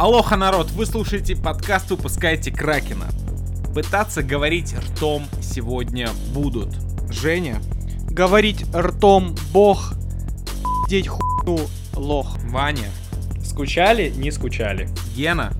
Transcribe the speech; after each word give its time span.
Алоха, 0.00 0.34
народ, 0.34 0.70
вы 0.70 0.86
слушаете 0.86 1.36
подкаст 1.36 1.90
«Выпускайте 1.90 2.50
Кракена». 2.50 3.04
Пытаться 3.74 4.22
говорить 4.22 4.74
ртом 4.74 5.26
сегодня 5.42 6.08
будут. 6.32 6.70
Женя. 7.10 7.60
Говорить 8.08 8.64
ртом 8.74 9.34
бог, 9.52 9.92
деть 10.88 11.06
хуйню 11.06 11.68
лох. 11.94 12.38
Ваня. 12.44 12.88
Скучали? 13.44 14.08
Не 14.08 14.30
скучали. 14.30 14.88
Гена. 15.14 15.52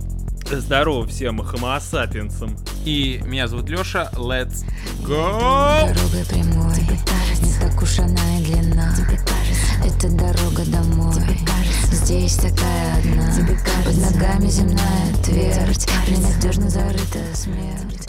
Здорово 0.50 1.06
всем 1.06 1.42
sapiensам. 1.78 2.56
И 2.84 3.20
меня 3.24 3.46
зовут 3.46 3.68
Лёша. 3.68 4.10
Let's 4.14 4.64
go! 5.02 5.92
Дорогой 5.92 6.24
прямой. 6.26 6.74
Тебе 6.74 6.96
кажется 7.04 7.44
Не 7.44 7.70
так 7.70 7.82
уж 7.82 7.98
она 7.98 8.38
и 8.38 8.44
длинна 8.44 8.94
Тебе 8.96 9.18
кажется 9.18 9.74
Это 9.84 10.08
дорога 10.16 10.64
домой. 10.66 11.14
Тебе 11.14 11.36
кажется 11.46 11.94
Здесь 11.96 12.36
такая 12.36 12.98
одна. 12.98 13.30
Тебе 13.34 13.58
кажется 13.58 13.84
Под 13.84 14.14
ногами 14.14 14.46
земная 14.48 15.14
твердь. 15.24 15.86
Ненадежно 16.08 16.70
зарыта 16.70 17.18
смерть. 17.34 18.08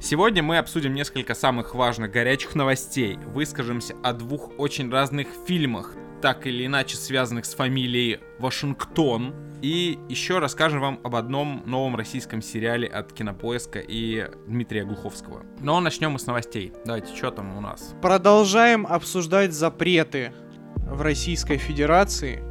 Сегодня 0.00 0.42
мы 0.42 0.58
обсудим 0.58 0.92
несколько 0.94 1.34
самых 1.34 1.76
важных 1.76 2.10
горячих 2.10 2.56
новостей. 2.56 3.16
Выскажемся 3.32 3.94
о 4.02 4.12
двух 4.12 4.50
очень 4.58 4.90
разных 4.90 5.28
фильмах, 5.46 5.94
так 6.22 6.46
или 6.46 6.64
иначе 6.64 6.96
связанных 6.96 7.44
с 7.44 7.54
фамилией 7.54 8.20
Вашингтон. 8.38 9.34
И 9.60 9.98
еще 10.08 10.38
расскажем 10.38 10.80
вам 10.80 11.00
об 11.04 11.14
одном 11.14 11.62
новом 11.66 11.96
российском 11.96 12.40
сериале 12.40 12.88
от 12.88 13.12
Кинопоиска 13.12 13.80
и 13.80 14.28
Дмитрия 14.46 14.84
Глуховского. 14.84 15.42
Но 15.60 15.80
начнем 15.80 16.12
мы 16.12 16.18
с 16.18 16.26
новостей. 16.26 16.72
Давайте, 16.84 17.14
что 17.14 17.30
там 17.30 17.56
у 17.56 17.60
нас? 17.60 17.94
Продолжаем 18.00 18.86
обсуждать 18.86 19.52
запреты 19.52 20.32
в 20.76 21.02
Российской 21.02 21.58
Федерации. 21.58 22.42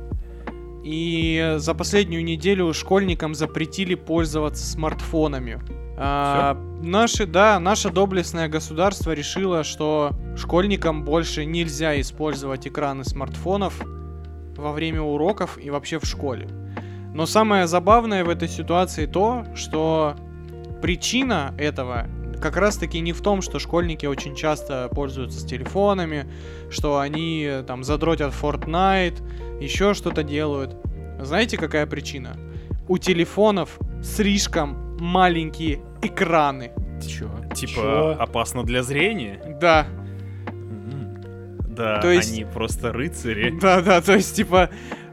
И 0.84 1.56
за 1.58 1.74
последнюю 1.74 2.24
неделю 2.24 2.74
школьникам 2.74 3.36
запретили 3.36 3.96
пользоваться 3.96 4.66
смартфонами. 4.66 5.62
А, 6.04 6.58
наши, 6.82 7.28
да, 7.28 7.60
наше 7.60 7.92
доблестное 7.92 8.48
государство 8.48 9.12
решило, 9.12 9.64
что 9.64 10.14
школьникам 10.36 11.06
больше 11.06 11.46
нельзя 11.46 12.02
использовать 12.02 12.68
экраны 12.68 13.04
смартфонов 13.04 13.80
во 14.58 14.72
время 14.72 15.02
уроков 15.02 15.60
и 15.62 15.70
вообще 15.70 16.00
в 16.00 16.06
школе. 16.06 16.48
Но 17.14 17.28
самое 17.28 17.68
забавное 17.68 18.24
в 18.24 18.30
этой 18.30 18.48
ситуации 18.48 19.06
то, 19.06 19.46
что 19.54 20.16
причина 20.82 21.54
этого 21.60 22.08
как 22.42 22.58
раз 22.58 22.78
таки 22.78 23.00
не 23.00 23.14
в 23.14 23.22
том, 23.22 23.44
что 23.44 23.60
школьники 23.60 24.08
очень 24.08 24.36
часто 24.36 24.90
пользуются 24.92 25.48
телефонами, 25.48 26.26
что 26.72 26.98
они 26.98 27.48
там 27.68 27.84
задротят 27.84 28.34
Fortnite, 28.34 29.62
еще 29.62 29.94
что-то 29.94 30.24
делают. 30.24 30.76
Знаете, 31.20 31.58
какая 31.58 31.86
причина? 31.86 32.38
У 32.88 32.98
телефонов 32.98 33.78
слишком 34.02 34.98
маленькие 35.00 35.80
экраны. 36.02 36.72
Чё? 37.08 37.30
Типа 37.56 37.74
Чё? 37.74 38.16
опасно 38.20 38.64
для 38.64 38.84
зрения? 38.84 39.58
Да. 39.60 39.88
Да, 41.68 42.00
То 42.02 42.12
есть- 42.12 42.34
они 42.34 42.46
просто 42.46 42.92
рыцари. 42.92 43.58
да, 43.62 43.82
да, 43.82 44.02
то 44.02 44.14
есть, 44.14 44.36
типа, 44.36 44.70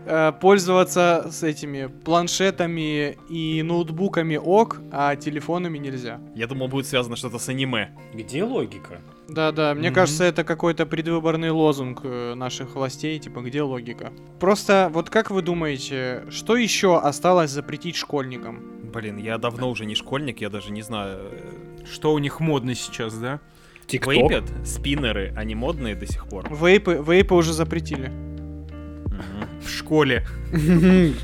э, 0.06 0.32
пользоваться 0.40 1.28
с 1.30 1.42
этими 1.44 1.86
планшетами 1.86 3.16
и 3.30 3.62
ноутбуками 3.62 4.36
ок, 4.36 4.80
а 4.90 5.14
телефонами 5.16 5.78
нельзя. 5.78 6.20
Я 6.34 6.46
думал, 6.46 6.68
будет 6.68 6.86
связано 6.86 7.14
что-то 7.16 7.38
с 7.38 7.48
аниме. 7.48 7.90
Где 8.12 8.42
логика? 8.42 8.98
Да, 9.28 9.52
да, 9.52 9.74
мне 9.74 9.88
Мгм. 9.88 9.94
кажется, 9.94 10.24
это 10.24 10.42
какой-то 10.42 10.84
предвыборный 10.84 11.50
лозунг 11.50 12.00
э, 12.02 12.34
наших 12.34 12.74
властей, 12.74 13.18
типа, 13.18 13.40
где 13.40 13.62
логика? 13.62 14.12
Просто, 14.40 14.90
вот 14.92 15.10
как 15.10 15.30
вы 15.30 15.42
думаете, 15.42 16.24
что 16.30 16.56
еще 16.56 16.98
осталось 16.98 17.50
запретить 17.50 17.94
школьникам? 17.96 18.62
Блин, 18.92 19.18
я 19.18 19.38
давно 19.38 19.70
уже 19.70 19.84
не 19.84 19.94
школьник, 19.94 20.40
я 20.40 20.50
даже 20.50 20.70
не 20.72 20.82
знаю. 20.82 21.18
э, 21.32 21.84
Что 21.90 22.12
у 22.12 22.18
них 22.18 22.40
модно 22.40 22.74
сейчас, 22.74 23.14
да? 23.18 23.40
Тикток? 23.86 24.12
Вейпят, 24.14 24.44
спиннеры, 24.66 25.32
они 25.36 25.54
модные 25.54 25.94
до 25.94 26.06
сих 26.06 26.26
пор. 26.28 26.46
Вейпы, 26.52 27.02
вейпы 27.06 27.34
уже 27.34 27.52
запретили. 27.52 28.08
Мгм. 28.08 29.47
В 29.68 29.70
школе. 29.70 30.26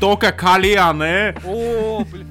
Только 0.00 0.30
кальяны. 0.30 1.34
О, 1.44 2.04
блин. 2.04 2.28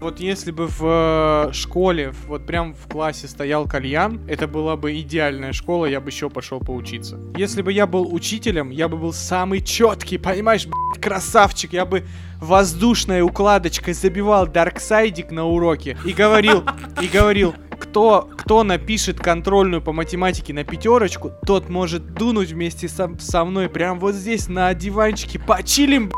Вот 0.00 0.20
если 0.20 0.52
бы 0.52 0.68
в 0.68 1.48
э, 1.48 1.52
школе, 1.52 2.12
вот 2.28 2.46
прям 2.46 2.74
в 2.74 2.88
классе 2.88 3.26
стоял 3.26 3.66
кальян, 3.66 4.20
это 4.28 4.46
была 4.46 4.76
бы 4.76 4.96
идеальная 5.00 5.52
школа, 5.52 5.86
я 5.86 6.00
бы 6.00 6.10
еще 6.10 6.30
пошел 6.30 6.60
поучиться. 6.60 7.18
Если 7.36 7.62
бы 7.62 7.72
я 7.72 7.86
был 7.86 8.14
учителем, 8.14 8.70
я 8.70 8.88
бы 8.88 8.96
был 8.96 9.12
самый 9.12 9.60
четкий, 9.60 10.18
понимаешь, 10.18 10.66
блядь, 10.66 11.02
красавчик, 11.02 11.72
я 11.72 11.84
бы 11.84 12.04
воздушной 12.40 13.22
укладочкой 13.22 13.94
забивал 13.94 14.46
дарксайдик 14.46 15.32
на 15.32 15.46
уроке 15.46 15.96
и 16.04 16.12
говорил, 16.12 16.64
и 17.02 17.08
говорил, 17.08 17.54
кто, 17.78 18.28
кто 18.36 18.62
напишет 18.64 19.18
контрольную 19.18 19.82
по 19.82 19.92
математике 19.92 20.52
на 20.52 20.64
пятерочку, 20.64 21.32
тот 21.46 21.68
может 21.68 22.14
дунуть 22.14 22.50
вместе 22.50 22.88
со, 22.88 23.10
со 23.18 23.44
мной 23.44 23.68
прям 23.68 23.98
вот 24.00 24.14
здесь 24.14 24.48
на 24.48 24.72
диванчике, 24.74 25.38
почилим, 25.38 26.12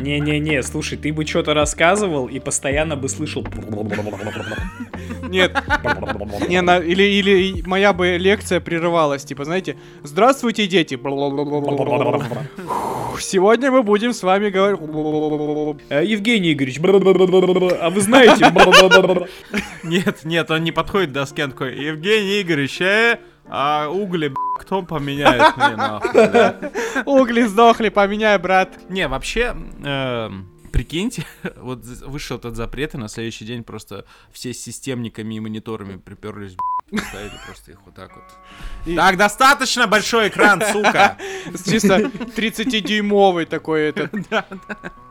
Не-не-не, 0.00 0.62
слушай, 0.62 0.96
ты 0.98 1.12
бы 1.12 1.26
что-то 1.26 1.54
рассказывал 1.54 2.26
и 2.26 2.38
постоянно 2.38 2.96
бы 2.96 3.08
слышал... 3.08 3.44
Нет, 5.28 5.52
Не, 6.48 6.62
на- 6.62 6.78
или, 6.78 7.02
или 7.02 7.62
моя 7.66 7.92
бы 7.92 8.16
лекция 8.16 8.60
прерывалась, 8.60 9.24
типа, 9.24 9.44
знаете, 9.44 9.76
здравствуйте, 10.02 10.66
дети. 10.66 10.98
Сегодня 13.20 13.70
мы 13.70 13.82
будем 13.82 14.12
с 14.12 14.22
вами 14.22 14.48
говорить. 14.50 14.80
Э, 15.88 16.04
Евгений 16.04 16.52
Игоревич, 16.52 16.78
а 16.80 17.90
вы 17.90 18.00
знаете... 18.00 18.44
Нет, 19.82 20.24
нет, 20.24 20.50
он 20.50 20.64
не 20.64 20.72
подходит 20.72 21.10
к 21.10 21.12
доске, 21.12 21.46
такой, 21.48 21.76
Евгений 21.78 22.42
Игоревич, 22.42 22.80
э, 22.80 23.18
а 23.50 23.88
угли, 23.88 24.28
б***, 24.28 24.34
кто 24.60 24.82
поменяет 24.82 25.56
мне, 25.56 25.76
нахуй, 25.76 26.10
бля?» 26.12 26.56
Угли 27.06 27.42
сдохли, 27.46 27.88
поменяй, 27.88 28.38
брат. 28.38 28.78
Не, 28.90 29.08
вообще, 29.08 29.54
эм, 29.84 30.48
прикиньте, 30.72 31.24
вот 31.56 31.84
з- 31.84 32.04
вышел 32.06 32.36
этот 32.38 32.56
запрет, 32.56 32.94
и 32.94 32.98
на 32.98 33.08
следующий 33.08 33.44
день 33.44 33.64
просто 33.64 34.04
все 34.32 34.52
с 34.52 34.62
системниками 34.62 35.34
и 35.36 35.40
мониторами 35.40 35.96
приперлись, 35.96 36.54
б***ь, 36.54 37.00
ставили 37.08 37.32
просто 37.46 37.72
их 37.72 37.78
вот 37.84 37.94
так 37.94 38.10
вот. 38.16 38.24
И- 38.86 38.96
Так, 38.96 39.16
достаточно 39.16 39.86
большой 39.86 40.28
экран, 40.28 40.60
сука! 40.72 41.16
Чисто 41.66 41.98
30-дюймовый 42.36 43.46
такой 43.46 43.82
этот. 43.90 44.10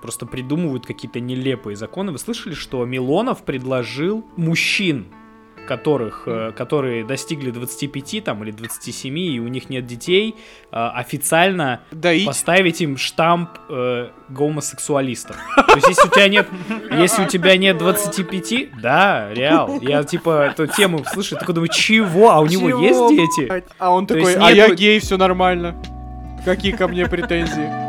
Просто 0.01 0.25
придумывают 0.25 0.85
какие-то 0.85 1.19
нелепые 1.19 1.75
законы. 1.75 2.11
Вы 2.11 2.17
слышали, 2.19 2.53
что 2.53 2.85
Милонов 2.85 3.43
предложил 3.43 4.25
мужчин, 4.37 5.07
которых, 5.67 6.23
э, 6.25 6.51
которые 6.55 7.03
достигли 7.03 7.51
25 7.51 8.23
там, 8.23 8.43
или 8.43 8.51
27, 8.51 9.17
и 9.19 9.39
у 9.39 9.47
них 9.47 9.69
нет 9.69 9.85
детей, 9.85 10.35
э, 10.71 10.75
официально 10.75 11.81
Доить. 11.91 12.25
поставить 12.25 12.81
им 12.81 12.97
штамп 12.97 13.49
э, 13.69 14.09
гомосексуалистов. 14.29 15.35
То 15.55 15.75
есть, 15.75 15.87
если 15.89 16.07
у 16.07 16.11
тебя 16.11 16.27
нет, 16.29 16.47
если 16.91 17.23
у 17.23 17.27
тебя 17.27 17.57
нет 17.57 17.77
25, 17.77 18.81
да, 18.81 19.31
реал. 19.33 19.79
Я 19.81 20.03
типа 20.03 20.47
эту 20.47 20.67
тему 20.67 21.03
слышу, 21.05 21.35
такой 21.35 21.53
думаю, 21.53 21.69
чего? 21.69 22.31
А 22.31 22.39
у 22.39 22.47
него 22.47 22.69
Чего, 22.69 23.09
есть 23.09 23.37
дети? 23.37 23.63
А 23.77 23.91
он 23.91 24.07
То 24.07 24.15
такой, 24.15 24.35
а 24.35 24.51
я 24.51 24.67
нету- 24.67 24.75
гей, 24.75 24.99
все 24.99 25.17
нормально. 25.17 25.75
Какие 26.45 26.71
ко 26.71 26.87
мне 26.87 27.05
претензии? 27.07 27.87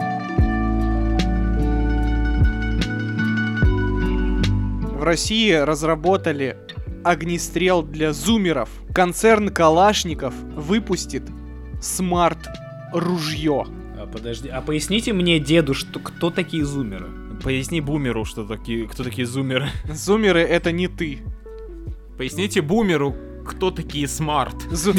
В 4.99 5.05
России 5.05 5.53
разработали 5.53 6.57
огнестрел 7.11 7.83
для 7.83 8.13
зумеров. 8.13 8.69
Концерн 8.95 9.49
Калашников 9.51 10.35
выпустит 10.55 11.23
смарт-ружье. 11.81 13.67
А, 13.97 14.07
подожди, 14.07 14.49
а 14.49 14.61
поясните 14.61 15.13
мне, 15.13 15.39
деду, 15.41 15.75
что, 15.75 15.99
кто 16.01 16.31
такие 16.31 16.65
зумеры? 16.65 17.07
Поясни 17.43 17.81
бумеру, 17.81 18.25
что 18.25 18.45
такие, 18.45 18.87
кто 18.89 19.05
такие 19.05 19.27
зумеры. 19.27 19.69
Зумеры 19.93 20.41
это 20.41 20.73
не 20.73 20.89
ты. 20.89 21.21
Поясните 22.17 22.61
бумеру, 22.63 23.15
кто 23.47 23.71
такие 23.71 24.09
smart. 24.09 24.57
Зу- 24.71 24.99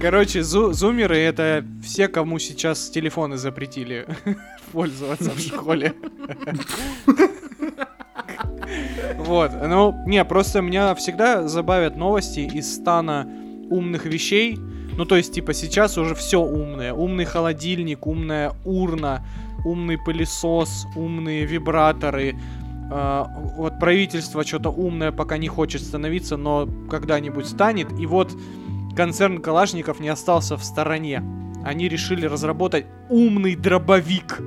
Короче, 0.00 0.40
зу- 0.40 0.72
зумеры 0.72 1.18
это 1.18 1.64
все, 1.84 2.08
кому 2.08 2.38
сейчас 2.38 2.88
телефоны 2.90 3.36
запретили 3.36 4.06
пользоваться 4.72 5.30
в 5.30 5.38
школе. 5.38 5.94
Вот, 9.16 9.52
ну, 9.62 9.94
не, 10.06 10.24
просто 10.24 10.60
меня 10.60 10.94
всегда 10.94 11.48
забавят 11.48 11.96
новости 11.96 12.40
из 12.40 12.74
стана 12.74 13.28
умных 13.70 14.06
вещей. 14.06 14.58
Ну, 14.96 15.04
то 15.04 15.16
есть, 15.16 15.32
типа, 15.34 15.52
сейчас 15.52 15.98
уже 15.98 16.14
все 16.14 16.40
умное. 16.40 16.92
Умный 16.92 17.24
холодильник, 17.24 18.06
умная 18.06 18.52
урна, 18.64 19.24
умный 19.64 19.98
пылесос, 19.98 20.86
умные 20.96 21.44
вибраторы. 21.44 22.36
А, 22.90 23.30
вот 23.56 23.78
правительство 23.78 24.44
что-то 24.44 24.70
умное 24.70 25.12
пока 25.12 25.38
не 25.38 25.48
хочет 25.48 25.82
становиться, 25.82 26.36
но 26.36 26.68
когда-нибудь 26.90 27.46
станет. 27.46 27.92
И 27.98 28.06
вот 28.06 28.32
концерн 28.96 29.40
Калашников 29.40 30.00
не 30.00 30.08
остался 30.08 30.56
в 30.56 30.64
стороне. 30.64 31.22
Они 31.64 31.88
решили 31.88 32.26
разработать 32.26 32.86
умный 33.10 33.56
дробовик. 33.56 34.40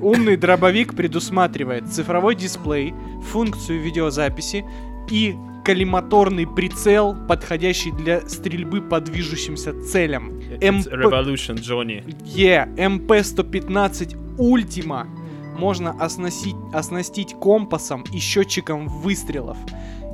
Умный 0.00 0.36
дробовик 0.36 0.94
предусматривает 0.94 1.92
цифровой 1.92 2.34
дисплей, 2.34 2.94
функцию 3.32 3.80
видеозаписи 3.82 4.64
и 5.10 5.34
коллиматорный 5.64 6.46
прицел, 6.46 7.16
подходящий 7.26 7.90
для 7.90 8.20
стрельбы 8.28 8.82
по 8.82 9.00
движущимся 9.00 9.72
целям. 9.82 10.38
It's 10.60 10.86
МП 10.86 10.92
Revolution, 10.92 11.58
Johnny. 11.58 12.04
Е, 12.24 12.68
МП-115 12.76 14.36
Ultima 14.38 15.06
можно 15.58 15.92
оснастить, 15.92 16.56
оснастить 16.72 17.34
компасом 17.34 18.04
и 18.12 18.18
счетчиком 18.18 18.88
выстрелов. 18.88 19.56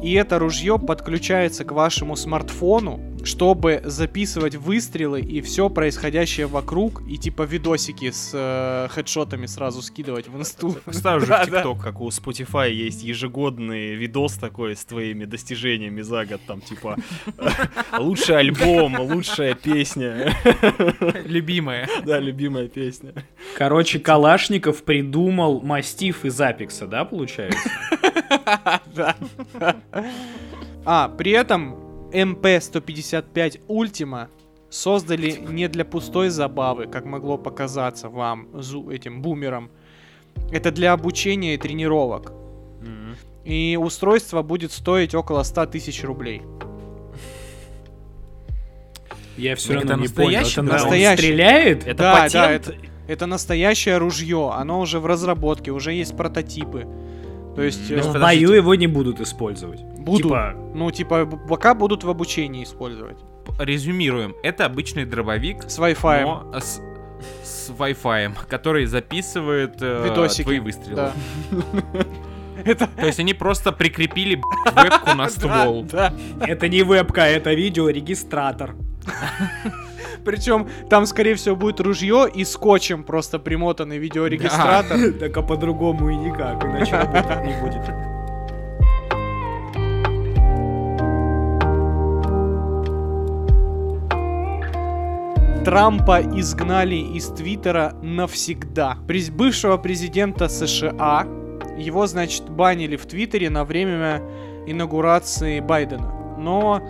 И 0.02 0.14
это 0.14 0.38
ружье 0.38 0.78
подключается 0.78 1.64
к 1.64 1.72
вашему 1.72 2.16
смартфону, 2.16 3.00
чтобы 3.22 3.82
записывать 3.84 4.54
выстрелы 4.54 5.20
и 5.20 5.42
все 5.42 5.68
происходящее 5.68 6.46
вокруг, 6.46 7.02
и 7.06 7.18
типа 7.18 7.42
видосики 7.42 8.10
с 8.10 8.30
э, 8.32 8.88
хедшотами 8.90 9.44
сразу 9.44 9.82
скидывать 9.82 10.28
в 10.28 10.38
инсту. 10.38 10.76
Ставь 10.90 11.26
же 11.26 11.32
в. 11.34 11.44
ТикТок, 11.44 11.82
как 11.82 12.00
у 12.00 12.08
Spotify 12.08 12.70
есть 12.70 13.02
ежегодный 13.02 13.94
видос 13.94 14.34
такой 14.34 14.74
с 14.74 14.84
твоими 14.86 15.26
достижениями 15.26 16.00
за 16.00 16.24
год, 16.24 16.40
там 16.46 16.62
типа 16.62 16.96
лучший 17.98 18.38
альбом, 18.38 18.98
лучшая 19.00 19.54
песня, 19.54 20.34
Любимая. 21.26 21.88
да, 22.06 22.18
любимая 22.18 22.68
песня. 22.68 23.12
Короче, 23.56 23.98
Калашников 23.98 24.82
придумал 24.82 25.60
мастиф 25.60 26.24
из 26.24 26.40
Апекса, 26.40 26.86
да, 26.86 27.04
получается? 27.04 27.70
Да. 28.94 29.16
А, 30.84 31.08
при 31.08 31.32
этом 31.32 31.74
МП-155 32.12 33.60
Ультима 33.68 34.28
создали 34.70 35.32
не 35.32 35.68
для 35.68 35.84
пустой 35.84 36.28
забавы, 36.30 36.86
как 36.86 37.04
могло 37.04 37.36
показаться 37.36 38.08
вам, 38.08 38.46
зу- 38.52 38.92
этим 38.92 39.20
бумерам. 39.20 39.70
Это 40.52 40.70
для 40.70 40.92
обучения 40.92 41.54
и 41.54 41.58
тренировок. 41.58 42.32
И 43.44 43.76
устройство 43.80 44.42
будет 44.42 44.70
стоить 44.70 45.14
около 45.14 45.42
100 45.42 45.66
тысяч 45.66 46.04
рублей. 46.04 46.42
Я 49.36 49.56
все 49.56 49.68
Так 49.74 49.76
равно 49.88 49.92
это 49.92 50.02
не 50.02 50.08
понял. 50.08 50.40
Это 50.46 50.62
настоящий? 50.62 51.22
стреляет? 51.22 51.86
Это 51.86 51.94
да, 51.96 52.12
патент? 52.14 52.32
да, 52.32 52.50
это, 52.52 52.74
это 53.08 53.26
настоящее 53.26 53.96
ружье. 53.98 54.50
Оно 54.52 54.80
уже 54.80 55.00
в 55.00 55.06
разработке, 55.06 55.70
уже 55.70 55.92
есть 55.94 56.16
прототипы. 56.16 56.86
То 57.56 57.62
есть 57.62 57.90
М, 57.90 57.98
э, 57.98 58.02
в 58.02 58.20
бою 58.20 58.52
его 58.52 58.74
не 58.74 58.86
будут 58.86 59.20
использовать. 59.20 59.82
будут. 59.98 60.22
Типа, 60.22 60.54
Ну, 60.74 60.90
типа, 60.90 61.26
пока 61.26 61.74
будут 61.74 62.04
в 62.04 62.10
обучении 62.10 62.62
использовать. 62.64 63.18
Резюмируем. 63.58 64.34
Это 64.42 64.64
обычный 64.66 65.04
дробовик, 65.04 65.64
С 65.68 65.78
Wi-Fi. 65.78 66.22
но 66.22 66.58
с, 66.60 66.80
с 67.42 67.70
Wi-Fi, 67.70 68.32
который 68.48 68.86
записывает 68.86 69.76
э, 69.82 70.04
Видосики. 70.08 70.44
твои 70.44 70.60
выстрелы. 70.60 70.96
Да. 70.96 71.12
Это... 72.64 72.86
То 72.96 73.06
есть 73.06 73.18
они 73.20 73.32
просто 73.34 73.72
прикрепили 73.72 74.40
вебку 74.76 75.14
на 75.16 75.28
ствол. 75.30 75.86
Это 76.40 76.68
не 76.68 76.82
вебка, 76.82 77.22
это 77.22 77.54
видеорегистратор. 77.54 78.74
Причем 80.24 80.68
там, 80.88 81.06
скорее 81.06 81.34
всего, 81.34 81.56
будет 81.56 81.80
ружье 81.80 82.28
и 82.32 82.44
скотчем 82.44 83.04
просто 83.04 83.38
примотанный 83.38 83.98
видеорегистратор. 83.98 85.12
Так 85.18 85.36
а 85.36 85.42
по-другому 85.42 86.10
и 86.10 86.16
никак, 86.16 86.64
иначе 86.64 86.96
работать 86.96 87.44
не 87.46 87.60
будет. 87.60 88.10
Трампа 95.64 96.22
изгнали 96.22 96.94
из 96.94 97.28
Твиттера 97.28 97.94
навсегда. 98.02 98.96
Бывшего 99.32 99.76
президента 99.76 100.48
США 100.48 101.26
его, 101.76 102.06
значит, 102.06 102.48
банили 102.48 102.96
в 102.96 103.04
Твиттере 103.06 103.50
на 103.50 103.64
время 103.64 104.22
инаугурации 104.66 105.60
Байдена. 105.60 106.36
Но 106.38 106.80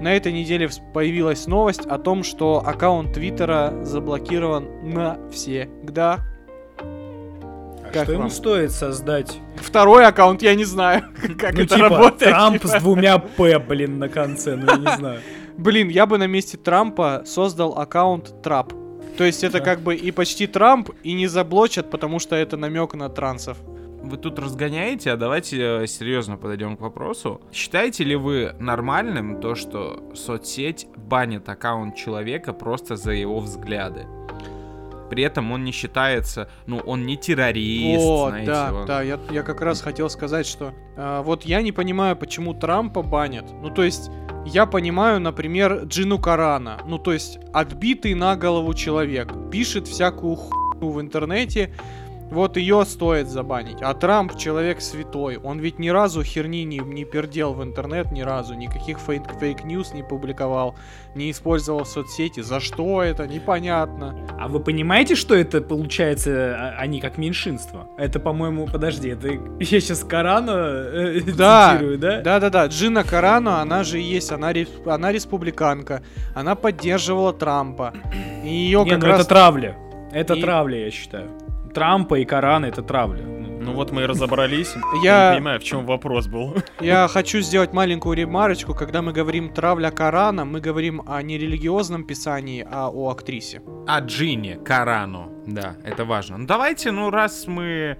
на 0.00 0.14
этой 0.14 0.32
неделе 0.32 0.68
появилась 0.94 1.46
новость 1.46 1.86
о 1.86 1.98
том, 1.98 2.22
что 2.22 2.62
аккаунт 2.64 3.14
Твиттера 3.14 3.74
заблокирован 3.82 4.68
навсегда. 4.82 6.20
А 6.78 7.90
Как 7.92 8.04
что 8.04 8.12
ему 8.12 8.22
вам? 8.22 8.30
стоит 8.30 8.70
создать? 8.72 9.38
Второй 9.56 10.06
аккаунт 10.06 10.42
я 10.42 10.54
не 10.54 10.64
знаю, 10.64 11.04
как 11.38 11.54
ну, 11.54 11.62
это 11.62 11.74
типа, 11.74 11.88
работает. 11.88 12.30
Трамп 12.30 12.64
с 12.64 12.80
двумя 12.80 13.18
П, 13.18 13.58
блин, 13.58 13.98
на 13.98 14.08
конце, 14.08 14.56
ну 14.56 14.66
я 14.66 14.76
не 14.76 14.96
знаю. 14.96 15.20
Блин, 15.58 15.88
я 15.88 16.06
бы 16.06 16.18
на 16.18 16.28
месте 16.28 16.56
Трампа 16.56 17.24
создал 17.26 17.76
аккаунт 17.76 18.42
Трап. 18.42 18.72
То 19.16 19.24
есть 19.24 19.42
это 19.42 19.58
как 19.58 19.80
бы 19.80 19.96
и 19.96 20.12
почти 20.12 20.46
Трамп, 20.46 20.90
и 21.02 21.14
не 21.14 21.26
заблочат, 21.26 21.90
потому 21.90 22.20
что 22.20 22.36
это 22.36 22.56
намек 22.56 22.94
на 22.94 23.08
трансов. 23.08 23.58
Вы 24.02 24.16
тут 24.16 24.38
разгоняете, 24.38 25.12
а 25.12 25.16
давайте 25.16 25.82
э, 25.82 25.86
серьезно 25.86 26.36
подойдем 26.36 26.76
к 26.76 26.80
вопросу. 26.80 27.40
Считаете 27.52 28.04
ли 28.04 28.16
вы 28.16 28.54
нормальным 28.60 29.40
то, 29.40 29.54
что 29.54 30.02
соцсеть 30.14 30.86
банит 30.96 31.48
аккаунт 31.48 31.96
человека 31.96 32.52
просто 32.52 32.96
за 32.96 33.12
его 33.12 33.40
взгляды? 33.40 34.06
При 35.10 35.22
этом 35.22 35.50
он 35.52 35.64
не 35.64 35.72
считается, 35.72 36.48
ну, 36.66 36.78
он 36.78 37.06
не 37.06 37.16
террорист, 37.16 38.04
Вот, 38.04 38.28
знаете, 38.28 38.50
да, 38.50 38.72
он- 38.74 38.86
да, 38.86 39.02
я, 39.02 39.18
я 39.30 39.42
как 39.42 39.62
раз 39.62 39.80
хотел 39.80 40.10
сказать, 40.10 40.46
что 40.46 40.74
а, 40.96 41.22
вот 41.22 41.44
я 41.44 41.62
не 41.62 41.72
понимаю, 41.72 42.14
почему 42.14 42.52
Трампа 42.54 43.02
банят. 43.02 43.46
Ну, 43.62 43.70
то 43.70 43.82
есть, 43.82 44.10
я 44.44 44.66
понимаю, 44.66 45.18
например, 45.20 45.84
Джину 45.84 46.18
Карано. 46.18 46.78
Ну, 46.86 46.98
то 46.98 47.12
есть, 47.12 47.38
отбитый 47.54 48.14
на 48.14 48.36
голову 48.36 48.74
человек. 48.74 49.32
Пишет 49.50 49.88
всякую 49.88 50.36
хуйню 50.36 50.90
в 50.90 51.00
интернете. 51.00 51.74
Вот 52.30 52.56
ее 52.58 52.84
стоит 52.84 53.28
забанить. 53.28 53.78
А 53.80 53.94
Трамп 53.94 54.36
человек 54.36 54.80
святой. 54.82 55.38
Он 55.38 55.58
ведь 55.60 55.78
ни 55.78 55.88
разу 55.88 56.22
херни 56.22 56.64
не, 56.64 56.78
не 56.78 57.04
пердел 57.04 57.54
в 57.54 57.62
интернет, 57.62 58.12
ни 58.12 58.20
разу. 58.20 58.54
Никаких 58.54 58.98
fake, 58.98 59.22
fake 59.40 59.67
news 59.67 59.94
не 59.94 60.02
публиковал. 60.02 60.74
Не 61.14 61.30
использовал 61.30 61.86
соцсети. 61.86 62.40
За 62.40 62.60
что 62.60 63.02
это? 63.02 63.26
Непонятно. 63.26 64.26
А 64.38 64.48
вы 64.48 64.60
понимаете, 64.60 65.14
что 65.14 65.34
это 65.34 65.62
получается, 65.62 66.54
а- 66.58 66.74
они 66.78 67.00
как 67.00 67.16
меньшинство? 67.18 67.88
Это, 67.96 68.20
по-моему, 68.20 68.66
подожди, 68.66 69.08
это 69.08 69.28
я 69.60 69.80
сейчас 69.80 70.04
Корана 70.04 70.50
э, 70.52 71.20
Да, 71.36 71.72
цитирую, 71.76 71.98
да? 71.98 72.20
Да-да-да, 72.20 72.66
Джина 72.66 73.04
Карано, 73.04 73.60
она 73.62 73.84
же 73.84 74.00
и 74.00 74.04
есть, 74.04 74.30
она, 74.32 74.52
рес- 74.52 74.68
она 74.86 75.12
республиканка, 75.12 76.02
она 76.34 76.54
поддерживала 76.54 77.32
Трампа. 77.32 77.94
И 78.44 78.48
ее 78.48 78.84
Не, 78.84 78.90
как 78.90 79.00
ну 79.00 79.06
раз... 79.06 79.20
это 79.20 79.28
травля. 79.30 79.76
Это 80.12 80.34
И- 80.34 80.40
травля, 80.42 80.84
я 80.84 80.90
считаю. 80.90 81.30
Трампа 81.78 82.16
и 82.16 82.24
Корана 82.24 82.66
это 82.66 82.82
травля. 82.82 83.22
Ну, 83.22 83.72
вот 83.72 83.92
мы 83.92 84.02
и 84.02 84.06
разобрались. 84.06 84.74
Я- 85.04 85.30
не 85.30 85.36
понимаю, 85.36 85.60
в 85.60 85.62
чем 85.62 85.86
вопрос 85.86 86.26
был. 86.26 86.56
Я 86.80 87.06
хочу 87.06 87.40
сделать 87.40 87.72
маленькую 87.72 88.16
ремарочку. 88.16 88.74
Когда 88.74 89.00
мы 89.00 89.12
говорим 89.12 89.52
«травля 89.54 89.90
Корана», 89.90 90.44
мы 90.44 90.60
говорим 90.60 91.02
о 91.06 91.22
не 91.22 91.38
религиозном 91.38 92.02
писании, 92.04 92.66
а 92.68 92.88
о 92.88 93.10
актрисе. 93.10 93.62
А 93.86 94.00
Джинни 94.00 94.58
Карану, 94.64 95.30
да, 95.46 95.76
это 95.84 96.04
важно. 96.04 96.38
Ну 96.38 96.46
давайте, 96.48 96.90
ну 96.90 97.10
раз 97.10 97.46
мы 97.46 97.96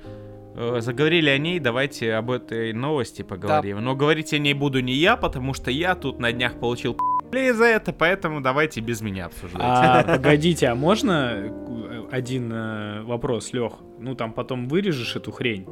э, 0.56 0.80
заговорили 0.80 1.30
о 1.30 1.38
ней, 1.38 1.60
давайте 1.60 2.14
об 2.14 2.32
этой 2.32 2.72
новости 2.72 3.22
поговорим. 3.22 3.78
Но 3.84 3.94
говорить 3.94 4.32
о 4.32 4.38
ней 4.38 4.54
буду 4.54 4.80
не 4.80 4.94
я, 4.94 5.16
потому 5.16 5.54
что 5.54 5.70
я 5.70 5.94
тут 5.94 6.18
на 6.18 6.32
днях 6.32 6.58
получил 6.58 6.96
за 7.32 7.64
это, 7.64 7.92
поэтому 7.92 8.40
давайте 8.40 8.80
без 8.80 9.02
меня 9.02 9.26
обсуждать. 9.26 9.62
А, 9.62 10.02
погодите, 10.02 10.66
а 10.66 10.74
можно 10.74 11.32
э, 11.36 11.97
один 12.10 12.52
э, 12.52 13.02
вопрос, 13.02 13.52
Лех? 13.52 13.74
Ну, 13.98 14.14
там 14.14 14.32
потом 14.32 14.68
вырежешь 14.68 15.16
эту 15.16 15.32
хрень. 15.32 15.66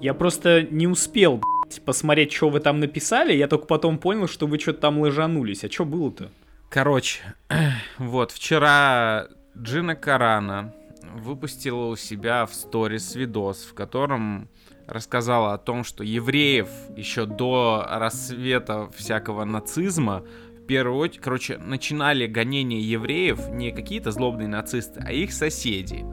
Я 0.00 0.14
просто 0.14 0.62
не 0.62 0.86
успел, 0.86 1.40
блядь, 1.64 1.82
посмотреть, 1.84 2.32
что 2.32 2.48
вы 2.50 2.60
там 2.60 2.80
написали. 2.80 3.34
Я 3.34 3.48
только 3.48 3.66
потом 3.66 3.98
понял, 3.98 4.28
что 4.28 4.46
вы 4.46 4.58
что-то 4.58 4.80
там 4.80 4.98
лыжанулись. 4.98 5.64
А 5.64 5.70
что 5.70 5.84
было-то? 5.84 6.30
Короче, 6.68 7.20
вот, 7.98 8.32
вчера 8.32 9.28
Джина 9.56 9.94
Карана 9.94 10.74
выпустила 11.14 11.86
у 11.86 11.96
себя 11.96 12.46
в 12.46 12.54
сторис 12.54 13.14
видос, 13.14 13.64
в 13.64 13.74
котором 13.74 14.48
рассказала 14.86 15.54
о 15.54 15.58
том, 15.58 15.84
что 15.84 16.02
евреев 16.02 16.68
еще 16.96 17.26
до 17.26 17.86
рассвета 17.88 18.88
всякого 18.94 19.44
нацизма 19.44 20.24
первую 20.66 20.98
очередь, 20.98 21.20
короче, 21.20 21.58
начинали 21.58 22.26
гонение 22.26 22.80
евреев 22.80 23.48
не 23.50 23.70
какие-то 23.70 24.10
злобные 24.10 24.48
нацисты, 24.48 25.02
а 25.04 25.12
их 25.12 25.32
соседи. 25.32 26.04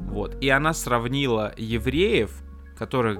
Вот. 0.00 0.36
И 0.42 0.48
она 0.48 0.72
сравнила 0.72 1.52
евреев, 1.56 2.30
которых 2.78 3.18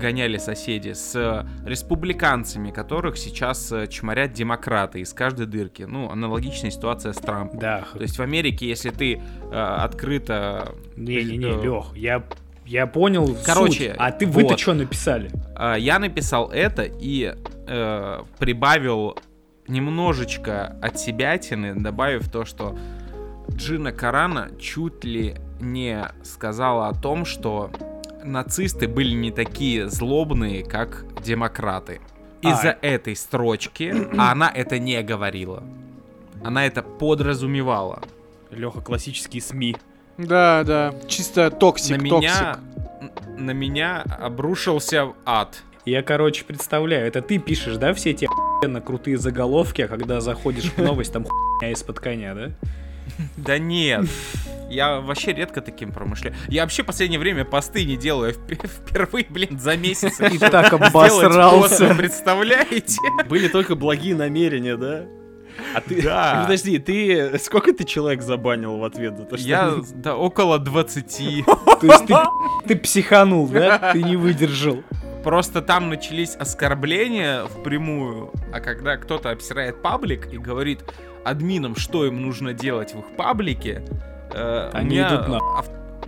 гоняли 0.00 0.38
соседи, 0.38 0.92
с 0.94 1.46
республиканцами, 1.64 2.70
которых 2.70 3.18
сейчас 3.18 3.70
э, 3.70 3.86
чморят 3.86 4.32
демократы 4.32 5.00
из 5.00 5.12
каждой 5.12 5.46
дырки. 5.46 5.82
Ну, 5.82 6.10
аналогичная 6.10 6.70
ситуация 6.70 7.12
с 7.12 7.18
Трампом. 7.18 7.58
Да. 7.58 7.84
То 7.92 8.00
есть 8.00 8.18
в 8.18 8.22
Америке, 8.22 8.66
если 8.66 8.90
ты 8.90 9.20
э, 9.20 9.54
открыто... 9.54 10.74
Не-не-не, 10.96 11.60
э, 11.60 11.62
Лех, 11.62 11.94
я, 11.94 12.24
я 12.64 12.86
понял 12.86 13.36
Короче, 13.44 13.90
суть. 13.90 13.96
А 13.98 14.10
ты, 14.10 14.26
вы-то 14.26 14.48
вот. 14.48 14.60
что 14.60 14.72
написали? 14.72 15.30
э, 15.56 15.76
я 15.78 15.98
написал 15.98 16.50
это, 16.50 16.84
и 16.84 17.34
э, 17.66 18.20
прибавил 18.38 19.16
немножечко 19.70 20.76
от 20.82 20.98
себятины, 20.98 21.74
добавив 21.74 22.28
то, 22.28 22.44
что 22.44 22.76
Джина 23.50 23.92
Карана 23.92 24.50
чуть 24.58 25.04
ли 25.04 25.36
не 25.60 26.06
сказала 26.22 26.88
о 26.88 26.94
том, 26.94 27.24
что 27.24 27.70
нацисты 28.22 28.88
были 28.88 29.14
не 29.14 29.30
такие 29.30 29.88
злобные, 29.88 30.64
как 30.64 31.04
демократы. 31.22 32.00
Из-за 32.42 32.76
этой 32.80 33.16
строчки 33.16 33.92
а 34.16 34.32
она 34.32 34.50
это 34.52 34.78
не 34.78 35.02
говорила. 35.02 35.62
Она 36.42 36.66
это 36.66 36.82
подразумевала. 36.82 38.00
Леха, 38.50 38.80
классические 38.80 39.42
СМИ. 39.42 39.76
Да, 40.16 40.64
да. 40.64 40.94
Чисто 41.06 41.50
toxic, 41.50 41.98
на 41.98 42.02
меня, 42.02 42.58
н- 43.00 43.46
на 43.46 43.50
меня 43.50 44.02
обрушился 44.02 45.12
ад. 45.26 45.62
Я, 45.90 46.04
короче, 46.04 46.44
представляю, 46.44 47.08
это 47.08 47.20
ты 47.20 47.38
пишешь, 47.38 47.76
да, 47.76 47.92
все 47.94 48.10
эти 48.10 48.26
охуенно 48.26 48.80
крутые 48.80 49.18
заголовки, 49.18 49.82
а 49.82 49.88
когда 49.88 50.20
заходишь 50.20 50.70
в 50.70 50.78
новость, 50.78 51.12
там 51.12 51.24
хуйня 51.24 51.72
из-под 51.72 51.98
коня, 51.98 52.32
да? 52.32 52.50
Да 53.36 53.58
нет. 53.58 54.06
Я 54.70 55.00
вообще 55.00 55.32
редко 55.32 55.60
таким 55.60 55.90
промышляю. 55.90 56.36
Я 56.46 56.62
вообще 56.62 56.84
в 56.84 56.86
последнее 56.86 57.18
время 57.18 57.44
посты 57.44 57.84
не 57.84 57.96
делаю. 57.96 58.34
Впервые, 58.34 59.26
блин, 59.28 59.58
за 59.58 59.76
месяц 59.76 60.20
И 60.20 60.38
так 60.38 60.72
обосрался. 60.72 61.88
пост, 61.88 61.98
представляете? 61.98 62.96
Были 63.28 63.48
только 63.48 63.74
благие 63.74 64.14
намерения, 64.14 64.76
да? 64.76 65.06
А 65.74 65.80
ты... 65.80 66.02
Да. 66.02 66.42
Подожди, 66.44 66.78
ты... 66.78 67.36
Сколько 67.40 67.72
ты 67.72 67.82
человек 67.82 68.22
забанил 68.22 68.76
в 68.76 68.84
ответ 68.84 69.18
за 69.18 69.24
то, 69.24 69.36
что... 69.36 69.48
Я, 69.48 69.74
да, 69.94 70.16
около 70.16 70.60
20. 70.60 71.44
То 71.44 71.86
есть 71.86 72.06
ты, 72.06 72.14
ты 72.68 72.76
психанул, 72.76 73.48
да? 73.48 73.92
Ты 73.92 74.04
не 74.04 74.14
выдержал. 74.14 74.84
Просто 75.22 75.60
там 75.62 75.88
начались 75.90 76.34
оскорбления 76.36 77.44
впрямую, 77.44 78.32
а 78.52 78.60
когда 78.60 78.96
кто-то 78.96 79.30
обсирает 79.30 79.82
паблик 79.82 80.32
и 80.32 80.38
говорит 80.38 80.80
админам, 81.24 81.76
что 81.76 82.06
им 82.06 82.22
нужно 82.22 82.54
делать 82.54 82.94
в 82.94 83.00
их 83.00 83.16
паблике, 83.16 83.82
э, 84.32 84.70
у 84.72 84.76
Они 84.76 84.90
меня 84.96 85.08
идут 85.08 85.28
на- 85.28 85.40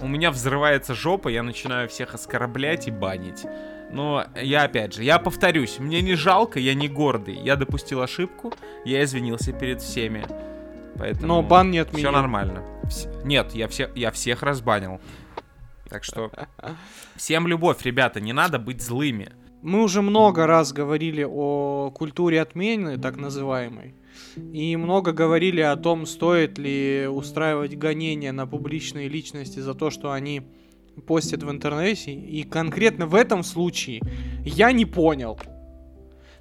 у 0.02 0.08
меня 0.08 0.30
взрывается 0.30 0.94
жопа, 0.94 1.28
я 1.28 1.42
начинаю 1.42 1.88
всех 1.88 2.14
оскорблять 2.14 2.88
и 2.88 2.90
банить. 2.90 3.44
Но 3.90 4.24
я 4.34 4.62
опять 4.64 4.94
же, 4.94 5.04
я 5.04 5.18
повторюсь, 5.18 5.78
мне 5.78 6.00
не 6.00 6.14
жалко, 6.14 6.58
я 6.58 6.72
не 6.74 6.88
гордый. 6.88 7.34
Я 7.34 7.56
допустил 7.56 8.00
ошибку, 8.00 8.52
я 8.86 9.04
извинился 9.04 9.52
перед 9.52 9.82
всеми. 9.82 10.24
Поэтому 10.98 11.26
Но 11.26 11.42
бан 11.42 11.70
не 11.70 11.78
все 11.82 11.88
отменил. 11.88 12.12
нормально. 12.12 12.62
Вс- 12.84 13.08
Нет, 13.24 13.52
я, 13.54 13.68
все, 13.68 13.90
я 13.94 14.10
всех 14.10 14.42
разбанил. 14.42 15.00
Так 15.92 16.04
что 16.04 16.30
всем 17.16 17.46
любовь, 17.46 17.84
ребята, 17.84 18.18
не 18.18 18.32
надо 18.32 18.58
быть 18.58 18.80
злыми. 18.80 19.28
Мы 19.60 19.82
уже 19.82 20.00
много 20.00 20.46
раз 20.46 20.72
говорили 20.72 21.22
о 21.22 21.90
культуре 21.94 22.40
отмены, 22.40 22.96
так 22.96 23.18
называемой. 23.18 23.94
И 24.54 24.74
много 24.76 25.12
говорили 25.12 25.60
о 25.60 25.76
том, 25.76 26.06
стоит 26.06 26.56
ли 26.56 27.06
устраивать 27.06 27.76
гонения 27.76 28.32
на 28.32 28.46
публичные 28.46 29.08
личности 29.08 29.58
за 29.58 29.74
то, 29.74 29.90
что 29.90 30.12
они 30.12 30.40
постят 31.06 31.42
в 31.42 31.50
интернете. 31.50 32.14
И 32.14 32.42
конкретно 32.44 33.06
в 33.06 33.14
этом 33.14 33.42
случае 33.42 34.00
я 34.46 34.72
не 34.72 34.86
понял. 34.86 35.38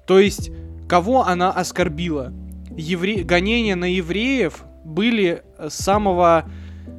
То 0.06 0.18
есть, 0.18 0.50
кого 0.88 1.26
она 1.26 1.52
оскорбила? 1.52 2.32
Евре... 2.74 3.22
Гонения 3.22 3.76
на 3.76 3.84
евреев 3.84 4.64
были 4.82 5.42
с 5.58 5.74
самого, 5.74 6.50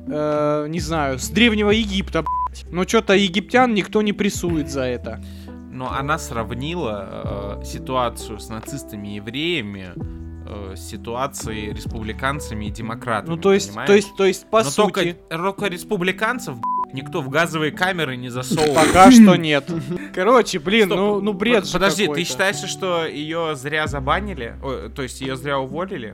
э, 0.07 0.67
не 0.69 0.79
знаю, 0.79 1.17
с 1.17 1.29
Древнего 1.29 1.71
Египта, 1.71 2.21
блядь. 2.21 2.42
Но 2.71 2.83
что-то 2.83 3.13
египтян 3.13 3.73
никто 3.73 4.01
не 4.01 4.13
прессует 4.13 4.69
за 4.69 4.83
это. 4.83 5.23
Но 5.71 5.91
она 5.91 6.17
сравнила 6.19 7.59
э, 7.61 7.65
ситуацию 7.65 8.39
с 8.39 8.49
нацистами 8.49 9.13
и 9.13 9.15
евреями 9.15 9.91
э, 9.95 10.75
с 10.75 10.87
ситуацией 10.87 11.73
республиканцами 11.73 12.65
и 12.65 12.69
демократами. 12.69 13.35
Ну, 13.35 13.37
то 13.41 13.53
есть, 13.53 13.69
понимаешь? 13.69 13.87
то 13.87 13.95
есть, 13.95 14.15
то 14.15 14.25
есть, 14.25 14.49
по 14.49 14.63
Но 14.63 14.69
сути, 14.69 15.17
только, 15.29 15.37
только 15.37 15.65
республиканцев 15.67 16.57
никто 16.93 17.21
в 17.21 17.29
газовые 17.29 17.71
камеры 17.71 18.15
не 18.15 18.29
засовывал. 18.29 18.75
пока 18.75 19.11
что 19.11 19.35
нет. 19.35 19.69
Короче, 20.13 20.59
блин, 20.59 20.85
Стоп, 20.85 20.97
ну, 20.97 21.21
ну 21.21 21.33
бред 21.33 21.65
же 21.65 21.73
Подожди, 21.73 22.07
ты 22.07 22.23
считаешь, 22.23 22.57
что 22.57 23.05
ее 23.05 23.55
зря 23.55 23.87
забанили? 23.87 24.55
Ой, 24.63 24.89
то 24.89 25.01
есть 25.01 25.19
ее 25.19 25.35
зря 25.35 25.59
уволили? 25.59 26.13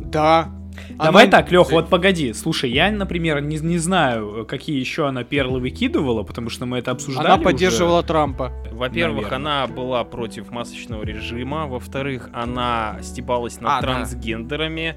Да. 0.00 0.50
Давай 0.90 1.24
Она- 1.24 1.30
так, 1.32 1.50
Лех, 1.52 1.70
вот 1.72 1.88
погоди. 1.88 2.32
Слушай, 2.32 2.70
я, 2.70 2.90
например, 2.90 3.40
не, 3.40 3.56
не 3.58 3.78
знаю, 3.78 4.46
какие 4.48 4.78
еще 4.78 5.06
она 5.08 5.24
перлы 5.24 5.60
выкидывала, 5.60 6.22
потому 6.22 6.48
что 6.50 6.66
мы 6.66 6.78
это 6.78 6.90
обсуждали. 6.92 7.26
Она 7.26 7.34
уже. 7.36 7.44
поддерживала 7.44 8.02
Трампа. 8.02 8.52
Во-первых, 8.72 9.30
Наверное. 9.30 9.62
она 9.62 9.66
была 9.66 10.04
против 10.04 10.50
масочного 10.50 11.02
режима. 11.02 11.66
Во-вторых, 11.66 12.30
она 12.32 12.98
стебалась 13.02 13.60
над 13.60 13.70
А, 13.72 13.80
да. 13.80 13.86
трансгендерами. 13.86 14.96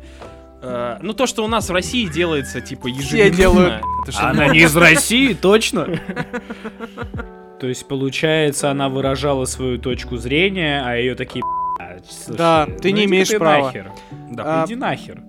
Э, 0.62 0.98
ну, 1.02 1.14
то, 1.14 1.26
что 1.26 1.44
у 1.46 1.48
нас 1.48 1.70
в 1.70 1.74
России 1.74 2.06
делается, 2.06 2.60
типа, 2.62 2.88
ежеминутно. 2.88 3.38
делают. 3.38 3.84
это 4.04 4.12
что, 4.12 4.28
Она 4.30 4.48
не 4.48 4.60
из 4.60 4.76
России, 4.76 5.34
точно? 5.42 5.88
То 7.60 7.68
есть, 7.68 7.88
получается, 7.88 8.72
она 8.72 8.90
выражала 8.90 9.46
свою 9.46 9.78
точку 9.80 10.18
зрения, 10.18 10.82
а 10.86 10.96
ее 10.96 11.16
такие... 11.16 11.44
«Бля, 11.78 12.00
слушай, 12.10 12.38
Да, 12.38 12.66
ты 12.66 12.92
не 12.92 13.02
иди-ка 13.02 13.10
имеешь 13.10 13.38
права». 13.38 13.66
нахер». 13.68 13.92
Да, 14.32 14.64
А- 14.64 14.66
иди 14.66 14.76
нахер. 14.76 15.22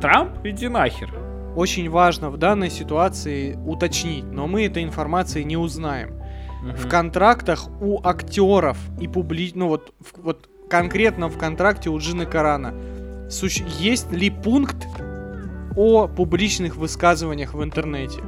Трамп, 0.00 0.30
иди 0.44 0.68
нахер. 0.68 1.12
Очень 1.56 1.88
важно 1.88 2.30
в 2.30 2.36
данной 2.36 2.70
ситуации 2.70 3.56
уточнить, 3.64 4.24
но 4.24 4.46
мы 4.46 4.66
этой 4.66 4.82
информации 4.82 5.42
не 5.42 5.56
узнаем. 5.56 6.14
В 6.62 6.88
контрактах 6.88 7.68
у 7.80 8.00
актеров 8.06 8.76
и 9.00 9.06
публи... 9.08 9.52
Ну 9.54 9.68
вот, 9.68 9.92
в- 10.00 10.22
вот 10.22 10.48
конкретно 10.68 11.28
в 11.28 11.38
контракте 11.38 11.90
у 11.90 11.98
Джины 11.98 12.26
Карана 12.26 12.74
суще- 13.30 13.64
есть 13.78 14.10
ли 14.12 14.30
пункт 14.30 14.86
о 15.76 16.08
публичных 16.08 16.76
высказываниях 16.76 17.54
в 17.54 17.62
интернете? 17.62 18.20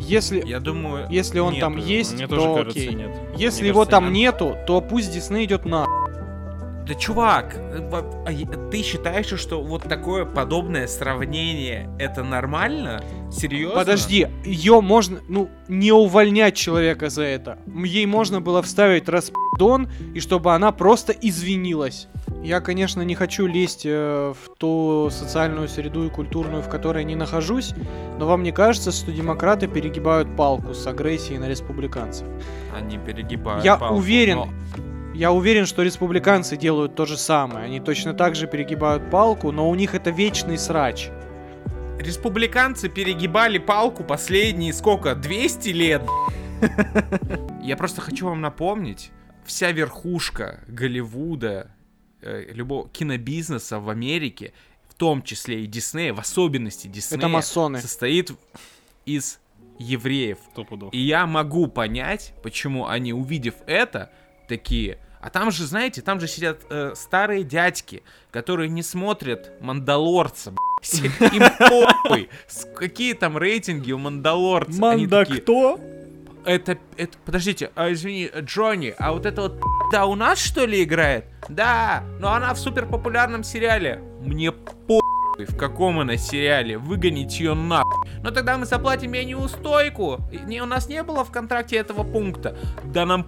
Если, 0.00 0.42
Я 0.46 0.60
думаю... 0.60 1.06
если 1.10 1.40
он 1.40 1.54
нету. 1.54 1.66
там 1.66 1.76
есть, 1.76 2.14
Мне 2.14 2.26
то 2.26 2.36
тоже 2.36 2.54
кажется, 2.54 2.78
окей. 2.80 2.94
нет. 2.94 3.10
Если 3.36 3.60
Мне 3.62 3.68
его 3.70 3.80
кажется, 3.80 3.90
там 4.00 4.04
нет. 4.12 4.34
нету, 4.34 4.56
то 4.66 4.80
пусть 4.80 5.12
Дисней 5.12 5.44
идет 5.44 5.64
на. 5.64 5.86
Да 6.88 6.94
чувак, 6.94 7.54
э, 7.54 7.90
а 7.92 8.70
ты 8.70 8.82
считаешь, 8.82 9.26
что 9.26 9.60
вот 9.60 9.82
такое 9.82 10.24
подобное 10.24 10.86
сравнение 10.86 11.90
это 11.98 12.24
нормально? 12.24 13.04
Серьезно? 13.30 13.74
Подожди, 13.78 14.26
ее 14.42 14.80
можно, 14.80 15.18
ну, 15.28 15.50
не 15.68 15.92
увольнять 15.92 16.56
человека 16.56 17.10
за 17.10 17.24
это. 17.24 17.58
Ей 17.84 18.06
можно 18.06 18.40
было 18.40 18.62
вставить 18.62 19.06
распидон, 19.06 19.90
и 20.14 20.20
чтобы 20.20 20.54
она 20.54 20.72
просто 20.72 21.12
извинилась. 21.12 22.08
Я, 22.42 22.60
конечно, 22.60 23.02
не 23.02 23.14
хочу 23.14 23.46
лезть 23.46 23.82
э, 23.84 24.32
в 24.32 24.56
ту 24.56 25.10
социальную 25.10 25.68
среду 25.68 26.06
и 26.06 26.08
культурную, 26.08 26.62
в 26.62 26.70
которой 26.70 27.04
не 27.04 27.16
нахожусь, 27.16 27.74
но 28.18 28.26
вам 28.26 28.42
не 28.42 28.52
кажется, 28.52 28.92
что 28.92 29.12
демократы 29.12 29.66
перегибают 29.66 30.34
палку 30.36 30.72
с 30.72 30.86
агрессией 30.86 31.38
на 31.38 31.48
республиканцев? 31.48 32.26
Они 32.74 32.96
перегибают 32.96 33.62
Я 33.62 33.76
палку, 33.76 33.96
уверен, 33.96 34.36
но- 34.36 34.48
Я 35.18 35.32
уверен, 35.32 35.66
что 35.66 35.82
республиканцы 35.82 36.56
делают 36.56 36.94
то 36.94 37.04
же 37.04 37.16
самое. 37.16 37.64
Они 37.64 37.80
точно 37.80 38.14
так 38.14 38.36
же 38.36 38.46
перегибают 38.46 39.10
палку, 39.10 39.50
но 39.50 39.68
у 39.68 39.74
них 39.74 39.96
это 39.96 40.10
вечный 40.10 40.56
срач. 40.56 41.08
Республиканцы 41.98 42.88
перегибали 42.88 43.58
палку 43.58 44.04
последние 44.04 44.72
сколько? 44.72 45.16
200 45.16 45.68
лет? 45.70 46.02
Я 47.60 47.76
просто 47.76 48.00
хочу 48.00 48.26
вам 48.26 48.40
напомнить, 48.40 49.10
вся 49.44 49.72
верхушка 49.72 50.60
Голливуда, 50.68 51.72
э, 52.22 52.52
любого 52.52 52.88
кинобизнеса 52.88 53.80
в 53.80 53.90
Америке, 53.90 54.52
в 54.88 54.94
том 54.94 55.24
числе 55.24 55.64
и 55.64 55.66
Диснея, 55.66 56.14
в 56.14 56.20
особенности 56.20 56.86
Диснея, 56.86 57.18
Это 57.18 57.28
масоны. 57.28 57.80
состоит 57.80 58.30
из 59.04 59.40
евреев. 59.80 60.38
Сто 60.52 60.62
пудов. 60.62 60.94
И 60.94 61.00
я 61.00 61.26
могу 61.26 61.66
понять, 61.66 62.34
почему 62.44 62.86
они, 62.86 63.12
увидев 63.12 63.54
это, 63.66 64.12
такие... 64.46 65.00
А 65.20 65.30
там 65.30 65.50
же, 65.50 65.66
знаете, 65.66 66.00
там 66.02 66.20
же 66.20 66.28
сидят 66.28 66.60
э, 66.70 66.92
старые 66.94 67.42
дядьки, 67.42 68.02
которые 68.30 68.68
не 68.68 68.82
смотрят 68.82 69.52
«Мандалорца». 69.60 70.54
Им 70.82 71.42
с- 72.46 72.66
какие 72.76 73.14
там 73.14 73.36
рейтинги 73.36 73.92
у 73.92 73.98
«Мандалорца». 73.98 74.78
Такие, 75.26 75.40
кто? 75.42 75.80
это, 76.44 76.78
это, 76.96 77.18
подождите, 77.24 77.70
а, 77.74 77.92
извини, 77.92 78.30
Джонни, 78.40 78.94
а 78.98 79.12
вот 79.12 79.26
это 79.26 79.42
вот 79.42 79.60
да 79.92 80.06
у 80.06 80.14
нас 80.14 80.38
что 80.38 80.64
ли 80.66 80.82
играет? 80.82 81.24
Да, 81.48 82.04
но 82.20 82.32
она 82.32 82.54
в 82.54 82.58
супер 82.58 82.86
популярном 82.86 83.42
сериале. 83.42 84.00
Мне 84.20 84.52
похуй, 84.52 85.46
в 85.46 85.56
каком 85.56 85.98
она 86.00 86.16
сериале, 86.16 86.78
выгонить 86.78 87.38
ее 87.40 87.54
нахуй. 87.54 88.08
Но 88.22 88.30
тогда 88.30 88.56
мы 88.56 88.66
заплатим 88.66 89.12
ей 89.12 89.24
неустойку. 89.24 90.20
Не, 90.46 90.62
у 90.62 90.66
нас 90.66 90.88
не 90.88 91.02
было 91.02 91.24
в 91.24 91.30
контракте 91.30 91.76
этого 91.76 92.02
пункта. 92.02 92.56
Да 92.84 93.04
нам 93.04 93.26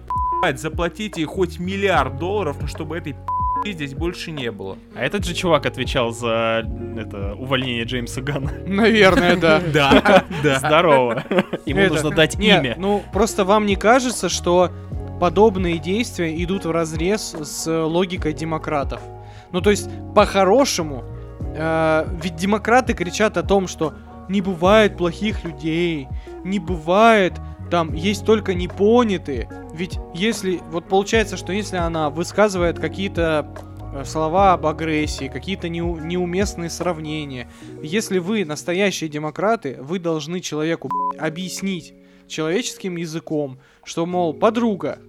заплатите 0.59 1.25
хоть 1.25 1.59
миллиард 1.59 2.17
долларов, 2.17 2.57
но 2.59 2.67
чтобы 2.67 2.97
этой 2.97 3.13
пи***и 3.13 3.73
здесь 3.73 3.93
больше 3.93 4.31
не 4.31 4.51
было. 4.51 4.77
А 4.95 5.03
этот 5.03 5.25
же 5.25 5.33
чувак 5.33 5.65
отвечал 5.65 6.11
за 6.11 6.67
это 6.97 7.35
увольнение 7.35 7.83
Джеймса 7.83 8.21
Ганна. 8.21 8.51
Наверное, 8.65 9.35
да. 9.37 9.61
Да, 9.71 10.25
да. 10.43 10.59
Здорово. 10.59 11.23
Ему 11.65 11.87
нужно 11.87 12.09
дать 12.09 12.39
имя. 12.39 12.75
Ну, 12.77 13.03
просто 13.13 13.45
вам 13.45 13.65
не 13.65 13.75
кажется, 13.75 14.29
что 14.29 14.71
подобные 15.19 15.77
действия 15.77 16.43
идут 16.43 16.65
в 16.65 16.71
разрез 16.71 17.35
с 17.39 17.67
логикой 17.85 18.33
демократов. 18.33 18.99
Ну, 19.51 19.61
то 19.61 19.69
есть, 19.69 19.87
по-хорошему, 20.15 21.03
э, 21.39 22.07
ведь 22.23 22.35
демократы 22.37 22.93
кричат 22.93 23.37
о 23.37 23.43
том, 23.43 23.67
что 23.67 23.93
не 24.29 24.41
бывает 24.41 24.97
плохих 24.97 25.43
людей, 25.43 26.07
не 26.43 26.57
бывает, 26.57 27.33
там 27.71 27.93
есть 27.93 28.25
только 28.25 28.53
непонятые. 28.53 29.49
Ведь 29.73 29.97
если, 30.13 30.59
вот 30.69 30.87
получается, 30.87 31.37
что 31.37 31.53
если 31.53 31.77
она 31.77 32.09
высказывает 32.09 32.77
какие-то 32.77 33.47
э, 33.93 34.03
слова 34.03 34.53
об 34.53 34.67
агрессии, 34.67 35.29
какие-то 35.29 35.69
неу- 35.69 35.99
неуместные 35.99 36.69
сравнения, 36.69 37.49
если 37.81 38.19
вы 38.19 38.45
настоящие 38.45 39.09
демократы, 39.09 39.77
вы 39.79 39.99
должны 39.99 40.41
человеку 40.41 40.91
объяснить 41.17 41.93
человеческим 42.27 42.97
языком, 42.97 43.57
что, 43.83 44.05
мол, 44.05 44.33
подруга, 44.33 44.99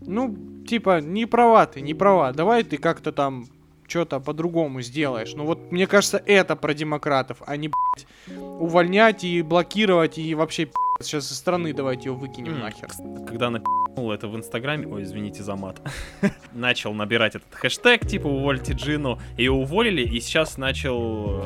ну, 0.00 0.34
типа, 0.66 1.00
не 1.00 1.26
права 1.26 1.66
ты, 1.66 1.82
не 1.82 1.94
права, 1.94 2.32
давай 2.32 2.64
ты 2.64 2.78
как-то 2.78 3.12
там 3.12 3.46
что-то 3.88 4.20
по-другому 4.20 4.80
сделаешь. 4.82 5.34
Ну 5.34 5.44
вот, 5.44 5.70
мне 5.72 5.86
кажется, 5.86 6.22
это 6.24 6.56
про 6.56 6.74
демократов, 6.74 7.38
а 7.46 7.56
не, 7.56 7.68
блядь, 7.68 8.38
увольнять 8.60 9.24
и 9.24 9.42
блокировать 9.42 10.18
и 10.18 10.34
вообще, 10.34 10.66
пи***ц, 10.66 11.04
сейчас 11.04 11.30
из 11.30 11.36
страны 11.36 11.72
давайте 11.72 12.04
его 12.08 12.16
выкинем 12.16 12.54
М, 12.54 12.60
нахер. 12.60 12.88
Когда 13.26 13.50
напи***нул 13.50 14.12
это 14.12 14.28
в 14.28 14.36
Инстаграме, 14.36 14.86
ой, 14.86 15.02
извините 15.02 15.42
за 15.42 15.56
мат, 15.56 15.80
начал 16.52 16.92
набирать 16.92 17.34
этот 17.36 17.52
хэштег, 17.54 18.06
типа, 18.06 18.26
увольте 18.26 18.72
Джину, 18.72 19.18
ее 19.36 19.52
уволили, 19.52 20.02
и 20.02 20.20
сейчас 20.20 20.56
начал 20.58 21.40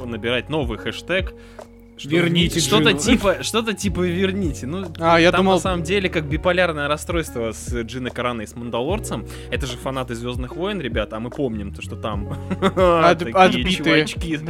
э, 0.00 0.04
набирать 0.04 0.48
новый 0.48 0.78
хэштег, 0.78 1.34
что- 1.96 2.08
Верните 2.10 2.60
что-то 2.60 2.92
типа, 2.92 3.42
что-то 3.42 3.72
типа 3.74 4.00
верните. 4.02 4.66
Ну, 4.66 4.86
А, 4.98 5.18
я 5.20 5.30
там 5.32 5.40
думал- 5.40 5.54
на 5.54 5.60
самом 5.60 5.82
деле 5.82 6.08
как 6.08 6.24
биполярное 6.26 6.88
расстройство 6.88 7.52
с 7.52 7.72
Джиной 7.82 8.10
Караной 8.10 8.44
и 8.44 8.46
с 8.46 8.54
Мандалорцем. 8.54 9.26
Это 9.50 9.66
же 9.66 9.76
фанаты 9.76 10.14
Звездных 10.14 10.56
войн, 10.56 10.80
ребята, 10.80 11.16
а 11.16 11.20
мы 11.20 11.30
помним 11.30 11.72
то, 11.72 11.82
что 11.82 11.96
там 11.96 12.28
отбитые. 12.76 13.72
чувачки. 14.06 14.40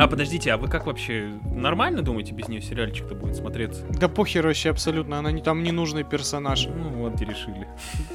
А 0.00 0.06
подождите, 0.06 0.52
а 0.52 0.56
вы 0.58 0.68
как 0.68 0.86
вообще 0.86 1.28
нормально 1.52 2.02
думаете 2.02 2.32
без 2.32 2.46
нее 2.46 2.60
сериальчик-то 2.62 3.16
будет 3.16 3.34
смотреться? 3.34 3.82
Да 3.98 4.06
похер 4.06 4.46
вообще 4.46 4.70
абсолютно, 4.70 5.18
она 5.18 5.32
не 5.32 5.42
там 5.42 5.64
ненужный 5.64 6.04
персонаж. 6.04 6.68
Ну 6.68 6.90
вот 6.90 7.20
и 7.20 7.24
решили. 7.24 7.66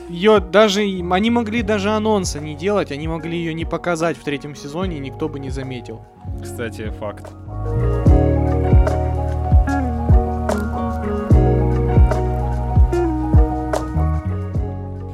Ее 0.08 0.40
даже, 0.40 0.80
они 0.80 1.30
могли 1.30 1.62
даже 1.62 1.90
анонса 1.90 2.40
не 2.40 2.56
делать, 2.56 2.94
они 2.94 3.10
могли 3.10 3.38
ее 3.38 3.54
не 3.54 3.66
показать 3.66 4.16
в 4.16 4.24
третьем 4.24 4.56
сезоне, 4.56 4.96
и 4.96 5.00
никто 5.02 5.28
бы 5.28 5.40
не 5.42 5.50
заметил. 5.50 6.06
Кстати, 6.42 6.90
факт. 7.02 7.34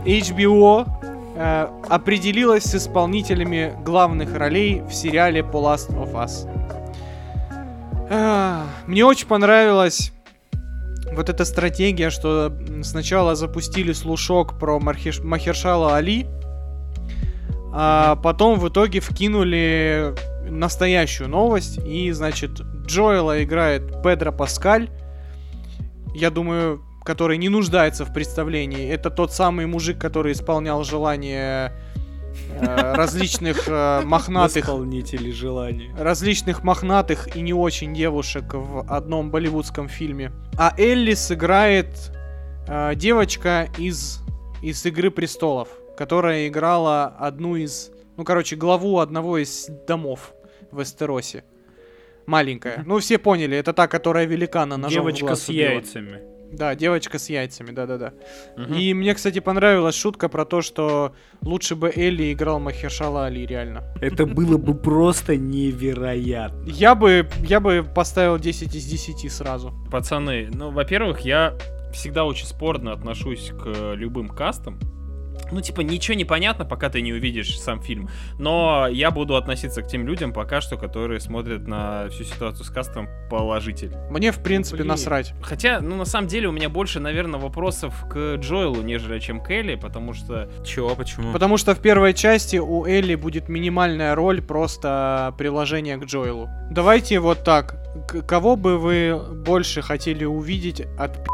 HBO 0.09 0.87
э, 1.35 1.67
определилась 1.87 2.63
с 2.63 2.75
исполнителями 2.75 3.73
главных 3.85 4.35
ролей 4.35 4.81
в 4.81 4.91
сериале 4.93 5.41
The 5.41 5.51
Last 5.51 5.89
of 5.91 6.13
Us. 6.13 6.49
А, 8.11 8.65
Мне 8.87 9.05
очень 9.05 9.27
понравилась 9.27 10.11
вот 11.13 11.29
эта 11.29 11.45
стратегия, 11.45 12.09
что 12.09 12.51
сначала 12.83 13.35
запустили 13.35 13.93
слушок 13.93 14.57
про 14.57 14.79
Мархиш- 14.79 15.23
Махершала 15.23 15.95
Али, 15.95 16.25
а 17.71 18.15
потом 18.15 18.59
в 18.59 18.67
итоге 18.67 18.99
вкинули 18.99 20.15
настоящую 20.49 21.29
новость, 21.29 21.77
и, 21.85 22.11
значит, 22.11 22.61
Джоэла 22.87 23.43
играет 23.43 24.01
Педро 24.01 24.31
Паскаль, 24.31 24.89
я 26.15 26.31
думаю, 26.31 26.81
который 27.03 27.37
не 27.37 27.49
нуждается 27.49 28.05
в 28.05 28.13
представлении. 28.13 28.89
Это 28.89 29.09
тот 29.09 29.33
самый 29.33 29.65
мужик, 29.65 29.97
который 29.99 30.33
исполнял 30.33 30.83
желания 30.83 31.73
э, 32.51 32.93
различных 32.95 33.67
э, 33.67 34.01
мохнатых 34.03 34.65
Исполнители 34.65 35.31
желаний. 35.31 35.91
различных 35.97 36.63
мохнатых 36.63 37.35
и 37.35 37.41
не 37.41 37.53
очень 37.53 37.93
девушек 37.93 38.53
в 38.53 38.85
одном 38.91 39.31
болливудском 39.31 39.88
фильме. 39.88 40.31
А 40.57 40.73
Элли 40.77 41.13
сыграет 41.13 42.12
э, 42.67 42.93
девочка 42.95 43.67
из, 43.77 44.19
из 44.62 44.85
Игры 44.85 45.09
престолов, 45.12 45.69
которая 45.97 46.47
играла 46.47 47.05
одну 47.07 47.55
из. 47.55 47.91
Ну, 48.17 48.23
короче, 48.25 48.55
главу 48.57 48.99
одного 48.99 49.38
из 49.38 49.67
домов 49.88 50.33
в 50.71 50.81
Эстеросе. 50.83 51.43
Маленькая. 52.25 52.83
Ну, 52.85 52.99
все 52.99 53.17
поняли, 53.17 53.57
это 53.57 53.73
та, 53.73 53.88
которая 53.88 54.25
великана 54.25 54.77
ножом 54.77 55.05
Девочка 55.05 55.35
с 55.35 55.49
убила. 55.49 55.69
яйцами. 55.71 56.21
Да, 56.51 56.75
девочка 56.75 57.19
с 57.19 57.29
яйцами, 57.29 57.71
да-да-да. 57.71 58.13
Мгм. 58.57 58.73
И 58.73 58.93
мне, 58.93 59.13
кстати, 59.13 59.39
понравилась 59.39 59.95
шутка 59.95 60.29
про 60.29 60.45
то, 60.45 60.62
что 60.62 61.13
лучше 61.41 61.75
бы 61.75 61.91
Элли 61.95 62.33
играл 62.33 62.59
Махершала 62.59 63.25
Али, 63.25 63.45
реально. 63.45 63.83
Это 64.01 64.25
было 64.25 64.57
бы 64.57 64.73
просто 64.73 65.38
невероятно. 65.38 66.63
Я 66.65 66.95
бы, 66.95 67.27
я 67.43 67.59
бы 67.59 67.85
поставил 67.95 68.38
10 68.39 68.75
из 68.75 68.85
10 68.85 69.31
сразу. 69.31 69.73
Пацаны, 69.91 70.49
ну, 70.51 70.71
во-первых, 70.71 71.21
я 71.21 71.55
всегда 71.93 72.25
очень 72.25 72.45
спорно 72.45 72.93
отношусь 72.93 73.51
к 73.51 73.93
любым 73.93 74.29
кастам. 74.29 74.79
Ну, 75.52 75.62
типа, 75.62 75.82
ничего 75.82 76.15
не 76.15 76.25
понятно, 76.25 76.65
пока 76.65 76.89
ты 76.89 77.02
не 77.02 77.13
увидишь 77.13 77.60
сам 77.60 77.82
фильм. 77.82 78.10
Но 78.38 78.88
я 78.88 79.12
буду 79.12 79.36
относиться 79.36 79.82
к 79.82 79.88
тем 79.88 80.06
людям 80.06 80.34
пока 80.34 80.62
что, 80.62 80.78
которые 80.78 81.19
смотрят 81.19 81.67
на 81.67 82.08
всю 82.10 82.23
ситуацию 82.23 82.65
с 82.65 82.69
кастом 82.69 83.08
положительно. 83.30 83.97
Мне, 84.10 84.32
в 84.32 84.41
принципе, 84.41 84.78
Блин. 84.78 84.88
насрать. 84.89 85.34
Хотя, 85.41 85.82
ну, 85.82 85.95
на 85.95 86.06
самом 86.06 86.28
деле, 86.28 86.47
у 86.47 86.52
меня 86.52 86.69
больше, 86.69 86.99
наверное, 86.99 87.39
вопросов 87.39 87.93
к 88.10 88.36
Джоэлу, 88.36 88.82
нежели 88.82 89.19
чем 89.19 89.41
к 89.41 89.49
Элли, 89.52 89.75
потому 89.75 90.13
что... 90.13 90.49
Чего, 90.63 90.95
почему? 90.95 91.32
Потому 91.32 91.58
что 91.58 91.73
в 91.75 91.80
первой 91.80 92.13
части 92.13 92.58
у 92.58 92.86
Элли 92.86 93.15
будет 93.15 93.49
минимальная 93.49 94.15
роль 94.15 94.41
просто 94.41 95.34
приложение 95.38 95.97
к 95.97 96.06
Джоэлу. 96.06 96.47
Давайте 96.71 97.19
вот 97.19 97.43
так. 97.43 97.75
К- 98.08 98.21
кого 98.21 98.56
бы 98.56 98.78
вы 98.78 99.19
больше 99.45 99.82
хотели 99.82 100.25
увидеть 100.25 100.82
от 100.97 101.28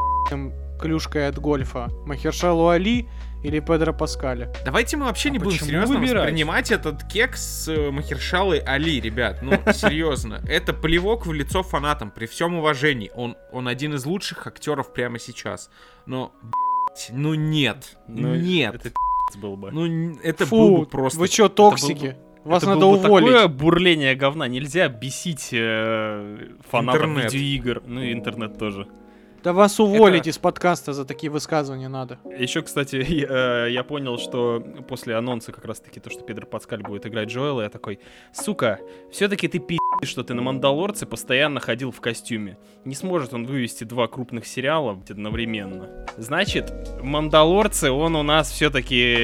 клюшкой 0.79 1.27
от 1.27 1.39
гольфа? 1.39 1.87
Махершалу 2.05 2.69
Али 2.69 3.07
или 3.45 3.59
Педро 3.59 3.93
Паскаля? 3.93 4.51
Давайте 4.65 4.97
мы 4.97 5.05
вообще 5.05 5.29
А 5.29 5.31
не 5.31 5.39
будем 5.39 5.59
серьезно 5.63 5.99
выбирать? 5.99 6.23
воспринимать 6.23 6.71
этот 6.71 7.03
кекс 7.03 7.41
с 7.65 7.67
э, 7.69 7.91
Махершалой 7.91 8.59
Али, 8.59 8.99
ребят. 8.99 9.41
Ну, 9.41 9.51
серьезно. 9.73 10.41
Это 10.47 10.73
плевок 10.73 11.25
в 11.25 11.33
лицо 11.33 11.63
фанатам, 11.63 12.11
при 12.11 12.25
всем 12.25 12.55
уважении. 12.55 13.11
Он, 13.15 13.35
он 13.51 13.67
один 13.67 13.93
из 13.93 14.05
лучших 14.05 14.47
актеров 14.47 14.93
прямо 14.93 15.19
сейчас. 15.19 15.69
Но, 16.05 16.33
блядь, 16.41 17.09
ну 17.11 17.33
нет. 17.35 17.97
Ну, 18.07 18.35
нет. 18.35 18.75
Это 18.75 18.91
был 19.37 19.57
бы. 19.57 19.71
Ну, 19.71 20.17
это 20.23 20.45
Фу, 20.45 20.55
был 20.57 20.77
бы 20.79 20.85
просто... 20.87 21.19
вы 21.19 21.27
чё, 21.27 21.49
токсики? 21.49 22.15
Вас 22.43 22.61
Это 22.61 22.73
надо 22.75 22.81
было 22.81 22.97
бы 22.97 23.05
уволить. 23.07 23.27
такое 23.27 23.47
бурление 23.47 24.15
говна. 24.15 24.47
Нельзя 24.47 24.87
бесить 24.87 25.49
э, 25.51 26.37
фанатов 26.69 27.01
Интернет. 27.03 27.33
видеоигр. 27.33 27.83
Ну 27.87 28.01
и 28.01 28.13
интернет 28.13 28.57
тоже. 28.59 28.87
Да 29.45 29.53
вас 29.53 29.79
уволить 29.79 30.21
Это- 30.21 30.31
из 30.31 30.39
подкаста 30.39 30.91
за 30.91 31.05
такие 31.05 31.31
высказывания 31.31 31.87
надо. 31.87 32.17
Еще, 32.35 32.63
кстати, 32.63 32.95
я, 33.07 33.67
э, 33.67 33.71
я 33.71 33.83
понял, 33.83 34.17
что 34.17 34.59
после 34.87 35.15
анонса 35.15 35.51
как 35.51 35.65
раз-таки 35.65 35.99
то, 35.99 36.09
что 36.09 36.23
Педро 36.23 36.47
Паскаль 36.47 36.81
будет 36.81 37.05
играть 37.05 37.29
Джоэла, 37.29 37.61
я 37.61 37.69
такой, 37.69 37.99
сука, 38.33 38.79
все-таки 39.11 39.47
ты 39.47 39.59
пи***, 39.59 39.77
что 40.01 40.23
ты 40.23 40.33
на 40.33 40.41
Мандалорце 40.41 41.05
постоянно 41.05 41.59
ходил 41.59 41.91
в 41.91 42.01
костюме. 42.01 42.57
Не 42.85 42.95
сможет 42.95 43.35
он 43.35 43.45
вывести 43.45 43.83
два 43.83 44.07
крупных 44.07 44.47
сериала 44.47 44.99
одновременно. 45.07 46.07
Значит, 46.17 46.73
Мандалорцы, 47.03 47.91
он 47.91 48.15
у 48.15 48.23
нас 48.23 48.49
все-таки 48.49 49.15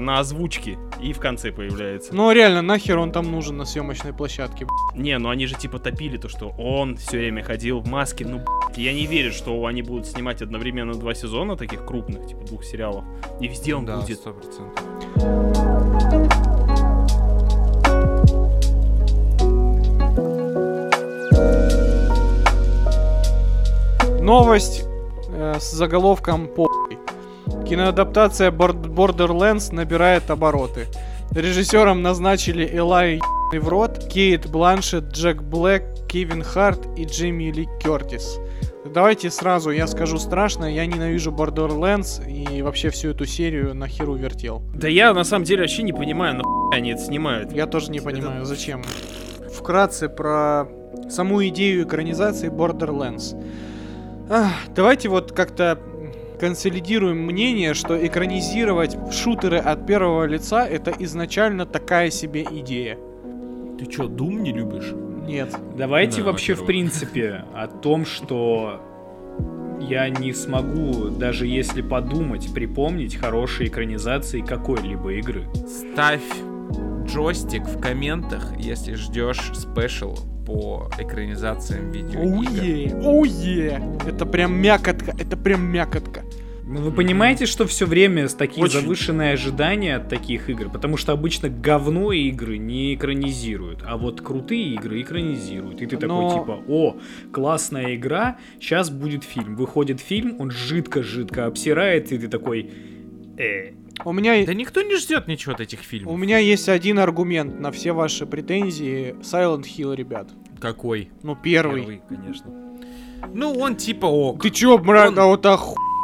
на 0.00 0.20
озвучке 0.20 0.78
и 1.02 1.12
в 1.12 1.20
конце 1.20 1.52
появляется. 1.52 2.14
Ну 2.14 2.32
реально, 2.32 2.62
нахер 2.62 2.96
он 2.98 3.12
там 3.12 3.30
нужен 3.30 3.58
на 3.58 3.66
съемочной 3.66 4.14
площадке? 4.14 4.64
б***ь? 4.64 4.96
Не, 4.98 5.18
ну 5.18 5.28
они 5.28 5.46
же 5.46 5.56
типа 5.56 5.78
топили 5.78 6.16
то, 6.16 6.30
что 6.30 6.48
он 6.48 6.96
все 6.96 7.18
время 7.18 7.42
ходил 7.44 7.80
в 7.80 7.86
маске. 7.86 8.24
Ну, 8.24 8.38
блядь, 8.38 8.78
я 8.78 8.94
не 8.94 9.04
верю, 9.06 9.30
что 9.32 9.57
они 9.66 9.82
будут 9.82 10.06
снимать 10.06 10.42
одновременно 10.42 10.94
два 10.94 11.14
сезона 11.14 11.56
таких 11.56 11.84
крупных, 11.84 12.26
типа 12.26 12.44
двух 12.44 12.64
сериалов. 12.64 13.04
И 13.40 13.48
везде 13.48 13.74
он 13.74 13.84
Да, 13.84 14.00
будет. 14.00 14.18
сто 14.18 14.32
процентов. 14.32 15.88
Новость 24.20 24.84
э, 25.30 25.54
с 25.58 25.70
заголовком 25.72 26.48
по 26.48 26.68
Киноадаптация 27.66 28.50
Borderlands 28.50 29.74
набирает 29.74 30.30
обороты. 30.30 30.86
Режиссером 31.30 32.02
назначили 32.02 32.68
Элай 32.76 33.20
в 33.52 33.68
рот, 33.68 33.98
Кейт 34.10 34.48
Бланшет, 34.50 35.04
Джек 35.12 35.42
Блэк, 35.42 36.06
Кевин 36.08 36.42
Харт 36.42 36.80
и 36.96 37.04
Джимми 37.04 37.50
Ли 37.50 37.68
Кертис. 37.80 38.38
Давайте 38.92 39.30
сразу 39.30 39.70
я 39.70 39.86
скажу 39.86 40.18
страшно, 40.18 40.64
я 40.64 40.86
ненавижу 40.86 41.30
Borderlands 41.30 42.26
и 42.28 42.62
вообще 42.62 42.90
всю 42.90 43.10
эту 43.10 43.26
серию 43.26 43.74
на 43.74 43.86
херу 43.86 44.14
вертел. 44.14 44.62
Да 44.74 44.88
я 44.88 45.12
на 45.12 45.24
самом 45.24 45.44
деле 45.44 45.62
вообще 45.62 45.82
не 45.82 45.92
понимаю, 45.92 46.36
нахуй 46.36 46.76
они 46.76 46.90
это 46.90 47.02
снимают. 47.02 47.52
Я 47.52 47.66
тоже 47.66 47.90
не 47.90 48.00
понимаю, 48.00 48.44
зачем. 48.44 48.82
Вкратце 49.52 50.08
про 50.08 50.66
саму 51.08 51.46
идею 51.48 51.84
экранизации 51.84 52.50
Borderlands. 52.50 53.36
Ах, 54.30 54.52
давайте 54.74 55.08
вот 55.08 55.32
как-то 55.32 55.78
консолидируем 56.38 57.18
мнение, 57.18 57.74
что 57.74 58.06
экранизировать 58.06 58.96
шутеры 59.12 59.58
от 59.58 59.86
первого 59.86 60.24
лица 60.24 60.66
это 60.66 60.92
изначально 60.98 61.66
такая 61.66 62.10
себе 62.10 62.46
идея. 62.50 62.98
Ты 63.78 63.86
чё, 63.86 64.08
Дум 64.08 64.42
не 64.42 64.52
любишь? 64.52 64.92
Нет. 65.28 65.54
Давайте 65.76 66.22
Да, 66.22 66.26
вообще, 66.28 66.54
в 66.54 66.64
принципе, 66.64 67.44
о 67.54 67.66
том, 67.66 68.06
что 68.06 68.80
я 69.80 70.08
не 70.08 70.32
смогу, 70.32 71.10
даже 71.10 71.46
если 71.46 71.82
подумать, 71.82 72.52
припомнить 72.52 73.16
хорошие 73.16 73.68
экранизации 73.68 74.40
какой-либо 74.40 75.12
игры. 75.14 75.44
Ставь 75.66 76.22
джойстик 77.04 77.64
в 77.64 77.80
комментах, 77.80 78.52
если 78.58 78.94
ждешь 78.94 79.52
спешл 79.54 80.16
по 80.46 80.90
экранизациям 80.98 81.90
видеоигр. 81.90 82.24
Оуе, 82.24 82.94
оуе. 83.04 83.82
Это 84.06 84.26
прям 84.26 84.54
мякотка, 84.54 85.14
это 85.18 85.36
прям 85.36 85.62
мякотка. 85.62 86.22
Ну, 86.70 86.82
Вы 86.82 86.92
понимаете, 86.92 87.46
что 87.46 87.66
все 87.66 87.86
время 87.86 88.28
с 88.28 88.34
такие 88.34 88.62
Очень. 88.62 88.80
завышенные 88.82 89.32
ожидания 89.32 89.96
от 89.96 90.08
таких 90.10 90.50
игр? 90.50 90.68
Потому 90.68 90.98
что 90.98 91.12
обычно 91.12 91.48
говно 91.48 92.12
игры 92.12 92.58
не 92.58 92.94
экранизируют, 92.94 93.82
а 93.86 93.96
вот 93.96 94.20
крутые 94.20 94.74
игры 94.74 95.00
экранизируют. 95.00 95.80
И 95.80 95.86
ты 95.86 95.96
Но- 95.96 96.28
такой 96.30 96.40
типа, 96.40 96.62
о, 96.68 96.96
классная 97.32 97.94
игра, 97.96 98.36
сейчас 98.60 98.90
будет 98.90 99.24
фильм. 99.24 99.56
Выходит 99.56 100.00
фильм, 100.00 100.36
он 100.38 100.50
жидко-жидко 100.50 101.46
обсирает, 101.46 102.12
и 102.12 102.18
ты 102.18 102.28
такой, 102.28 102.70
э, 103.38 103.72
У 104.04 104.12
меня, 104.12 104.44
Да 104.46 104.52
никто 104.54 104.82
не 104.82 104.94
ждет 104.96 105.26
ничего 105.26 105.54
от 105.54 105.60
этих 105.60 105.80
фильмов. 105.80 106.12
у 106.12 106.16
меня 106.18 106.36
есть 106.38 106.68
один 106.68 106.98
аргумент 106.98 107.58
на 107.58 107.72
все 107.72 107.92
ваши 107.92 108.26
претензии. 108.26 109.16
Silent 109.22 109.62
Hill, 109.64 109.96
ребят. 109.96 110.28
Какой? 110.60 111.08
Ну, 111.22 111.34
первый. 111.34 111.80
Первый, 111.80 112.02
конечно. 112.08 112.50
Ну, 113.34 113.52
он 113.54 113.74
типа 113.74 114.06
ок. 114.06 114.42
Ты 114.42 114.50
чё, 114.50 114.76
брат, 114.78 115.08
Он- 115.12 115.18
а 115.18 115.26
вот 115.26 115.42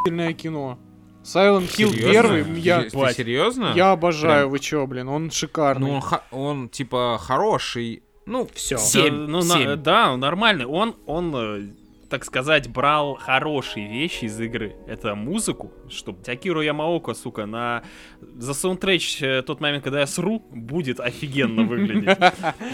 охуительное 0.05 0.33
кино. 0.35 0.79
Silent 1.23 1.69
Hill 1.71 1.91
Серьезно? 1.91 2.13
первый, 2.13 2.61
я, 2.61 2.83
Ты 2.83 2.97
Бать. 2.99 3.17
серьезно? 3.17 3.73
я 3.75 3.93
обожаю, 3.93 4.43
Прям. 4.43 4.51
вы 4.51 4.59
чё, 4.59 4.87
блин, 4.87 5.09
он 5.09 5.31
шикарный. 5.31 5.87
Ну, 5.93 6.03
он, 6.31 6.39
он 6.39 6.69
типа 6.69 7.19
хороший. 7.21 8.03
Ну, 8.27 8.47
Всё. 8.55 8.77
Семь. 8.77 9.11
Да, 9.11 9.27
ну, 9.33 9.39
на- 9.39 9.43
семь. 9.55 9.77
да, 9.77 10.17
нормальный. 10.19 10.67
Он, 10.67 10.95
он, 11.07 11.35
э, 11.35 11.69
так 12.15 12.25
сказать, 12.25 12.71
брал 12.71 13.17
хорошие 13.17 13.89
вещи 13.89 14.27
из 14.27 14.41
игры. 14.41 14.77
Это 14.87 15.17
музыку, 15.17 15.73
чтобы 15.89 16.21
Акиру 16.29 16.61
Ямаока, 16.61 17.13
сука, 17.13 17.45
на... 17.45 17.83
За 18.21 18.55
саундтреч 18.55 19.21
э, 19.21 19.43
тот 19.43 19.61
момент, 19.61 19.83
когда 19.83 19.99
я 19.99 20.07
сру, 20.07 20.39
будет 20.53 21.01
офигенно 21.01 21.65
выглядеть. 21.69 22.17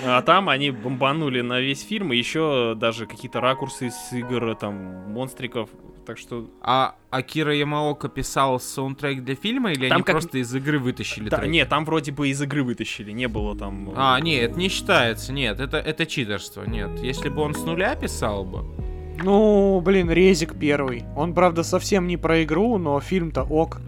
А 0.04 0.20
там 0.20 0.50
они 0.50 0.72
бомбанули 0.72 1.40
на 1.40 1.58
весь 1.58 1.82
фильм, 1.82 2.12
и 2.12 2.18
еще 2.18 2.74
даже 2.76 3.06
какие-то 3.06 3.40
ракурсы 3.40 3.86
из 3.86 4.12
игр, 4.12 4.54
там, 4.56 4.74
монстриков. 5.10 5.70
Так 6.04 6.18
что... 6.18 6.50
А 6.60 6.96
Акира 7.08 7.54
Ямаока 7.54 8.10
писал 8.10 8.60
саундтрек 8.60 9.24
для 9.24 9.36
фильма 9.36 9.72
или 9.72 9.88
Там 9.88 9.96
они 9.96 10.04
как- 10.04 10.16
просто 10.16 10.36
из 10.36 10.54
игры 10.54 10.78
вытащили 10.78 11.30
Да, 11.30 11.46
нет, 11.46 11.70
там 11.70 11.86
вроде 11.86 12.12
бы 12.12 12.28
из 12.28 12.42
игры 12.42 12.62
вытащили, 12.62 13.10
не 13.12 13.26
было 13.26 13.56
там... 13.56 13.90
А, 13.96 14.20
нет, 14.20 14.54
не 14.56 14.68
считается, 14.68 15.32
нет, 15.32 15.60
это, 15.60 15.78
это 15.78 16.04
читерство, 16.04 16.64
нет. 16.64 16.90
Если 17.00 17.30
бы 17.30 17.40
он 17.40 17.54
с 17.54 17.64
нуля 17.64 17.94
писал 17.94 18.44
бы, 18.44 18.89
Ну, 19.22 19.80
блин, 19.84 20.10
Резик 20.10 20.54
первый. 20.58 21.04
Он, 21.16 21.34
правда, 21.34 21.62
совсем 21.62 22.06
не 22.06 22.16
про 22.16 22.42
игру, 22.44 22.78
но 22.78 22.98
фильм-то 23.00 23.42
ок. 23.42 23.80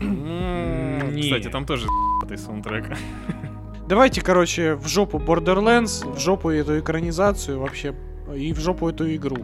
м, 0.00 1.14
Не. 1.14 1.22
Кстати, 1.22 1.48
там 1.48 1.64
тоже 1.64 1.86
этой 2.24 2.36
саундтрек. 2.38 2.96
Давайте, 3.88 4.22
короче, 4.22 4.74
в 4.74 4.88
жопу 4.88 5.18
Borderlands, 5.18 6.10
в 6.14 6.18
жопу 6.18 6.48
эту 6.50 6.78
экранизацию 6.80 7.60
вообще, 7.60 7.94
и 8.34 8.52
в 8.52 8.58
жопу 8.60 8.88
эту 8.88 9.14
игру. 9.14 9.36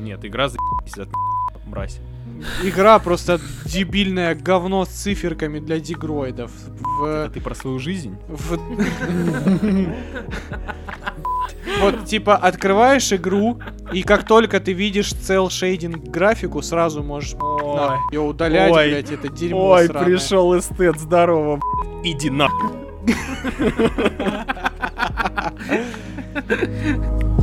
Нет, 0.00 0.24
игра 0.24 0.48
за 0.48 0.56
от 0.98 1.08
мразь. 1.66 2.00
Игра 2.62 2.98
просто 2.98 3.40
дебильное 3.64 4.34
говно 4.34 4.84
с 4.84 4.88
циферками 4.88 5.58
для 5.58 5.80
дигроидов. 5.80 6.50
В, 6.80 7.04
Это 7.04 7.34
ты 7.34 7.40
про 7.40 7.54
свою 7.54 7.78
жизнь? 7.78 8.16
в- 8.28 8.58
Вот, 11.80 12.04
типа, 12.06 12.36
открываешь 12.36 13.12
игру, 13.12 13.58
и 13.92 14.02
как 14.02 14.24
только 14.26 14.60
ты 14.60 14.72
видишь 14.72 15.12
цел 15.12 15.50
шейдинг 15.50 16.04
графику, 16.04 16.62
сразу 16.62 17.02
можешь 17.02 17.34
ее 18.12 18.20
удалять, 18.20 18.72
Ой. 18.72 18.88
блядь, 18.90 19.10
это 19.10 19.28
дерьмо 19.28 19.78
сраное. 19.86 20.16
эстет, 20.58 20.98
здорово. 20.98 21.60
Иди 22.02 22.30
на. 22.30 22.48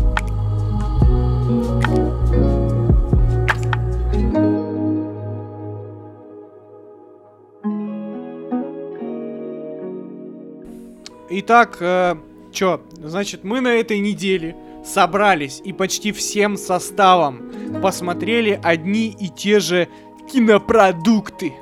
Итак, 11.39 11.77
э, 11.79 12.15
чё, 12.51 12.81
значит, 13.01 13.43
мы 13.43 13.59
на 13.59 13.69
этой 13.69 13.99
неделе 13.99 14.55
собрались 14.85 15.61
и 15.63 15.73
почти 15.73 16.11
всем 16.11 16.57
составом 16.57 17.41
посмотрели 17.81 18.59
одни 18.63 19.07
и 19.19 19.29
те 19.29 19.59
же 19.59 19.87
кинопродукты. 20.31 21.53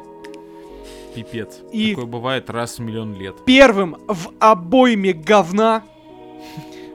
пипец. 1.15 1.59
И- 1.73 1.91
Такое 1.91 2.05
бывает 2.05 2.49
раз 2.49 2.79
в 2.79 2.81
миллион 2.81 3.15
лет. 3.15 3.35
Первым 3.45 3.97
в 4.07 4.29
обойме 4.39 5.11
говна 5.13 5.83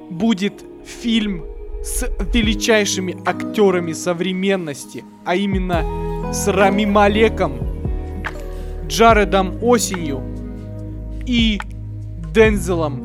будет 0.09 0.65
фильм 0.85 1.45
с 1.83 2.07
величайшими 2.33 3.17
актерами 3.27 3.93
современности, 3.93 5.05
а 5.25 5.37
именно 5.37 6.33
с 6.33 6.49
Рами 6.49 6.87
Малеком, 6.87 7.59
Джаредом 8.89 9.63
Осенью 9.63 10.23
и 11.27 11.61
Дензелом 12.37 13.03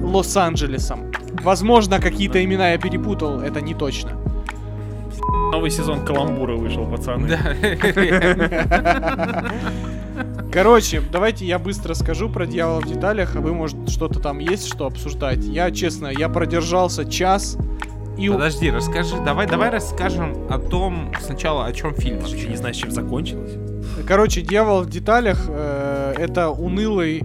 Лос-Анджелесом. 0.00 1.12
Возможно, 1.44 2.00
какие-то 2.00 2.44
имена 2.44 2.70
я 2.70 2.78
перепутал, 2.78 3.40
это 3.40 3.60
не 3.60 3.72
точно. 3.72 4.20
Новый 5.52 5.70
сезон 5.70 6.04
Каламбура 6.04 6.56
вышел, 6.56 6.84
пацаны. 6.84 7.38
Короче, 10.52 11.00
давайте 11.12 11.46
я 11.46 11.60
быстро 11.60 11.94
скажу 11.94 12.28
про 12.28 12.46
дьявола 12.46 12.80
в 12.80 12.86
деталях, 12.86 13.36
а 13.36 13.40
вы, 13.40 13.54
может, 13.54 13.90
что-то 13.90 14.18
там 14.18 14.40
есть, 14.40 14.66
что 14.66 14.86
обсуждать. 14.86 15.44
Я, 15.44 15.70
честно, 15.70 16.08
я 16.08 16.28
продержался 16.28 17.04
час 17.08 17.56
и... 18.18 18.28
Подожди, 18.28 18.72
расскажи, 18.72 19.14
давай, 19.24 19.46
давай 19.46 19.70
расскажем 19.70 20.34
о 20.50 20.58
том 20.58 21.12
сначала, 21.20 21.66
о 21.66 21.72
чем 21.72 21.94
фильм 21.94 22.18
Вообще 22.18 22.34
вообще. 22.34 22.48
не 22.48 22.56
знаешь, 22.56 22.76
чем 22.76 22.90
закончилось. 22.90 23.52
Короче, 24.04 24.42
дьявол 24.42 24.82
в 24.82 24.90
деталях 24.90 25.44
э, 25.48 26.14
это 26.18 26.50
унылый 26.50 27.22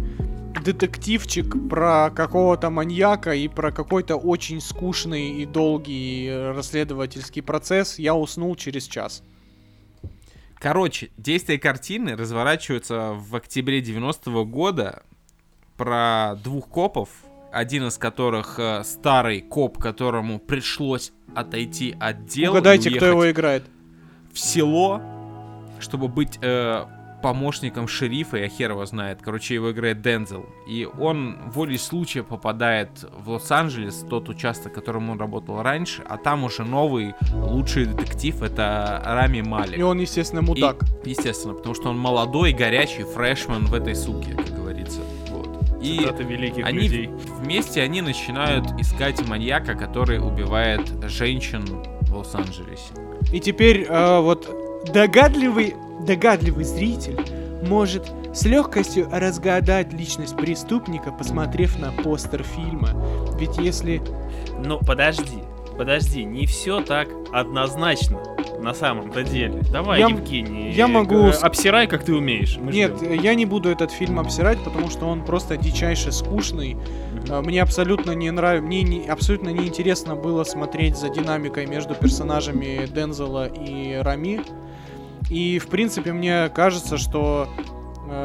детективчик 0.61 1.69
про 1.69 2.11
какого-то 2.11 2.69
маньяка 2.69 3.33
и 3.33 3.47
про 3.47 3.71
какой-то 3.71 4.15
очень 4.15 4.61
скучный 4.61 5.41
и 5.41 5.45
долгий 5.45 6.29
расследовательский 6.53 7.41
процесс. 7.41 7.99
Я 7.99 8.15
уснул 8.15 8.55
через 8.55 8.85
час. 8.85 9.23
Короче, 10.55 11.09
действие 11.17 11.59
картины 11.59 12.15
разворачивается 12.15 13.13
в 13.13 13.35
октябре 13.35 13.81
90-го 13.81 14.45
года 14.45 15.03
про 15.75 16.35
двух 16.41 16.69
копов, 16.69 17.09
один 17.51 17.87
из 17.87 17.97
которых 17.97 18.59
э, 18.59 18.83
старый 18.85 19.41
коп, 19.41 19.77
которому 19.77 20.39
пришлось 20.39 21.11
отойти 21.35 21.95
от 21.99 22.25
дела. 22.25 22.53
Угадайте, 22.53 22.91
кто 22.91 23.07
его 23.07 23.29
играет. 23.29 23.65
в 24.31 24.39
село, 24.39 25.01
чтобы 25.79 26.07
быть 26.07 26.39
э, 26.41 26.85
помощником 27.23 27.87
шерифа, 27.87 28.37
я 28.37 28.49
хер 28.49 28.71
его 28.71 28.85
знает. 28.85 29.19
Короче, 29.23 29.55
его 29.55 29.71
играет 29.71 30.01
Дензел. 30.01 30.45
И 30.67 30.85
он 30.99 31.37
волей 31.47 31.77
случая 31.77 32.21
попадает 32.21 32.89
в 33.17 33.29
Лос-Анджелес, 33.29 34.05
тот 34.09 34.29
участок, 34.29 34.73
которым 34.73 35.09
он 35.09 35.19
работал 35.19 35.61
раньше, 35.63 36.03
а 36.07 36.17
там 36.17 36.43
уже 36.43 36.63
новый 36.63 37.15
лучший 37.33 37.85
детектив, 37.85 38.41
это 38.41 39.01
Рами 39.05 39.41
Малик. 39.41 39.77
И 39.77 39.81
он, 39.81 39.99
естественно, 39.99 40.41
мудак. 40.41 40.83
И, 41.05 41.11
естественно, 41.11 41.53
потому 41.53 41.73
что 41.73 41.89
он 41.89 41.97
молодой, 41.97 42.51
горячий, 42.51 43.03
фрешмен 43.03 43.65
в 43.67 43.73
этой 43.73 43.95
суке, 43.95 44.33
как 44.35 44.53
говорится. 44.53 44.99
Вот. 45.29 45.47
И 45.81 46.05
великих 46.23 46.65
они 46.65 46.79
людей. 46.79 47.07
вместе 47.39 47.81
они 47.81 48.01
начинают 48.01 48.65
искать 48.79 49.25
маньяка, 49.25 49.75
который 49.75 50.19
убивает 50.19 50.81
женщин 51.09 51.63
в 52.01 52.17
Лос-Анджелесе. 52.17 52.93
И 53.31 53.39
теперь 53.39 53.85
э, 53.87 54.19
вот 54.19 54.49
догадливый, 54.93 55.75
догадливый 56.05 56.63
зритель 56.65 57.19
может 57.67 58.11
с 58.33 58.43
легкостью 58.45 59.07
разгадать 59.11 59.93
личность 59.93 60.35
преступника, 60.35 61.11
посмотрев 61.11 61.79
на 61.79 61.91
постер 61.91 62.43
фильма. 62.43 62.89
Ведь 63.39 63.57
если... 63.57 64.01
Ну, 64.59 64.79
подожди, 64.79 65.39
подожди, 65.77 66.23
не 66.23 66.45
все 66.45 66.81
так 66.81 67.07
однозначно 67.31 68.19
на 68.59 68.73
самом-то 68.73 69.23
деле. 69.23 69.61
Давай, 69.71 69.99
Я- 69.99 70.07
Евгений, 70.07 70.71
я 70.71 70.87
могу 70.87 71.27
э, 71.27 71.31
обсирай, 71.31 71.85
как 71.87 72.03
ты 72.05 72.13
умеешь. 72.15 72.57
мы 72.57 72.71
Нет, 72.71 72.95
ждем. 72.97 73.19
я 73.21 73.35
не 73.35 73.45
буду 73.45 73.69
этот 73.69 73.91
фильм 73.91 74.19
обсирать, 74.19 74.57
потому 74.63 74.89
что 74.89 75.05
он 75.07 75.23
просто 75.25 75.57
дичайше 75.57 76.11
скучный. 76.13 76.77
Э, 77.29 77.41
Мне 77.41 77.61
абсолютно 77.61 78.11
не 78.11 78.31
нравится, 78.31 78.65
мне 78.65 78.83
не, 78.83 79.05
абсолютно 79.07 79.49
неинтересно 79.49 80.15
было 80.15 80.43
смотреть 80.45 80.97
за 80.97 81.09
динамикой 81.09 81.65
между 81.65 81.93
персонажами 81.93 82.85
Дензела 82.87 83.47
и 83.47 83.95
Рами. 83.95 84.41
И, 85.29 85.59
в 85.59 85.67
принципе, 85.67 86.13
мне 86.13 86.49
кажется, 86.49 86.97
что 86.97 87.49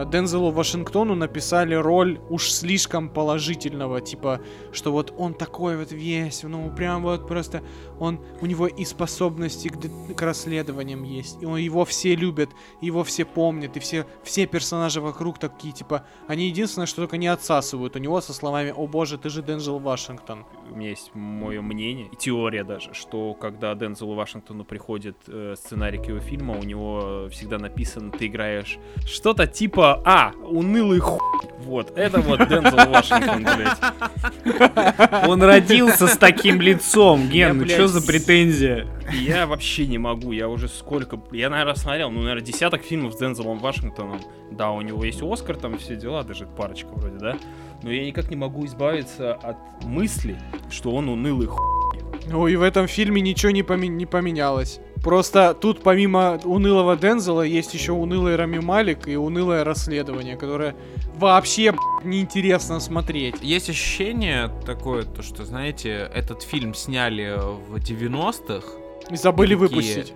Дензелу 0.07 0.51
Вашингтону 0.51 1.15
написали 1.15 1.75
роль 1.75 2.21
уж 2.29 2.51
слишком 2.51 3.09
положительного, 3.09 4.01
типа, 4.01 4.41
что 4.73 4.93
вот 4.93 5.13
он 5.17 5.35
такой 5.35 5.77
вот 5.77 5.93
весь, 5.93 6.43
ну 6.43 6.71
прям 6.75 7.03
вот 7.03 7.27
просто 7.27 7.63
он, 7.99 8.21
у 8.41 8.47
него 8.47 8.67
и 8.67 8.85
способности 8.85 9.69
к, 9.69 10.15
к 10.15 10.23
расследованиям 10.23 11.03
есть, 11.03 11.43
и 11.43 11.47
он, 11.47 11.59
его 11.59 11.85
все 11.85 12.15
любят, 12.15 12.51
его 12.81 13.05
все 13.05 13.25
помнят, 13.25 13.77
и 13.77 13.81
все, 13.81 14.07
все 14.23 14.47
персонажи 14.47 15.01
вокруг 15.01 15.39
такие, 15.39 15.73
типа, 15.73 16.05
они 16.27 16.47
единственное, 16.47 16.87
что 16.87 17.03
только 17.03 17.17
не 17.17 17.29
отсасывают 17.29 17.97
у 17.97 17.99
него 17.99 18.21
со 18.21 18.33
словами 18.33 18.73
«О 18.77 18.87
боже, 18.87 19.19
ты 19.19 19.29
же 19.31 19.43
Дензел 19.43 19.79
Вашингтон». 19.79 20.45
У 20.71 20.77
меня 20.77 20.91
есть 20.91 21.11
мое 21.15 21.63
мнение, 21.63 22.09
и 22.13 22.17
теория 22.17 22.65
даже, 22.65 22.95
что 22.95 23.35
когда 23.35 23.75
Дензелу 23.75 24.15
Вашингтону 24.15 24.65
приходит 24.65 25.17
э, 25.27 25.55
сценарий 25.57 25.99
к 25.99 26.07
его 26.07 26.21
фильма, 26.21 26.59
у 26.59 26.63
него 26.63 27.29
всегда 27.31 27.59
написано, 27.59 28.11
ты 28.11 28.27
играешь 28.27 28.79
что-то 29.07 29.47
типа, 29.47 29.78
а, 29.83 30.33
унылый 30.45 31.01
хуй. 31.01 31.19
Вот, 31.59 31.99
это 31.99 32.21
вот 32.21 32.49
Дензел 32.49 32.91
Вашингтон, 32.91 33.45
блядь. 33.45 35.29
Он 35.29 35.43
родился 35.43 36.07
с 36.07 36.17
таким 36.17 36.63
лицом, 36.63 37.29
Ген, 37.29 37.59
ну 37.59 37.67
что 37.67 37.89
за 37.89 38.01
претензия? 38.01 38.87
Я 39.13 39.47
вообще 39.47 39.87
не 39.87 39.99
могу, 39.99 40.33
я 40.33 40.49
уже 40.49 40.69
сколько... 40.69 41.21
Я, 41.31 41.51
наверное, 41.51 41.75
смотрел, 41.75 42.11
ну, 42.11 42.21
наверное, 42.21 42.45
десяток 42.45 42.83
фильмов 42.83 43.13
с 43.15 43.19
Дензелом 43.19 43.59
Вашингтоном. 43.59 44.21
Да, 44.51 44.71
у 44.71 44.81
него 44.81 45.05
есть 45.05 45.23
Оскар, 45.23 45.57
там 45.57 45.77
все 45.77 45.97
дела, 45.97 46.23
даже 46.25 46.47
парочка 46.47 46.89
вроде, 46.93 47.19
да? 47.19 47.37
Но 47.83 47.91
я 47.91 48.05
никак 48.07 48.31
не 48.31 48.37
могу 48.37 48.65
избавиться 48.65 49.35
от 49.35 49.57
мысли, 49.85 50.41
что 50.71 50.93
он 50.93 51.09
унылый 51.11 51.49
хуй. 51.49 52.01
Ну 52.27 52.47
и 52.47 52.57
в 52.57 52.63
этом 52.63 52.87
фильме 52.87 53.21
ничего 53.21 53.53
не, 53.53 53.63
поме- 53.63 53.89
не 53.89 54.07
поменялось. 54.07 54.81
Просто 55.03 55.55
тут 55.55 55.83
помимо 55.83 56.39
унылого 56.45 56.97
Дензела 56.97 57.43
есть 57.43 57.75
еще 57.75 57.93
унылый 57.93 58.37
Рами 58.37 58.59
Малик 58.59 59.09
и 59.09 59.17
унылое 59.17 59.65
расследование, 59.65 60.37
которое 60.37 60.75
вообще 61.15 61.75
неинтересно 62.05 62.81
смотреть. 62.81 63.37
Есть 63.43 63.71
ощущение 63.71 64.51
такое, 64.67 65.05
то 65.05 65.23
что, 65.23 65.45
знаете, 65.45 66.11
этот 66.15 66.43
фильм 66.43 66.75
сняли 66.75 67.37
в 67.69 67.77
90-х. 67.77 68.67
И 69.11 69.17
забыли 69.17 69.55
Такие. 69.55 69.57
выпустить. 69.57 70.15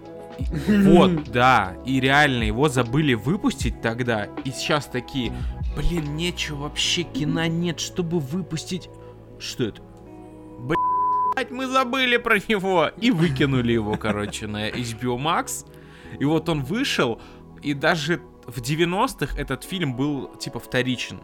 Вот, 0.67 1.25
да. 1.25 1.75
И 1.85 2.01
реально 2.01 2.45
его 2.45 2.69
забыли 2.69 3.15
выпустить 3.15 3.81
тогда. 3.81 4.29
И 4.45 4.51
сейчас 4.51 4.87
такие, 4.87 5.33
блин, 5.77 6.17
нечего 6.17 6.63
вообще, 6.63 7.03
кино 7.03 7.47
нет, 7.47 7.81
чтобы 7.81 8.19
выпустить. 8.19 8.89
Что 9.39 9.65
это? 9.65 9.83
Блять, 10.59 10.79
мы 11.51 11.67
забыли 11.67 12.17
про 12.17 12.39
него. 12.49 12.91
И 13.01 13.11
выкинули 13.11 13.73
его, 13.73 13.97
короче, 13.97 14.47
на 14.47 14.71
HBO 14.71 15.17
Max. 15.17 15.67
И 16.19 16.25
вот 16.25 16.49
он 16.49 16.63
вышел, 16.63 17.21
и 17.63 17.75
даже 17.75 18.21
в 18.47 18.61
90-х 18.61 19.39
этот 19.39 19.65
фильм 19.65 19.95
был, 19.95 20.35
типа, 20.37 20.59
вторичен. 20.59 21.21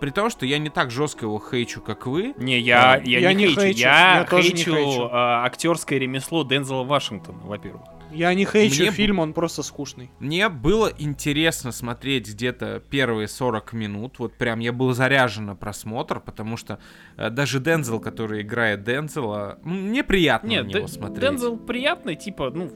При 0.00 0.10
том, 0.10 0.30
что 0.30 0.46
я 0.46 0.58
не 0.58 0.70
так 0.70 0.90
жестко 0.90 1.26
его 1.26 1.38
хейчу, 1.38 1.80
как 1.80 2.06
вы. 2.06 2.34
Не, 2.38 2.58
я, 2.58 2.96
Да. 2.96 3.02
я, 3.04 3.18
Я 3.20 3.32
не 3.34 3.46
хейчу, 3.46 3.60
хейчу, 3.60 3.80
я, 3.80 4.18
я 4.20 4.24
тоже 4.24 4.52
не 4.52 4.56
хейчу, 4.56 4.74
хейчу. 4.74 5.08
а, 5.12 5.44
актерское 5.44 5.98
ремесло 5.98 6.42
Дензела 6.44 6.84
Вашингтона, 6.84 7.40
во-первых. 7.44 7.82
Я 8.12 8.34
не 8.34 8.44
хейчу 8.44 8.82
Мне 8.82 8.90
фильм, 8.90 9.20
он 9.20 9.32
просто 9.32 9.62
скучный. 9.62 10.10
Мне 10.18 10.48
было 10.48 10.90
интересно 10.98 11.70
смотреть 11.70 12.28
где-то 12.28 12.82
первые 12.90 13.28
40 13.28 13.72
минут. 13.72 14.18
Вот 14.18 14.34
прям 14.34 14.58
я 14.58 14.72
был 14.72 14.92
заряжен 14.94 15.46
на 15.46 15.54
просмотр, 15.54 16.18
потому 16.18 16.56
что 16.56 16.80
э, 17.16 17.30
даже 17.30 17.60
Дензел, 17.60 18.00
который 18.00 18.42
играет 18.42 18.82
Дензела, 18.82 19.60
мне 19.62 20.02
приятно 20.02 20.48
Нет, 20.48 20.64
на 20.66 20.68
него 20.78 20.86
смотреть. 20.88 21.20
Дензел 21.30 21.56
приятный, 21.56 22.16
типа, 22.16 22.50
ну, 22.52 22.72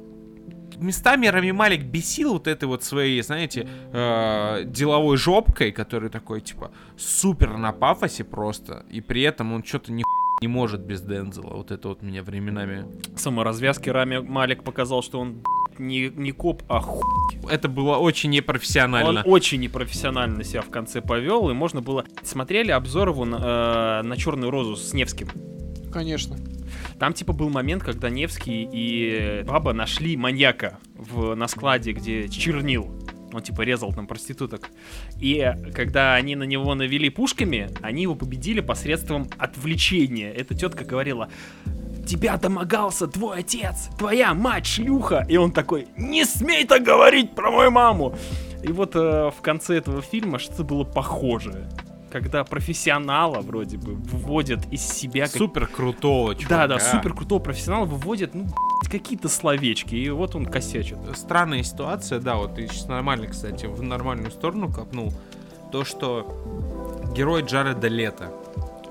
Местами 0.76 1.26
Рами 1.26 1.50
Малик 1.52 1.82
бесил 1.82 2.34
вот 2.34 2.46
этой 2.46 2.64
вот 2.64 2.84
своей, 2.84 3.22
знаете, 3.22 3.66
э, 3.92 4.64
деловой 4.64 5.16
жопкой, 5.16 5.72
который 5.72 6.10
такой, 6.10 6.40
типа, 6.40 6.70
супер 6.96 7.56
на 7.56 7.72
пафосе 7.72 8.24
просто, 8.24 8.84
и 8.90 9.00
при 9.00 9.22
этом 9.22 9.52
он 9.52 9.64
что-то 9.64 9.92
не 9.92 10.04
не 10.40 10.48
может 10.48 10.80
без 10.80 11.00
Дензела. 11.00 11.54
Вот 11.54 11.70
это 11.70 11.88
вот 11.88 12.02
меня 12.02 12.22
временами... 12.22 12.86
саморазвязки 13.16 13.88
Рами 13.88 14.18
Малик 14.18 14.62
показал, 14.62 15.02
что 15.02 15.20
он 15.20 15.42
не, 15.78 16.10
не 16.10 16.32
коп, 16.32 16.62
а 16.68 16.80
хуй. 16.80 17.02
Это 17.50 17.68
было 17.68 17.96
очень 17.96 18.30
непрофессионально. 18.30 19.22
Он 19.24 19.32
очень 19.32 19.60
непрофессионально 19.60 20.44
себя 20.44 20.62
в 20.62 20.70
конце 20.70 21.00
повел, 21.00 21.50
и 21.50 21.54
можно 21.54 21.80
было... 21.80 22.04
Смотрели 22.22 22.70
обзор 22.70 23.10
его 23.10 23.24
на, 23.24 24.00
э, 24.02 24.06
на 24.06 24.16
Черную 24.16 24.50
Розу 24.50 24.76
с 24.76 24.92
Невским. 24.92 25.28
Конечно. 25.92 26.36
Там 26.98 27.12
типа 27.12 27.32
был 27.32 27.50
момент, 27.50 27.82
когда 27.82 28.08
Невский 28.08 28.68
и 28.70 29.42
баба 29.46 29.72
нашли 29.72 30.16
маньяка 30.16 30.78
в, 30.94 31.34
на 31.34 31.48
складе, 31.48 31.92
где 31.92 32.28
чернил. 32.28 32.90
Он 33.32 33.42
типа 33.42 33.62
резал 33.62 33.92
там 33.92 34.06
проституток. 34.06 34.70
И 35.20 35.52
когда 35.74 36.14
они 36.14 36.36
на 36.36 36.44
него 36.44 36.74
навели 36.74 37.10
пушками, 37.10 37.68
они 37.82 38.02
его 38.02 38.14
победили 38.14 38.60
посредством 38.60 39.28
отвлечения. 39.38 40.30
Эта 40.32 40.54
тетка 40.54 40.84
говорила, 40.84 41.28
тебя 42.06 42.36
домогался 42.36 43.08
твой 43.08 43.40
отец, 43.40 43.88
твоя 43.98 44.34
мать 44.34 44.66
шлюха. 44.66 45.26
И 45.28 45.36
он 45.36 45.50
такой, 45.50 45.88
не 45.96 46.24
смей 46.24 46.64
так 46.64 46.84
говорить 46.84 47.34
про 47.34 47.50
мою 47.50 47.72
маму. 47.72 48.16
И 48.62 48.68
вот 48.68 48.94
э, 48.94 49.30
в 49.36 49.42
конце 49.42 49.76
этого 49.76 50.00
фильма 50.00 50.38
что-то 50.38 50.64
было 50.64 50.84
похожее. 50.84 51.68
Когда 52.14 52.44
профессионала 52.44 53.40
вроде 53.40 53.76
бы 53.76 53.94
выводят 53.94 54.60
из 54.70 54.86
себя 54.86 55.26
Супер 55.26 55.66
крутого 55.66 56.36
да, 56.36 56.40
чувака. 56.40 56.66
да, 56.68 56.78
супер 56.78 57.12
крутого 57.12 57.40
профессионала 57.40 57.86
выводят, 57.86 58.36
ну, 58.36 58.46
какие-то 58.88 59.28
словечки, 59.28 59.96
и 59.96 60.08
вот 60.10 60.36
он 60.36 60.46
косячит. 60.46 60.96
странная 61.16 61.64
ситуация, 61.64 62.20
да, 62.20 62.36
вот 62.36 62.54
ты 62.54 62.68
сейчас 62.68 62.86
нормально, 62.86 63.26
кстати, 63.26 63.66
в 63.66 63.82
нормальную 63.82 64.30
сторону 64.30 64.72
копнул. 64.72 65.12
То, 65.72 65.84
что 65.84 67.10
герой 67.16 67.42
Джареда 67.42 67.88
Лето, 67.88 68.32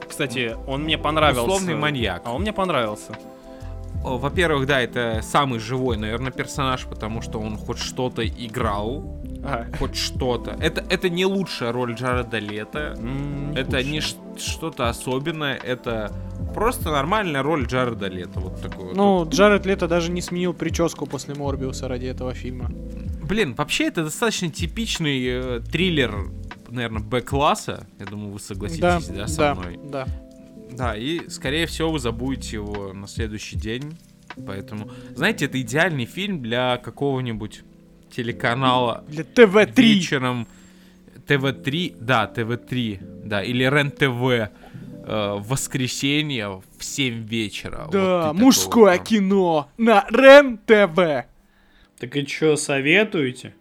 Кстати, 0.09 0.57
он 0.67 0.83
мне 0.83 0.97
понравился. 0.97 1.43
условный 1.43 1.75
маньяк. 1.75 2.23
А 2.25 2.33
он 2.33 2.41
мне 2.41 2.51
понравился. 2.51 3.17
Во-первых, 4.03 4.67
да, 4.67 4.81
это 4.81 5.21
самый 5.23 5.59
живой, 5.59 5.95
наверное, 5.95 6.33
персонаж, 6.33 6.85
потому 6.87 7.21
что 7.21 7.39
он 7.39 7.55
хоть 7.55 7.77
что-то 7.77 8.27
играл, 8.27 9.22
А, 9.45 9.67
хоть 9.77 9.95
что-то. 9.95 10.57
Это, 10.59 10.83
это 10.89 11.09
не 11.09 11.25
лучшая 11.25 11.71
роль 11.71 11.95
Джареда 11.95 12.39
Лето, 12.39 12.97
это 13.55 13.77
лучше. 13.77 13.89
не 13.89 14.01
что-то 14.39 14.87
особенное, 14.87 15.55
это 15.55 16.13
просто 16.53 16.91
нормальная 16.91 17.43
роль 17.43 17.65
Джареда 17.65 18.07
Лето, 18.07 18.39
вот 18.39 18.61
такой 18.61 18.85
вот. 18.85 18.95
Ну, 18.95 19.27
Джаред 19.29 19.65
Лето 19.65 19.87
даже 19.87 20.11
не 20.11 20.21
сменил 20.21 20.53
прическу 20.53 21.05
после 21.05 21.35
Морбиуса 21.35 21.87
ради 21.87 22.05
этого 22.05 22.33
фильма. 22.33 22.69
Блин, 23.27 23.53
вообще 23.55 23.87
это 23.87 24.03
достаточно 24.03 24.49
типичный 24.49 25.25
э, 25.25 25.59
триллер, 25.59 26.31
наверное, 26.69 27.01
Б-класса. 27.01 27.87
Я 27.99 28.05
думаю, 28.05 28.31
вы 28.33 28.39
согласитесь, 28.39 29.07
да, 29.07 29.27
со 29.27 29.37
да, 29.37 29.55
мной. 29.55 29.79
да. 29.83 30.07
Да, 30.71 30.95
и 30.95 31.29
скорее 31.29 31.67
всего 31.67 31.91
вы 31.91 31.99
забудете 31.99 32.57
его 32.57 32.93
на 32.93 33.07
следующий 33.07 33.57
день. 33.57 33.97
Поэтому, 34.47 34.89
знаете, 35.15 35.45
это 35.45 35.61
идеальный 35.61 36.05
фильм 36.05 36.41
для 36.41 36.77
какого-нибудь 36.77 37.63
телеканала 38.15 39.03
Для 39.07 39.23
ТВ-3. 39.23 39.81
вечером. 39.81 40.47
ТВ-3, 41.27 41.97
да, 41.99 42.27
ТВ-3, 42.27 43.23
да, 43.25 43.41
или 43.43 43.63
РЕН-ТВ. 43.63 44.49
э, 45.05 45.33
в 45.35 45.47
воскресенье 45.47 46.61
в 46.77 46.83
7 46.83 47.25
вечера. 47.27 47.87
Да, 47.91 48.27
Вот 48.33 48.39
мужское 48.39 48.93
такого, 48.93 49.05
кино 49.05 49.69
на 49.77 50.05
РЕН-ТВ. 50.09 51.25
Так 51.99 52.15
и 52.15 52.25
что, 52.25 52.55
советуете? 52.55 53.53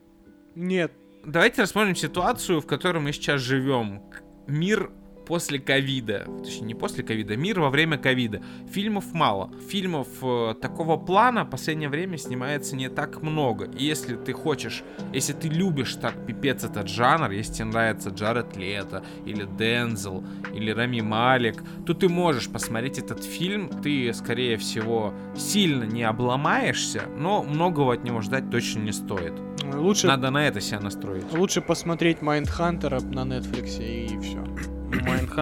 Нет, 0.55 0.93
Давайте 1.25 1.63
рассмотрим 1.63 1.95
ситуацию, 1.95 2.61
в 2.61 2.67
которой 2.67 2.99
мы 2.99 3.13
сейчас 3.13 3.41
живем. 3.41 4.03
Мир 4.49 4.91
после 5.27 5.59
ковида, 5.59 6.27
точнее 6.45 6.67
не 6.67 6.75
после 6.75 7.03
ковида, 7.05 7.37
мир 7.37 7.61
во 7.61 7.71
время 7.71 7.99
ковида. 7.99 8.43
Фильмов 8.71 9.13
мало. 9.13 9.51
Фильмов 9.69 10.09
э, 10.23 10.55
такого 10.61 10.97
плана 10.97 11.45
в 11.45 11.51
последнее 11.51 11.89
время 11.89 12.17
снимается 12.19 12.77
не 12.77 12.89
так 12.89 13.23
много. 13.23 13.67
И 13.79 13.85
если 13.85 14.17
ты 14.17 14.33
хочешь, 14.33 14.83
если 15.13 15.33
ты 15.33 15.49
любишь 15.49 15.95
так 15.97 16.27
пипец 16.27 16.65
этот 16.65 16.89
жанр, 16.89 17.31
если 17.31 17.53
тебе 17.55 17.65
нравится 17.67 18.11
Джаред 18.11 18.57
Лето, 18.57 19.05
или 19.25 19.47
Дензел, 19.59 20.25
или 20.55 20.71
Рами 20.71 21.01
Малик, 21.01 21.63
то 21.87 21.95
ты 21.95 22.09
можешь 22.09 22.49
посмотреть 22.49 22.99
этот 22.99 23.25
фильм. 23.25 23.69
Ты, 23.83 24.13
скорее 24.15 24.57
всего, 24.57 25.15
сильно 25.37 25.85
не 25.85 26.03
обломаешься, 26.03 27.03
но 27.17 27.43
многого 27.43 27.95
от 27.95 28.05
него 28.05 28.21
ждать 28.21 28.51
точно 28.51 28.81
не 28.81 28.93
стоит. 28.93 29.33
лучше, 29.75 30.07
Надо 30.07 30.31
на 30.31 30.47
это 30.47 30.61
себя 30.61 30.81
настроить. 30.81 31.25
лучше 31.33 31.61
посмотреть 31.61 32.23
Майндхантера 32.23 33.01
на 33.01 33.21
Netflix 33.21 33.83
и 33.83 34.19
все. 34.21 34.72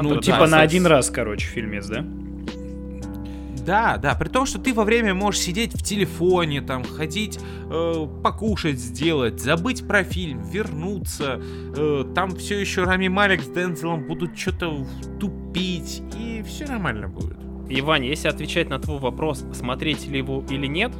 Ну, 0.02 0.20
Типа 0.20 0.46
на 0.46 0.60
один 0.60 0.86
раз, 0.86 1.10
короче, 1.10 1.46
фильмец, 1.46 1.86
да? 1.86 2.04
Да, 3.66 3.98
да, 3.98 4.14
при 4.14 4.28
том, 4.28 4.46
что 4.46 4.58
ты 4.58 4.72
во 4.72 4.84
время 4.84 5.14
можешь 5.14 5.42
сидеть 5.42 5.74
в 5.74 5.82
телефоне, 5.82 6.62
там, 6.62 6.82
ходить, 6.82 7.38
э, 7.70 8.06
покушать, 8.22 8.78
сделать, 8.78 9.40
забыть 9.40 9.86
про 9.86 10.02
фильм, 10.02 10.42
вернуться, 10.42 11.40
э, 11.76 12.04
там 12.14 12.34
все 12.36 12.58
еще 12.58 12.84
Рами 12.84 13.08
Малик 13.08 13.42
с 13.42 13.48
Дензелом 13.48 14.06
будут 14.06 14.38
что-то 14.38 14.86
тупить, 15.20 16.02
и 16.18 16.42
все 16.46 16.66
нормально 16.66 17.08
будет. 17.08 17.36
И, 17.68 17.80
Ваня, 17.82 18.08
если 18.08 18.28
отвечать 18.28 18.68
на 18.70 18.78
твой 18.78 18.98
вопрос, 18.98 19.44
смотреть 19.52 20.08
ли 20.08 20.18
его 20.18 20.44
или 20.50 20.66
нет, 20.66 20.92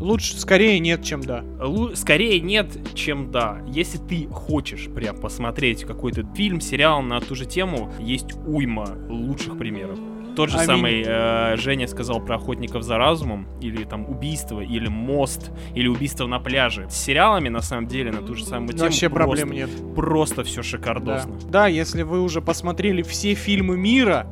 Лучше, 0.00 0.38
скорее 0.38 0.78
нет, 0.78 1.02
чем 1.02 1.22
да. 1.22 1.42
Лу- 1.58 1.94
Скорее 1.96 2.40
нет, 2.40 2.76
чем 2.94 3.30
да. 3.30 3.62
Если 3.66 3.98
ты 3.98 4.28
хочешь 4.28 4.88
прям 4.94 5.16
посмотреть 5.16 5.84
какой-то 5.84 6.24
фильм, 6.34 6.60
сериал 6.60 7.00
на 7.02 7.20
ту 7.20 7.34
же 7.34 7.46
тему, 7.46 7.90
есть 7.98 8.28
уйма 8.46 8.86
лучших 9.08 9.56
примеров. 9.56 9.98
Тот 10.36 10.50
же 10.50 10.56
Аминь. 10.58 10.66
самый 10.66 11.02
э, 11.06 11.56
Женя 11.56 11.88
сказал 11.88 12.20
про 12.20 12.36
охотников 12.36 12.82
за 12.82 12.98
разумом, 12.98 13.48
или 13.62 13.84
там 13.84 14.06
убийство, 14.06 14.60
или 14.60 14.86
мост, 14.86 15.50
или 15.74 15.88
убийство 15.88 16.26
на 16.26 16.40
пляже. 16.40 16.86
С 16.90 16.94
сериалами, 16.94 17.48
на 17.48 17.62
самом 17.62 17.86
деле, 17.86 18.12
на 18.12 18.20
ту 18.20 18.34
же 18.34 18.44
самую 18.44 18.68
тему 18.74 18.82
Вообще 18.82 19.08
просто, 19.08 19.26
проблем 19.46 19.50
нет. 19.56 19.70
Просто 19.94 20.44
все 20.44 20.56
Да. 20.56 20.62
шикардосно. 20.62 21.36
да, 21.48 21.68
если 21.68 22.02
вы 22.02 22.20
уже 22.20 22.42
посмотрели 22.42 23.00
все 23.00 23.32
фильмы 23.32 23.78
мира, 23.78 24.26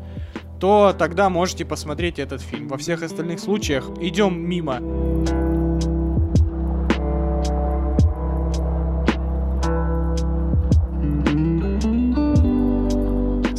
то 0.60 0.94
тогда 0.96 1.30
можете 1.30 1.64
посмотреть 1.64 2.18
этот 2.18 2.42
фильм. 2.42 2.68
Во 2.68 2.76
всех 2.76 3.02
остальных 3.02 3.40
случаях 3.40 3.88
идем 4.02 4.38
мимо. 4.38 4.80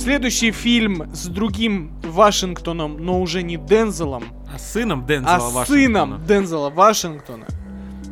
Следующий 0.06 0.52
фильм 0.52 1.12
с 1.16 1.26
другим 1.26 1.92
Вашингтоном, 2.04 3.04
но 3.04 3.20
уже 3.20 3.42
не 3.42 3.58
Дензелом, 3.58 4.26
А 4.54 4.60
сыном 4.60 5.04
Дензела 5.08 5.36
а 5.36 5.40
Вашингтона. 5.40 5.66
сыном 5.66 6.26
Дензела 6.28 6.70
Вашингтона 6.70 7.48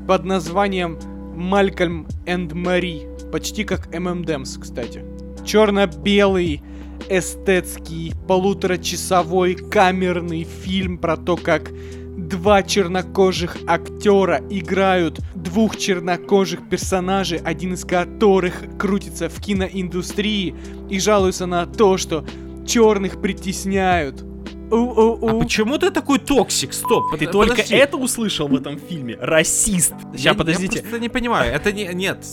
под 0.08 0.26
названием 0.26 0.98
Малькольм 1.36 2.08
энд 2.26 2.54
Мари. 2.54 3.08
Почти 3.32 3.64
как 3.64 3.94
ММДМС, 3.94 4.58
кстати. 4.58 5.06
Черно-белый, 5.46 6.64
эстетский, 7.10 8.16
полуторачасовой 8.28 9.54
камерный 9.54 10.46
фильм 10.46 10.98
про 10.98 11.16
то, 11.16 11.38
как 11.38 11.70
два 12.18 12.64
чернокожих 12.64 13.58
актера 13.68 14.42
играют 14.50 15.20
двух 15.36 15.78
чернокожих 15.78 16.70
персонажей, 16.70 17.40
один 17.44 17.74
из 17.74 17.86
которых 17.86 18.64
крутится 18.78 19.30
в 19.30 19.40
киноиндустрии 19.42 20.56
и 20.90 21.00
жалуется 21.00 21.46
на 21.46 21.66
то, 21.66 21.98
что 21.98 22.26
черных 22.68 23.22
притесняют. 23.22 24.24
У-у-у. 24.72 25.28
А 25.28 25.40
почему 25.44 25.78
ты 25.78 25.92
такой 25.92 26.18
toxic? 26.20 26.74
Стоп, 26.74 27.12
Ты 27.12 27.26
под- 27.26 27.32
только 27.32 27.52
подожди. 27.56 27.76
это 27.76 27.98
услышал 27.98 28.48
в 28.48 28.56
этом 28.56 28.80
фильме? 28.80 29.16
Расист. 29.20 29.94
Я- 30.14 30.18
Сейчас, 30.18 30.36
подождите. 30.38 30.76
Я 30.78 30.82
просто 30.82 31.00
не 31.00 31.10
понимаю. 31.10 31.54
Это 31.54 31.72
не... 31.72 31.86
Нет, 31.94 32.26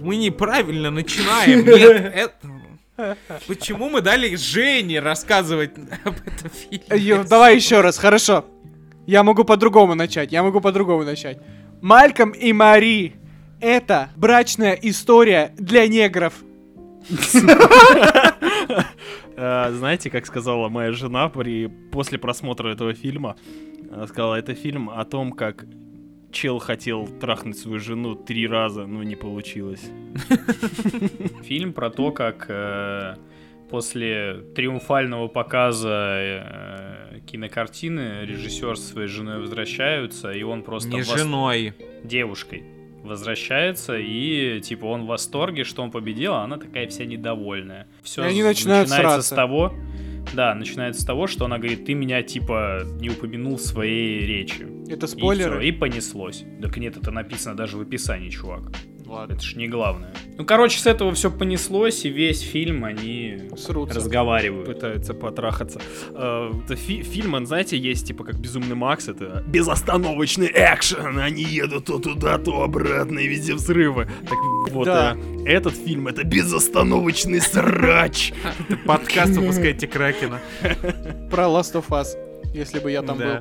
мы 0.00 0.16
неправильно 0.16 0.90
начинаем. 0.90 1.64
Нет, 1.64 2.12
это... 2.14 3.16
Почему 3.46 3.88
мы 3.88 4.02
дали 4.02 4.34
Жене 4.36 5.00
рассказывать 5.00 5.70
об 6.04 6.14
этом 6.26 6.50
фильме? 6.50 7.24
Давай 7.24 7.56
еще 7.56 7.80
раз, 7.80 7.96
хорошо. 7.96 8.44
Я 9.10 9.24
могу 9.24 9.42
по-другому 9.42 9.96
начать, 9.96 10.30
я 10.30 10.44
могу 10.44 10.60
по-другому 10.60 11.02
начать. 11.02 11.38
Мальком 11.80 12.30
и 12.30 12.52
Мари— 12.52 13.14
это 13.60 14.10
брачная 14.14 14.74
история 14.74 15.52
для 15.58 15.88
негров. 15.88 16.34
Э, 19.36 19.72
Знаете, 19.72 20.10
как 20.10 20.26
сказала 20.26 20.68
моя 20.68 20.92
жена 20.92 21.28
при 21.28 21.66
после 21.66 22.18
просмотра 22.18 22.68
этого 22.68 22.92
фильма? 22.92 23.36
Она 23.90 24.06
сказала, 24.06 24.34
это 24.34 24.54
фильм 24.54 24.90
о 24.90 25.04
том, 25.04 25.32
как 25.32 25.64
чел 26.30 26.58
хотел 26.58 27.06
трахнуть 27.06 27.58
свою 27.58 27.80
жену 27.80 28.14
три 28.14 28.46
раза, 28.46 28.86
но 28.86 29.02
не 29.02 29.16
получилось. 29.16 29.82
Фильм 31.42 31.72
про 31.72 31.90
то, 31.90 32.12
как 32.12 32.46
э, 32.48 33.16
после 33.70 34.42
триумфального 34.54 35.28
показа 35.28 35.88
э, 36.18 37.20
кинокартины 37.26 38.24
режиссер 38.26 38.76
со 38.76 38.82
своей 38.92 39.08
женой 39.08 39.40
возвращаются, 39.40 40.30
и 40.32 40.42
он 40.42 40.62
просто 40.62 40.88
Не 40.88 41.00
вос- 41.00 41.16
женой. 41.18 41.74
девушкой 42.04 42.64
возвращается, 43.02 43.96
и 43.98 44.60
типа 44.60 44.84
он 44.86 45.04
в 45.04 45.06
восторге, 45.06 45.64
что 45.64 45.82
он 45.82 45.90
победил, 45.90 46.34
а 46.34 46.44
она 46.44 46.58
такая 46.58 46.86
вся 46.88 47.04
недовольная. 47.06 47.86
Все 48.02 48.22
И 48.24 48.26
они 48.26 48.42
начинают 48.42 48.88
начинается 48.90 49.22
с 49.22 49.26
сраться. 49.28 49.34
того, 49.36 49.74
да, 50.34 50.54
начинается 50.54 51.00
с 51.00 51.04
того, 51.06 51.26
что 51.26 51.46
она 51.46 51.56
говорит, 51.58 51.86
ты 51.86 51.94
меня 51.94 52.22
типа 52.22 52.82
не 53.00 53.08
упомянул 53.08 53.56
в 53.56 53.60
своей 53.62 54.20
речи. 54.26 54.66
Это 54.90 55.06
И, 55.06 55.08
всё, 55.08 55.16
спойлеры? 55.18 55.66
и 55.66 55.72
понеслось. 55.72 56.44
Так 56.60 56.76
нет, 56.76 56.96
это 56.98 57.10
написано 57.10 57.56
даже 57.56 57.78
в 57.78 57.80
описании, 57.80 58.28
чувак. 58.28 58.70
Ладно, 59.10 59.32
Это 59.32 59.42
ж 59.42 59.56
не 59.56 59.66
главное. 59.66 60.14
Ну, 60.38 60.44
короче, 60.44 60.78
с 60.78 60.86
этого 60.86 61.12
все 61.14 61.30
понеслось, 61.32 62.04
и 62.04 62.08
весь 62.08 62.40
фильм 62.42 62.84
они 62.84 63.48
срутся. 63.56 63.96
разговаривают. 63.96 64.66
Пытаются 64.66 65.14
потрахаться. 65.14 65.80
Э, 66.10 66.52
это 66.64 66.76
фи- 66.76 67.02
фильм, 67.02 67.34
он, 67.34 67.44
знаете, 67.46 67.76
есть 67.76 68.06
типа 68.06 68.22
как 68.22 68.38
Безумный 68.38 68.76
Макс, 68.76 69.08
это 69.08 69.42
безостановочный 69.48 70.46
экшен, 70.54 71.18
они 71.18 71.42
едут 71.42 71.86
то 71.86 71.98
туда, 71.98 72.38
то 72.38 72.62
обратно, 72.62 73.18
и 73.18 73.26
везде 73.26 73.54
взрывы. 73.54 74.08
Так 74.28 74.38
вот, 74.72 74.84
Да. 74.84 75.16
э, 75.16 75.44
этот 75.44 75.74
фильм 75.74 76.06
это 76.06 76.22
безостановочный 76.22 77.40
срач. 77.40 78.32
Подкаст 78.86 79.32
выпускайте 79.36 79.88
Кракена. 79.88 80.38
Про 81.30 81.44
Last 81.46 81.74
of 81.74 81.88
Us, 81.88 82.16
если 82.54 82.78
бы 82.78 82.92
я 82.92 83.02
там 83.02 83.18
был. 83.18 83.40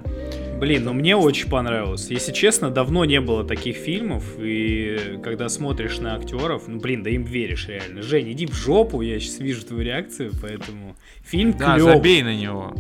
Блин, 0.60 0.84
ну 0.84 0.94
мне 0.94 1.16
очень 1.16 1.50
понравилось. 1.50 2.10
Если 2.10 2.34
честно, 2.34 2.70
давно 2.70 3.06
не 3.06 3.22
было 3.22 3.44
таких 3.46 3.78
фильмов, 3.78 4.24
и 4.38 5.20
когда 5.24 5.48
смотришь 5.48 6.00
на 6.00 6.16
актеров, 6.16 6.68
ну 6.68 6.80
блин, 6.80 7.02
да 7.04 7.10
им 7.10 7.24
веришь 7.24 7.68
реально. 7.68 8.02
Жень, 8.02 8.32
иди 8.34 8.46
в 8.46 8.54
жопу, 8.54 9.02
я 9.02 9.20
сейчас 9.20 9.40
вижу 9.40 9.66
твою 9.66 9.84
реакцию, 9.84 10.32
поэтому 10.42 10.96
фильм 11.24 11.54
Да, 11.58 11.76
клёв. 11.76 11.94
забей 11.94 12.24
на 12.24 12.36
него. 12.36 12.74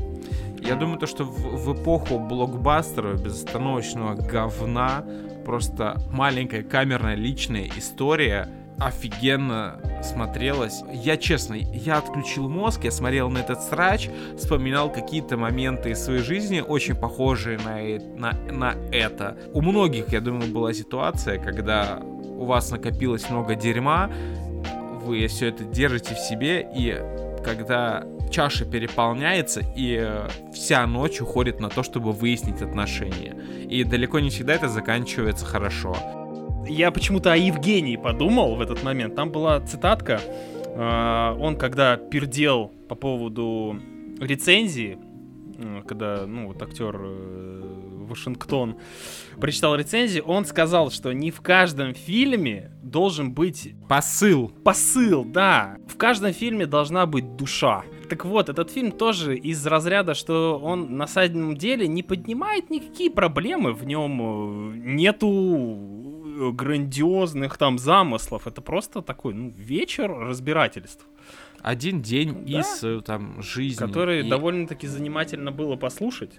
Я 0.61 0.75
думаю, 0.75 0.99
то, 0.99 1.07
что 1.07 1.23
в, 1.23 1.65
в 1.65 1.81
эпоху 1.81 2.19
блокбастеров, 2.19 3.23
безостановочного 3.23 4.15
говна, 4.15 5.05
просто 5.45 6.01
маленькая 6.11 6.63
камерная 6.63 7.15
личная 7.15 7.69
история 7.77 8.49
офигенно 8.79 9.79
смотрелась. 10.03 10.81
Я 10.91 11.17
честно, 11.17 11.55
я 11.55 11.97
отключил 11.97 12.49
мозг, 12.49 12.83
я 12.83 12.91
смотрел 12.91 13.29
на 13.29 13.39
этот 13.39 13.61
срач, 13.61 14.09
вспоминал 14.37 14.91
какие-то 14.91 15.37
моменты 15.37 15.91
из 15.91 16.03
своей 16.03 16.21
жизни, 16.21 16.61
очень 16.61 16.95
похожие 16.95 17.57
на, 17.59 17.81
э- 17.81 17.99
на, 17.99 18.33
на 18.51 18.75
это. 18.91 19.37
У 19.53 19.61
многих, 19.61 20.09
я 20.09 20.21
думаю, 20.21 20.51
была 20.51 20.73
ситуация, 20.73 21.39
когда 21.39 21.99
у 22.01 22.45
вас 22.45 22.71
накопилось 22.71 23.29
много 23.29 23.55
дерьма, 23.55 24.09
вы 25.03 25.27
все 25.27 25.47
это 25.47 25.63
держите 25.63 26.15
в 26.15 26.19
себе, 26.19 26.67
и 26.75 26.97
когда 27.43 28.05
чаша 28.29 28.65
переполняется, 28.65 29.61
и 29.75 29.97
э, 29.99 30.27
вся 30.53 30.85
ночь 30.85 31.19
уходит 31.19 31.59
на 31.59 31.69
то, 31.69 31.83
чтобы 31.83 32.11
выяснить 32.11 32.61
отношения. 32.61 33.35
И 33.69 33.83
далеко 33.83 34.19
не 34.19 34.29
всегда 34.29 34.53
это 34.53 34.69
заканчивается 34.69 35.45
хорошо. 35.45 35.95
Я 36.69 36.91
почему-то 36.91 37.33
о 37.33 37.35
Евгении 37.35 37.95
подумал 37.97 38.55
в 38.55 38.61
этот 38.61 38.83
момент. 38.83 39.15
Там 39.15 39.31
была 39.31 39.59
цитатка. 39.59 40.21
э, 40.23 41.35
Он, 41.39 41.57
когда 41.57 41.97
пердел 41.97 42.71
по 42.87 42.93
поводу 42.93 43.75
рецензии, 44.19 44.99
э, 45.57 45.81
когда, 45.87 46.27
ну, 46.27 46.47
вот 46.47 46.61
актер 46.61 46.95
э, 46.95 48.05
Вашингтон 48.07 48.77
прочитал 49.41 49.75
рецензию, 49.75 50.23
он 50.25 50.45
сказал, 50.45 50.91
что 50.91 51.11
не 51.11 51.31
в 51.31 51.41
каждом 51.41 51.95
фильме 51.95 52.71
должен 52.83 53.33
быть 53.33 53.73
Посыл. 53.87 54.49
посыл, 54.63 55.25
да. 55.25 55.77
В 55.87 55.97
каждом 55.97 56.33
фильме 56.33 56.67
должна 56.67 57.07
быть 57.07 57.35
душа. 57.35 57.83
Так 58.09 58.25
вот, 58.25 58.47
этот 58.47 58.69
фильм 58.69 58.91
тоже 58.91 59.35
из 59.35 59.65
разряда, 59.65 60.13
что 60.13 60.59
он 60.63 60.97
на 60.97 61.07
самом 61.07 61.57
деле 61.57 61.87
не 61.87 62.03
поднимает 62.03 62.69
никакие 62.69 63.09
проблемы, 63.09 63.73
в 63.73 63.85
нем 63.85 64.95
нету 64.95 65.99
грандиозных 66.39 67.57
там 67.57 67.77
замыслов. 67.77 68.47
Это 68.47 68.61
просто 68.61 69.01
такой, 69.01 69.33
ну, 69.33 69.53
вечер 69.57 70.09
разбирательств, 70.11 71.05
Один 71.61 72.01
день 72.01 72.45
Да. 72.45 72.59
из 72.61 72.83
э, 72.83 73.01
там 73.01 73.41
жизни. 73.41 73.85
который 73.85 74.21
И 74.25 74.29
довольно-таки 74.29 74.87
занимательно 74.87 75.51
было 75.51 75.75
послушать. 75.75 76.31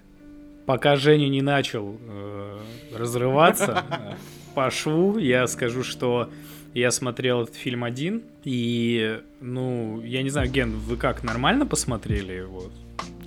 Пока 0.65 0.95
Женя 0.95 1.29
не 1.29 1.41
начал 1.41 1.97
э, 1.99 2.59
разрываться 2.97 3.83
по 4.55 4.69
шву, 4.71 5.17
я 5.17 5.47
скажу, 5.47 5.83
что 5.83 6.29
я 6.73 6.89
смотрел 6.91 7.41
этот 7.43 7.55
фильм 7.55 7.83
один, 7.83 8.23
и, 8.43 9.19
ну, 9.41 10.01
я 10.01 10.23
не 10.23 10.29
знаю, 10.29 10.49
Ген, 10.49 10.71
вы 10.71 10.95
как, 10.97 11.23
нормально 11.23 11.65
посмотрели 11.65 12.33
его? 12.33 12.63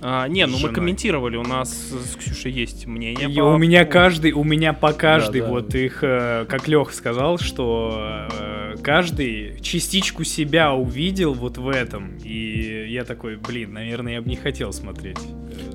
А, 0.01 0.27
не, 0.27 0.45
ну 0.45 0.59
мы 0.59 0.69
комментировали, 0.69 1.35
у 1.37 1.43
нас 1.43 1.71
с 1.73 2.15
Ксюшей 2.15 2.51
есть 2.51 2.85
мнение. 2.85 3.27
И 3.29 3.35
по- 3.35 3.41
у 3.43 3.57
меня 3.57 3.85
каждый, 3.85 4.33
у 4.33 4.43
меня 4.43 4.73
по 4.73 4.93
каждой, 4.93 5.39
Да, 5.41 5.47
да. 5.47 5.51
вот 5.53 5.73
их, 5.73 5.99
э, 6.03 6.45
как 6.47 6.67
Лех 6.67 6.93
сказал, 6.93 7.39
что 7.39 8.27
э, 8.31 8.75
каждый 8.83 9.59
частичку 9.61 10.23
себя 10.23 10.73
увидел 10.73 11.33
вот 11.33 11.57
в 11.57 11.69
этом. 11.69 12.17
И 12.23 12.85
я 12.89 13.03
такой, 13.03 13.37
блин, 13.37 13.73
наверное, 13.73 14.13
я 14.13 14.21
бы 14.21 14.29
не 14.29 14.35
хотел 14.35 14.73
смотреть. 14.73 15.17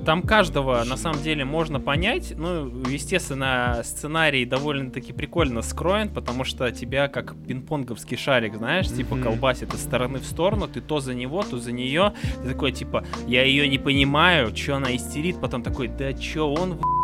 Там 0.05 0.23
каждого 0.23 0.83
на 0.83 0.97
самом 0.97 1.21
деле 1.21 1.45
можно 1.45 1.79
понять. 1.79 2.33
Ну, 2.35 2.67
естественно, 2.89 3.81
сценарий 3.83 4.45
довольно-таки 4.45 5.13
прикольно 5.13 5.61
скроен, 5.61 6.09
потому 6.09 6.43
что 6.43 6.71
тебя 6.71 7.07
как 7.07 7.35
пинг-понговский 7.47 8.17
шарик, 8.17 8.55
знаешь, 8.55 8.87
типа 8.87 9.17
колбасит 9.17 9.73
из 9.73 9.81
стороны 9.81 10.19
в 10.19 10.25
сторону, 10.25 10.67
ты 10.67 10.81
то 10.81 10.99
за 10.99 11.13
него, 11.13 11.43
то 11.43 11.57
за 11.57 11.71
нее. 11.71 12.13
Ты 12.41 12.49
такой, 12.49 12.71
типа, 12.71 13.05
я 13.27 13.43
ее 13.43 13.67
не 13.67 13.77
понимаю, 13.77 14.55
что 14.55 14.75
она 14.75 14.95
истерит, 14.95 15.39
потом 15.39 15.61
такой, 15.63 15.87
да 15.87 16.13
чё 16.13 16.47
он 16.47 16.71
нравится, 16.71 17.00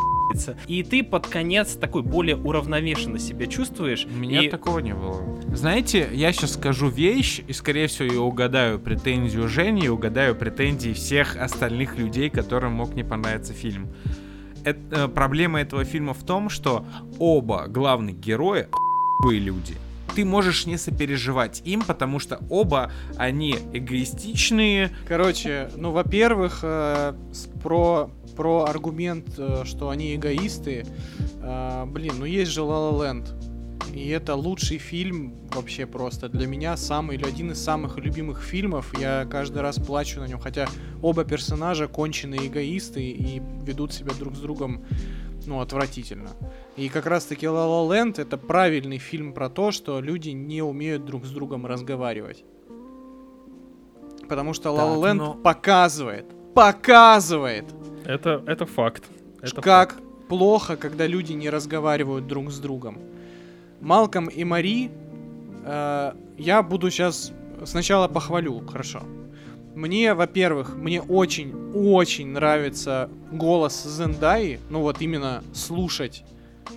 и 0.67 0.83
ты 0.83 1.03
под 1.03 1.27
конец 1.27 1.75
такой 1.75 2.03
более 2.03 2.35
уравновешенно 2.35 3.19
себя 3.19 3.47
чувствуешь. 3.47 4.05
У 4.05 4.15
меня 4.15 4.43
и... 4.43 4.49
такого 4.49 4.79
не 4.79 4.93
было. 4.93 5.21
Знаете, 5.53 6.09
я 6.13 6.31
сейчас 6.31 6.53
скажу 6.53 6.89
вещь, 6.89 7.41
и, 7.47 7.53
скорее 7.53 7.87
всего, 7.87 8.13
я 8.13 8.21
угадаю 8.21 8.79
претензию 8.79 9.47
Жени 9.47 9.85
и 9.85 9.89
угадаю 9.89 10.35
претензии 10.35 10.93
всех 10.93 11.35
остальных 11.37 11.97
людей, 11.97 12.29
которым 12.29 12.73
мог 12.73 12.93
не 12.95 13.03
понравиться 13.03 13.53
фильм. 13.53 13.89
Это, 14.63 14.79
э, 14.91 15.07
проблема 15.07 15.61
этого 15.61 15.85
фильма 15.85 16.13
в 16.13 16.23
том, 16.23 16.49
что 16.49 16.85
оба 17.19 17.67
главных 17.67 18.19
героя 18.19 18.67
были 19.23 19.39
люди. 19.39 19.75
Ты 20.15 20.25
можешь 20.25 20.65
не 20.65 20.77
сопереживать 20.77 21.61
им, 21.63 21.83
потому 21.83 22.19
что 22.19 22.39
оба 22.49 22.91
они 23.17 23.55
эгоистичные. 23.71 24.91
Короче, 25.07 25.69
ну, 25.75 25.91
во-первых, 25.91 26.59
э, 26.63 27.13
про, 27.61 28.09
про 28.37 28.65
аргумент, 28.65 29.27
э, 29.37 29.63
что 29.65 29.89
они 29.89 30.15
эгоисты, 30.15 30.85
э, 31.41 31.85
блин, 31.87 32.13
ну 32.19 32.25
есть 32.25 32.51
же 32.51 32.61
La 32.61 32.91
La 32.91 32.93
Land. 32.93 33.47
И 33.93 34.09
это 34.09 34.35
лучший 34.35 34.77
фильм 34.77 35.33
вообще 35.55 35.87
просто. 35.87 36.29
Для 36.29 36.45
меня 36.45 36.77
самый 36.77 37.17
или 37.17 37.25
один 37.25 37.51
из 37.51 37.63
самых 37.63 37.97
любимых 37.97 38.43
фильмов. 38.43 38.93
Я 38.99 39.25
каждый 39.25 39.61
раз 39.61 39.77
плачу 39.79 40.19
на 40.19 40.27
нем. 40.27 40.39
Хотя 40.39 40.67
оба 41.01 41.23
персонажа 41.23 41.87
конченые 41.87 42.47
эгоисты 42.47 43.01
и 43.01 43.41
ведут 43.63 43.93
себя 43.93 44.11
друг 44.19 44.35
с 44.35 44.39
другом, 44.39 44.83
ну, 45.47 45.61
отвратительно. 45.61 46.29
И 46.75 46.89
как 46.89 47.07
раз-таки 47.07 47.47
La 47.47 47.65
La 47.65 47.89
Land 47.89 48.21
это 48.21 48.37
правильный 48.37 48.99
фильм 48.99 49.33
про 49.33 49.49
то, 49.49 49.71
что 49.71 49.99
люди 49.99 50.29
не 50.29 50.61
умеют 50.61 51.05
друг 51.05 51.25
с 51.25 51.31
другом 51.31 51.65
разговаривать. 51.65 52.43
Потому 54.29 54.53
что 54.53 54.69
La 54.69 54.93
La 54.93 55.01
Land 55.01 55.13
но- 55.13 55.33
показывает, 55.33 56.25
показывает, 56.53 57.65
Это, 58.07 58.41
это 58.47 58.65
факт. 58.65 59.03
Это 59.41 59.61
как 59.61 59.91
факт. 59.93 60.03
плохо, 60.29 60.77
когда 60.77 61.05
люди 61.07 61.33
не 61.33 61.49
разговаривают 61.49 62.25
друг 62.27 62.51
с 62.51 62.59
другом. 62.59 62.97
Малком 63.81 64.27
и 64.27 64.43
Мари, 64.43 64.89
э, 65.65 66.11
я 66.37 66.63
буду 66.63 66.89
сейчас 66.89 67.31
сначала 67.65 68.07
похвалю, 68.07 68.65
хорошо. 68.65 69.01
Мне, 69.75 70.13
во-первых, 70.15 70.75
мне 70.75 71.01
очень-очень 71.01 72.27
нравится 72.29 73.09
голос 73.31 73.83
Зендаи, 73.83 74.59
ну 74.71 74.81
вот 74.81 75.01
именно 75.01 75.43
слушать, 75.53 76.23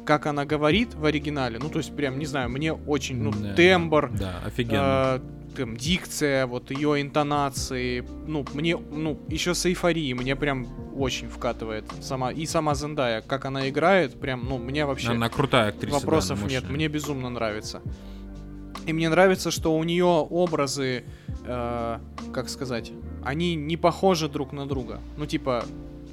как 0.05 0.27
она 0.27 0.45
говорит 0.45 0.95
в 0.95 1.05
оригинале. 1.07 1.59
Ну 1.59 1.71
то 1.71 1.79
есть 1.79 1.97
прям, 1.97 2.19
не 2.19 2.27
знаю, 2.27 2.51
мне 2.51 2.73
очень, 2.75 3.23
ну 3.23 3.31
Да. 3.33 3.55
тембр, 3.55 4.11
Да, 4.19 4.41
офигенно. 4.45 4.77
э, 5.17 5.21
там, 5.57 5.77
дикция, 5.77 6.47
вот 6.47 6.71
ее 6.71 7.01
интонации, 7.01 8.05
ну, 8.27 8.45
мне, 8.55 8.77
ну, 8.77 9.19
еще 9.29 9.55
с 9.55 9.67
эйфорией, 9.67 10.15
мне 10.15 10.37
прям 10.37 10.67
очень 10.97 11.29
вкатывает 11.29 11.85
сама, 12.01 12.31
и 12.33 12.47
сама 12.47 12.75
Зендая, 12.75 13.23
как 13.23 13.45
она 13.45 13.69
играет, 13.69 14.19
прям, 14.21 14.45
ну, 14.49 14.59
мне 14.59 14.87
вообще 14.87 15.11
Она 15.11 15.29
крутая 15.29 15.71
актриса. 15.71 15.95
да, 15.95 16.01
вопросов 16.01 16.39
она 16.41 16.51
нет, 16.51 16.69
мне 16.69 16.89
безумно 16.89 17.31
нравится. 17.31 17.83
И 18.87 18.93
мне 18.93 19.09
нравится, 19.09 19.51
что 19.51 19.77
у 19.77 19.85
нее 19.85 20.05
образы, 20.05 21.05
э, 21.45 21.99
как 22.33 22.49
сказать, 22.49 22.93
они 23.23 23.55
не 23.55 23.77
похожи 23.77 24.29
друг 24.29 24.53
на 24.53 24.67
друга. 24.67 25.01
Ну, 25.17 25.27
типа, 25.27 25.65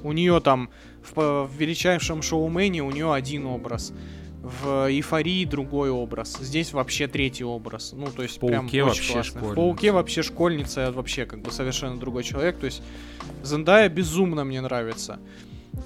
у 0.02 0.12
нее 0.12 0.40
там 0.40 0.70
в, 1.02 1.46
в 1.46 1.50
величайшем 1.56 2.22
шоумене 2.22 2.82
у 2.82 2.90
нее 2.90 3.12
один 3.12 3.46
образ. 3.46 3.92
В 4.42 4.88
эйфории 4.88 5.44
другой 5.44 5.90
образ. 5.90 6.38
Здесь 6.40 6.72
вообще 6.72 7.08
третий 7.08 7.44
образ. 7.44 7.92
Ну, 7.92 8.06
то 8.06 8.22
есть 8.22 8.36
В 8.40 8.46
прям 8.46 8.62
«Пауке» 8.66 8.82
очень 8.84 8.88
вообще 8.88 9.12
классно. 9.14 9.30
В 9.30 9.34
школьница. 9.42 9.54
пауке 9.56 9.92
вообще 9.92 10.22
школьница, 10.22 10.92
вообще 10.92 11.26
как 11.26 11.40
бы 11.42 11.50
совершенно 11.50 11.98
другой 11.98 12.22
человек. 12.22 12.56
То 12.58 12.66
есть 12.66 12.82
Зендая 13.42 13.88
безумно 13.88 14.44
мне 14.44 14.60
нравится. 14.60 15.18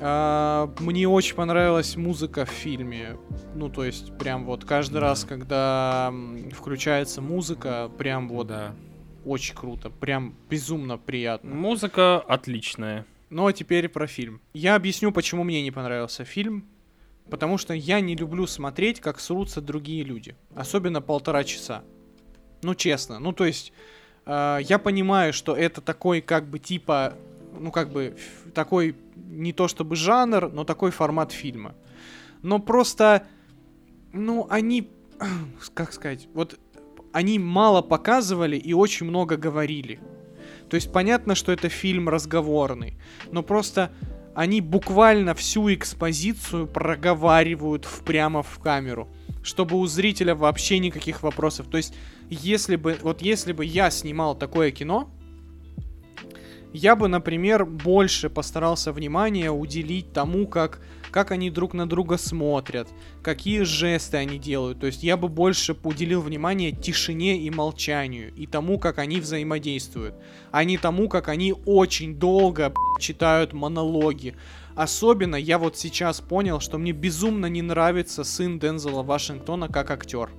А, 0.00 0.70
мне 0.80 1.08
очень 1.08 1.34
понравилась 1.34 1.96
музыка 1.96 2.44
в 2.44 2.50
фильме. 2.50 3.16
Ну, 3.54 3.68
то 3.68 3.84
есть, 3.84 4.16
прям 4.18 4.44
вот 4.44 4.64
каждый 4.64 4.94
Да. 4.94 5.00
раз, 5.00 5.24
когда 5.24 6.12
включается 6.52 7.20
музыка, 7.20 7.90
прям 7.98 8.28
вот 8.28 8.46
Да. 8.48 8.74
очень 9.24 9.54
круто. 9.54 9.90
Прям 9.90 10.34
безумно 10.50 10.98
приятно. 10.98 11.54
Музыка 11.54 12.20
отличная. 12.20 13.06
Ну, 13.30 13.46
а 13.46 13.52
теперь 13.52 13.88
про 13.88 14.06
фильм. 14.06 14.40
Я 14.52 14.74
объясню, 14.76 15.10
почему 15.10 15.42
мне 15.42 15.62
не 15.62 15.70
понравился 15.70 16.24
фильм. 16.24 16.64
Потому 17.30 17.58
что 17.58 17.74
я 17.74 18.00
не 18.00 18.14
люблю 18.14 18.46
смотреть, 18.46 19.00
как 19.00 19.20
срутся 19.20 19.60
другие 19.60 20.04
люди. 20.04 20.36
Особенно 20.54 21.00
полтора 21.00 21.44
часа. 21.44 21.82
Ну, 22.62 22.74
честно. 22.74 23.18
Ну, 23.18 23.32
то 23.32 23.44
есть, 23.44 23.72
э, 24.26 24.58
я 24.62 24.78
понимаю, 24.78 25.32
что 25.32 25.56
это 25.56 25.80
такой, 25.80 26.20
как 26.20 26.48
бы, 26.48 26.58
типа, 26.58 27.14
ну, 27.58 27.70
как 27.70 27.90
бы, 27.90 28.16
такой, 28.54 28.96
не 29.16 29.52
то 29.52 29.68
чтобы 29.68 29.96
жанр, 29.96 30.50
но 30.52 30.64
такой 30.64 30.90
формат 30.90 31.32
фильма. 31.32 31.74
Но 32.42 32.58
просто, 32.58 33.26
ну, 34.12 34.46
они, 34.50 34.90
как 35.74 35.92
сказать, 35.92 36.28
вот, 36.34 36.58
они 37.12 37.38
мало 37.38 37.82
показывали 37.82 38.56
и 38.56 38.72
очень 38.72 39.06
много 39.06 39.36
говорили. 39.36 40.00
То 40.68 40.76
есть 40.76 40.90
понятно, 40.90 41.34
что 41.34 41.52
это 41.52 41.68
фильм 41.68 42.08
разговорный, 42.08 42.96
но 43.30 43.42
просто 43.42 43.92
они 44.34 44.60
буквально 44.60 45.34
всю 45.34 45.72
экспозицию 45.72 46.66
проговаривают 46.66 47.84
в, 47.84 48.02
прямо 48.02 48.42
в 48.42 48.58
камеру, 48.58 49.08
чтобы 49.42 49.76
у 49.76 49.86
зрителя 49.86 50.34
вообще 50.34 50.78
никаких 50.78 51.22
вопросов. 51.22 51.66
То 51.70 51.76
есть, 51.76 51.94
если 52.30 52.76
бы, 52.76 52.98
вот 53.02 53.22
если 53.22 53.52
бы 53.52 53.64
я 53.64 53.90
снимал 53.90 54.34
такое 54.34 54.70
кино, 54.70 55.10
я 56.72 56.96
бы, 56.96 57.08
например, 57.08 57.66
больше 57.66 58.30
постарался 58.30 58.92
внимания 58.92 59.50
уделить 59.50 60.12
тому, 60.12 60.46
как, 60.46 60.80
как 61.10 61.30
они 61.30 61.50
друг 61.50 61.74
на 61.74 61.86
друга 61.86 62.16
смотрят, 62.16 62.88
какие 63.22 63.62
жесты 63.62 64.16
они 64.16 64.38
делают. 64.38 64.80
То 64.80 64.86
есть 64.86 65.02
я 65.02 65.16
бы 65.16 65.28
больше 65.28 65.76
уделил 65.84 66.22
внимание 66.22 66.72
тишине 66.72 67.38
и 67.38 67.50
молчанию, 67.50 68.32
и 68.34 68.46
тому, 68.46 68.78
как 68.78 68.98
они 68.98 69.20
взаимодействуют, 69.20 70.14
а 70.50 70.64
не 70.64 70.78
тому, 70.78 71.08
как 71.08 71.28
они 71.28 71.54
очень 71.66 72.14
долго 72.14 72.72
читают 72.98 73.52
монологи. 73.52 74.34
Особенно 74.74 75.36
я 75.36 75.58
вот 75.58 75.76
сейчас 75.76 76.22
понял, 76.22 76.60
что 76.60 76.78
мне 76.78 76.92
безумно 76.92 77.46
не 77.46 77.60
нравится 77.60 78.24
сын 78.24 78.58
Дензела 78.58 79.02
Вашингтона 79.02 79.68
как 79.68 79.90
актер. 79.90 80.30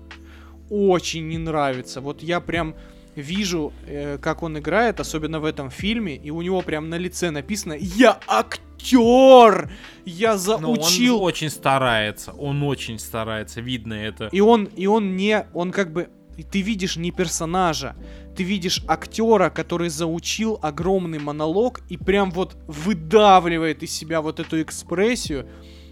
Очень 0.71 1.27
не 1.27 1.37
нравится. 1.37 2.01
Вот 2.01 2.23
я 2.23 2.39
прям 2.39 2.75
вижу, 3.15 3.73
э, 3.85 4.17
как 4.17 4.43
он 4.43 4.57
играет, 4.57 4.99
особенно 4.99 5.39
в 5.39 5.45
этом 5.45 5.69
фильме, 5.69 6.15
и 6.15 6.29
у 6.31 6.41
него 6.41 6.61
прям 6.61 6.89
на 6.89 6.97
лице 6.97 7.31
написано 7.31 7.73
«Я 7.79 8.19
актер! 8.27 9.71
Я 10.05 10.31
Но 10.31 10.71
он 10.71 10.75
заучил!» 10.75 11.21
очень 11.21 11.49
старается, 11.49 12.31
он 12.33 12.63
очень 12.63 12.99
старается, 12.99 13.61
видно 13.61 13.93
это. 13.93 14.29
И 14.31 14.41
он, 14.41 14.65
и 14.65 14.87
он 14.87 15.15
не, 15.15 15.45
он 15.53 15.71
как 15.71 15.91
бы, 15.91 16.09
ты 16.51 16.61
видишь 16.61 16.97
не 16.97 17.11
персонажа, 17.11 17.95
ты 18.35 18.43
видишь 18.43 18.83
актера, 18.87 19.49
который 19.49 19.89
заучил 19.89 20.59
огромный 20.61 21.19
монолог 21.19 21.81
и 21.89 21.97
прям 21.97 22.31
вот 22.31 22.57
выдавливает 22.67 23.83
из 23.83 23.91
себя 23.91 24.21
вот 24.21 24.39
эту 24.39 24.61
экспрессию. 24.61 25.47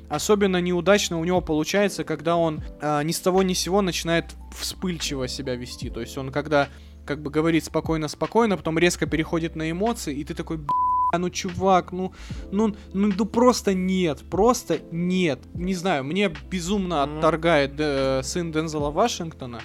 Особенно 0.09 0.59
неудачно 0.59 1.19
у 1.19 1.23
него 1.23 1.39
получается, 1.39 2.03
когда 2.03 2.35
он 2.35 2.61
а, 2.81 3.01
ни 3.01 3.13
с 3.13 3.19
того 3.19 3.43
ни 3.43 3.53
с 3.53 3.59
сего 3.59 3.81
начинает 3.81 4.25
вспыльчиво 4.53 5.27
себя 5.27 5.55
вести. 5.55 5.89
То 5.89 6.01
есть 6.01 6.17
он 6.17 6.31
когда 6.31 6.67
как 7.05 7.21
бы 7.21 7.29
говорит 7.31 7.63
спокойно-спокойно, 7.65 8.57
потом 8.57 8.77
резко 8.79 9.05
переходит 9.05 9.55
на 9.55 9.69
эмоции, 9.71 10.13
и 10.15 10.23
ты 10.23 10.33
такой, 10.33 10.57
«Бля, 10.57 11.19
ну 11.19 11.29
чувак, 11.29 11.91
ну, 11.91 12.13
ну, 12.51 12.75
ну, 12.93 13.11
ну 13.17 13.25
просто 13.25 13.73
нет, 13.73 14.19
просто 14.29 14.79
нет. 14.91 15.39
Не 15.53 15.73
знаю, 15.73 16.03
мне 16.03 16.31
безумно 16.49 17.05
Ну. 17.05 17.17
отторгает 17.17 17.73
э, 17.77 18.21
сын 18.23 18.51
Дензела 18.51 18.91
Вашингтона. 18.91 19.61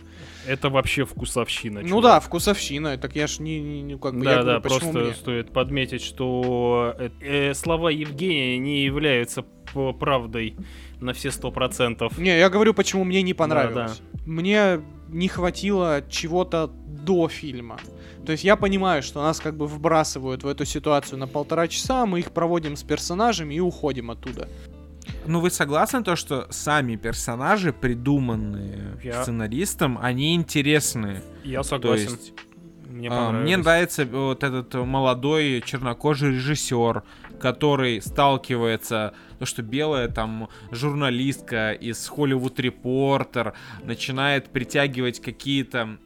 Это 0.49 0.71
вообще 0.71 1.05
вкусовщина. 1.05 1.83
Ну 1.83 1.89
чувак. 1.89 2.03
да, 2.05 2.21
вкусовщина, 2.21 2.97
так 2.99 3.17
я 3.17 3.27
ж 3.27 3.41
не, 3.41 3.61
не- 3.61 3.83
не- 3.83 3.99
как 3.99 4.15
бы, 4.15 4.25
я 4.25 4.37
Да, 4.37 4.43
говорю, 4.43 4.61
да, 4.61 4.61
просто 4.61 4.99
мне? 4.99 5.15
стоит 5.15 5.53
подметить, 5.53 6.03
что 6.03 6.95
э, 6.99 7.11
э, 7.21 7.55
слова 7.55 7.91
Евгения 7.91 8.59
не 8.59 8.85
являются 8.85 9.45
правдой 10.01 10.57
на 11.01 11.13
все 11.13 11.31
сто 11.31 11.51
процентов. 11.53 12.17
Не, 12.19 12.39
я 12.39 12.49
говорю, 12.49 12.75
почему 12.75 13.05
мне 13.05 13.23
не 13.23 13.35
понравилось. 13.35 14.01
Мне 14.25 14.81
не 15.09 15.29
хватило 15.29 16.03
чего-то 16.09 16.71
до 16.87 17.29
фильма. 17.29 17.79
То 18.25 18.33
есть 18.33 18.45
я 18.45 18.57
понимаю, 18.57 19.03
что 19.03 19.23
нас 19.23 19.39
как 19.41 19.57
бы 19.57 19.67
вбрасывают 19.67 20.43
в 20.43 20.49
эту 20.49 20.65
ситуацию 20.65 21.19
на 21.19 21.27
полтора 21.29 21.69
часа, 21.69 22.07
мы 22.07 22.19
их 22.21 22.33
проводим 22.33 22.77
с 22.77 22.83
персонажами 22.83 23.55
и 23.55 23.61
уходим 23.61 24.11
оттуда. 24.11 24.49
Ну 25.27 25.41
вы 25.41 25.51
согласны 25.51 26.03
то, 26.03 26.17
что 26.17 26.47
сами 26.51 26.97
персонажи, 26.97 27.73
придуманные 27.73 28.99
Я- 29.05 29.23
сценаристом, 29.23 29.99
они 30.01 30.35
интересные? 30.35 31.23
Я 31.45 31.59
То 31.59 31.69
согласен. 31.69 32.11
есть 32.11 32.33
Мне 32.97 33.11
А. 33.11 33.31
Мне 33.31 33.57
нравится 33.59 34.07
вот 34.07 34.43
этот 34.43 34.75
молодой 34.75 35.63
чернокожий 35.65 36.31
режиссер, 36.31 37.03
который 37.39 38.01
сталкивается, 38.01 39.13
то 39.39 39.45
что 39.45 39.63
белая 39.63 40.09
там 40.09 40.49
журналистка 40.71 41.73
из 41.73 42.11
Hollywood 42.11 42.57
Reporter 42.57 43.53
начинает 43.85 44.49
притягивать 44.49 45.21
какие-то 45.21 45.99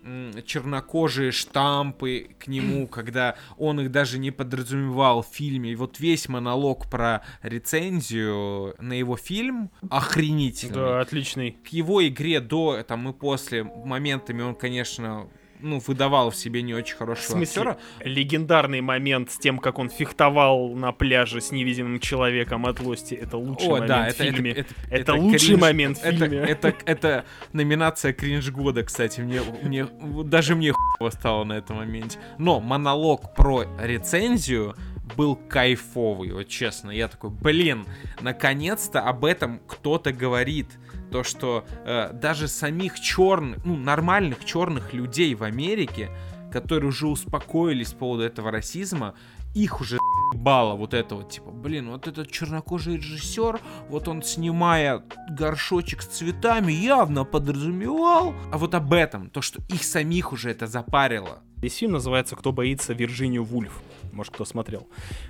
чернокожие 0.45 1.31
штампы 1.31 2.31
к 2.41 2.49
нему, 2.49 2.89
когда 2.91 3.37
он 3.57 3.81
их 3.81 3.93
даже 3.93 4.19
не 4.19 4.33
подразумевал 4.33 5.23
в 5.23 5.29
фильме. 5.33 5.71
И 5.73 5.77
вот 5.77 6.01
весь 6.01 6.29
монолог 6.29 6.91
про 6.91 7.23
рецензию 7.43 8.75
на 8.81 8.95
его 8.95 9.17
фильм 9.17 9.71
охренительный 9.89 10.75
Да, 10.75 11.01
отличный. 11.01 11.53
к 11.53 11.69
его 11.69 12.07
игре 12.07 12.41
до 12.41 12.83
там 12.83 13.09
и 13.09 13.13
после 13.13 13.63
моментами 13.63 14.43
он, 14.43 14.57
конечно, 14.57 15.29
ну, 15.63 15.81
выдавал 15.87 16.31
в 16.31 16.37
себе 16.37 16.63
не 16.63 16.75
очень 16.75 16.95
В 16.95 16.99
хорошего 16.99 17.37
смысле, 17.37 17.63
актера. 17.63 17.79
легендарный 18.05 18.81
момент 18.81 19.31
с 19.31 19.39
тем, 19.39 19.59
как 19.59 19.79
он 19.79 19.89
фехтовал 19.91 20.75
на 20.75 20.93
пляже 20.93 21.41
с 21.41 21.51
невидимым 21.51 22.01
человеком 22.01 22.67
от 22.67 22.81
Лости, 22.81 23.15
это 23.15 23.37
лучший 23.37 23.69
О, 23.69 23.71
момент 23.73 23.89
да, 23.89 24.05
в 24.05 24.09
это, 24.09 24.25
фильме. 24.25 24.51
это, 24.53 24.75
это, 24.89 24.97
Это 25.01 25.15
лучший 25.15 25.57
момент 25.57 25.99
в 25.99 26.05
это, 26.05 26.17
фильме. 26.17 26.39
Это, 26.39 26.75
это, 26.87 27.25
номинация 27.53 28.13
кринж 28.13 28.51
года, 28.51 28.83
кстати, 28.83 29.21
мне, 29.21 29.41
мне 29.63 29.87
даже 30.25 30.55
мне 30.55 30.73
хуево 30.73 31.11
стало 31.11 31.45
на 31.45 31.55
этом 31.55 31.77
моменте. 31.77 32.19
Но 32.39 32.61
монолог 32.61 33.35
про 33.35 33.65
рецензию 33.81 34.75
был 35.17 35.37
кайфовый, 35.37 36.33
вот 36.33 36.49
честно. 36.49 36.91
Я 36.91 37.09
такой, 37.09 37.31
блин, 37.31 37.87
наконец-то 38.21 39.01
об 39.01 39.25
этом 39.25 39.61
кто-то 39.67 40.13
говорит. 40.13 40.69
То, 41.11 41.25
что 41.25 41.65
э, 41.85 42.13
даже 42.13 42.49
самих 42.49 43.01
черных, 43.01 43.65
ну, 43.65 43.77
нормальных 43.77 44.45
черных 44.45 44.93
людей 44.93 45.35
в 45.35 45.43
Америке, 45.43 46.11
которые 46.53 46.89
уже 46.89 47.07
успокоились 47.07 47.93
по 47.93 48.01
поводу 48.01 48.23
этого 48.25 48.51
расизма, 48.51 49.15
их 49.55 49.81
уже 49.81 49.99
бала 50.35 50.75
вот 50.77 50.95
это 50.95 51.17
вот, 51.17 51.31
типа, 51.31 51.51
блин, 51.51 51.91
вот 51.91 52.07
этот 52.07 52.31
чернокожий 52.31 52.97
режиссер, 52.97 53.61
вот 53.89 54.09
он, 54.09 54.23
снимая 54.23 55.03
горшочек 55.29 56.03
с 56.03 56.07
цветами, 56.07 56.73
явно 56.73 57.25
подразумевал. 57.25 58.35
А 58.53 58.59
вот 58.59 58.75
об 58.75 58.93
этом, 58.93 59.31
то, 59.31 59.43
что 59.43 59.61
их 59.69 59.83
самих 59.83 60.33
уже 60.33 60.51
это 60.51 60.67
запарило. 60.67 61.41
Весь 61.57 61.77
фильм 61.77 61.93
называется 61.93 62.37
«Кто 62.37 62.53
боится 62.53 62.95
Вирджинию 62.95 63.45
Вульф». 63.45 63.83
Может, 64.13 64.35
кто 64.35 64.45
смотрел. 64.45 64.89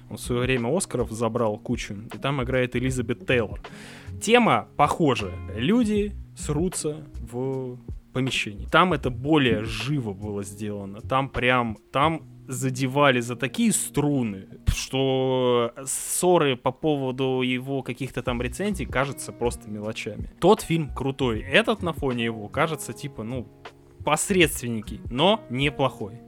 Он 0.08 0.16
в 0.16 0.20
свое 0.20 0.42
время 0.42 0.74
Оскаров 0.76 1.10
забрал 1.10 1.58
кучу, 1.58 1.94
и 2.12 2.18
там 2.18 2.42
играет 2.42 2.76
Элизабет 2.76 3.26
Тейлор. 3.26 3.60
Тема 4.20 4.68
похожая. 4.76 5.34
Люди 5.54 6.12
срутся 6.36 7.04
в 7.20 7.78
помещении. 8.12 8.66
Там 8.66 8.92
это 8.92 9.10
более 9.10 9.64
живо 9.64 10.12
было 10.12 10.42
сделано. 10.42 11.00
Там 11.00 11.28
прям, 11.28 11.76
там 11.92 12.22
задевали 12.48 13.20
за 13.20 13.36
такие 13.36 13.72
струны, 13.72 14.48
что 14.66 15.72
ссоры 15.84 16.56
по 16.56 16.72
поводу 16.72 17.42
его 17.42 17.82
каких-то 17.82 18.22
там 18.22 18.42
рецензий 18.42 18.86
кажутся 18.86 19.32
просто 19.32 19.70
мелочами. 19.70 20.30
Тот 20.40 20.60
фильм 20.62 20.92
крутой, 20.92 21.40
этот 21.40 21.82
на 21.82 21.92
фоне 21.92 22.24
его 22.24 22.48
кажется 22.48 22.92
типа, 22.92 23.22
ну, 23.22 23.46
посредственненький, 24.04 25.00
но 25.10 25.40
неплохой. 25.48 26.20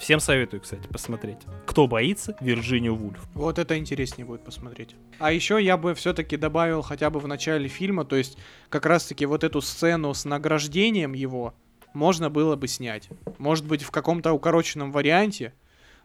Всем 0.00 0.20
советую, 0.20 0.60
кстати, 0.60 0.86
посмотреть. 0.88 1.38
Кто 1.66 1.86
боится 1.86 2.36
Вирджинию 2.40 2.94
Вульф? 2.94 3.20
Вот 3.34 3.58
это 3.58 3.76
интереснее 3.76 4.24
будет 4.24 4.44
посмотреть. 4.44 4.94
А 5.18 5.32
еще 5.32 5.62
я 5.62 5.76
бы 5.76 5.94
все-таки 5.94 6.36
добавил 6.36 6.82
хотя 6.82 7.10
бы 7.10 7.20
в 7.20 7.26
начале 7.26 7.68
фильма, 7.68 8.04
то 8.04 8.16
есть 8.16 8.38
как 8.68 8.86
раз-таки 8.86 9.26
вот 9.26 9.44
эту 9.44 9.60
сцену 9.60 10.14
с 10.14 10.24
награждением 10.24 11.12
его 11.12 11.54
можно 11.94 12.30
было 12.30 12.56
бы 12.56 12.68
снять. 12.68 13.08
Может 13.38 13.66
быть 13.66 13.82
в 13.82 13.90
каком-то 13.90 14.32
укороченном 14.32 14.92
варианте, 14.92 15.52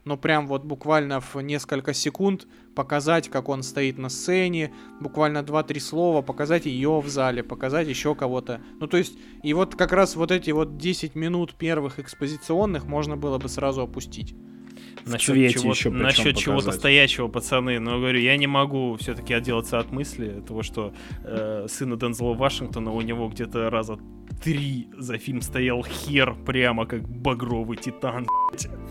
но 0.06 0.18
прям 0.18 0.47
вот 0.47 0.64
буквально 0.64 1.20
в 1.22 1.36
несколько 1.36 1.93
секунд 1.93 2.47
показать, 2.76 3.30
как 3.30 3.49
он 3.49 3.64
стоит 3.64 3.97
на 3.97 4.10
сцене, 4.10 4.74
буквально 4.99 5.39
2-3 5.39 5.80
слова, 5.80 6.22
показать 6.22 6.66
ее 6.66 6.99
в 6.99 7.08
зале, 7.08 7.43
показать 7.43 7.88
еще 7.88 8.16
кого-то. 8.16 8.62
Ну 8.80 8.88
то 8.88 8.97
есть, 8.97 9.18
и 9.43 9.54
вот 9.54 9.76
как 9.76 9.93
раз 9.93 10.16
вот 10.16 10.32
эти 10.32 10.51
вот 10.51 10.78
10 10.78 11.16
минут 11.16 11.56
первых 11.56 11.99
экспозиционных 11.99 12.86
можно 12.86 13.18
было 13.18 13.38
бы 13.38 13.49
сразу 13.49 13.82
опустить. 13.82 14.36
В 15.06 15.18
цвете 15.18 15.60
чего, 15.60 15.72
еще 15.72 15.89
причем 15.89 16.04
насчет 16.04 16.38
чего-то 16.38 16.72
стоячего, 16.72 17.28
пацаны. 17.28 17.80
Но 17.80 17.99
говорю, 17.99 18.20
я 18.20 18.38
не 18.38 18.47
могу 18.47 18.95
все-таки 18.97 19.34
отделаться 19.34 19.80
от 19.80 19.91
мысли 19.91 20.41
того, 20.47 20.64
что 20.64 20.93
э, 21.24 21.66
сына 21.68 21.97
Дензела 21.97 22.34
Вашингтона 22.34 22.91
у 22.91 23.01
него 23.01 23.28
где-то 23.28 23.70
раза 23.70 23.99
три 24.41 24.88
за 24.97 25.17
фильм 25.17 25.41
стоял 25.41 25.84
хер 25.84 26.36
прямо 26.45 26.86
как 26.86 27.07
багровый 27.07 27.77
титан. 27.77 28.27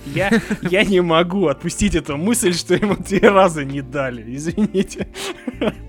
Я, 0.06 0.30
я 0.62 0.84
не 0.84 1.00
могу 1.00 1.46
отпустить 1.46 1.94
эту 1.94 2.16
мысль, 2.16 2.52
что 2.52 2.74
ему 2.74 2.96
три 2.96 3.20
раза 3.20 3.64
не 3.64 3.82
дали. 3.82 4.34
Извините. 4.34 5.08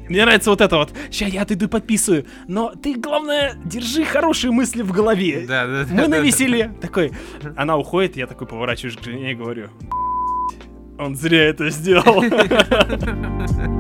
Мне 0.10 0.24
нравится 0.26 0.50
вот 0.50 0.62
это 0.62 0.78
вот. 0.78 0.94
Ща 1.12 1.26
я 1.26 1.42
отойду 1.42 1.68
подписываю. 1.68 2.26
Но 2.48 2.74
ты, 2.76 2.96
главное, 2.96 3.56
держи 3.66 4.06
хорошие 4.06 4.52
мысли 4.52 4.82
в 4.82 4.92
голове. 4.92 5.46
Да, 5.48 5.66
да, 5.66 5.86
Мы 5.90 6.08
на 6.08 6.20
веселе. 6.20 6.74
Такой, 6.82 7.12
она 7.56 7.78
уходит, 7.78 8.18
я 8.18 8.28
такой 8.28 8.48
поворачиваюсь 8.48 8.98
к 8.98 9.04
жене 9.04 9.32
и 9.32 9.36
говорю, 9.36 9.70
он 11.00 11.16
зря 11.16 11.46
это 11.46 11.70
сделал. 11.70 12.24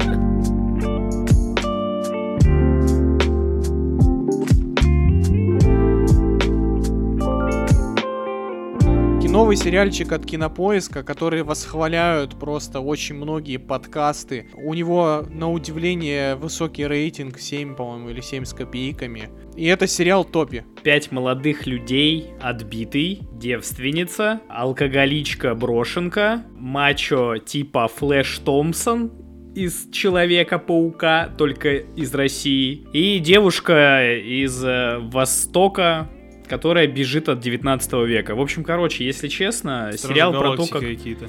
Новый 9.33 9.55
сериальчик 9.55 10.11
от 10.11 10.27
Кинопоиска, 10.27 11.01
который 11.01 11.41
восхваляют 11.41 12.37
просто 12.39 12.81
очень 12.81 13.15
многие 13.15 13.57
подкасты. 13.57 14.45
У 14.53 14.75
него, 14.75 15.25
на 15.27 15.51
удивление, 15.51 16.35
высокий 16.35 16.85
рейтинг, 16.85 17.39
7, 17.39 17.73
по-моему, 17.73 18.09
или 18.11 18.21
7 18.21 18.45
с 18.45 18.53
копейками. 18.53 19.29
И 19.55 19.65
это 19.65 19.87
сериал 19.87 20.23
Топи. 20.23 20.65
Пять 20.83 21.11
молодых 21.11 21.65
людей, 21.65 22.27
отбитый, 22.43 23.21
девственница, 23.31 24.41
алкоголичка 24.49 25.55
брошенка, 25.55 26.43
мачо 26.55 27.37
типа 27.39 27.87
Флэш 27.87 28.37
Томпсон 28.37 29.13
из 29.55 29.89
Человека-паука, 29.91 31.31
только 31.39 31.77
из 31.77 32.13
России, 32.13 32.85
и 32.93 33.17
девушка 33.17 34.15
из 34.15 34.63
э, 34.63 34.99
Востока, 34.99 36.07
которая 36.47 36.87
бежит 36.87 37.29
от 37.29 37.39
19 37.39 37.93
века. 38.07 38.35
В 38.35 38.41
общем, 38.41 38.63
короче, 38.63 39.05
если 39.05 39.27
честно, 39.27 39.91
сериал 39.95 40.33
про 40.33 40.55
то, 40.55 40.65
как... 40.67 40.81
какие-то. 40.81 41.27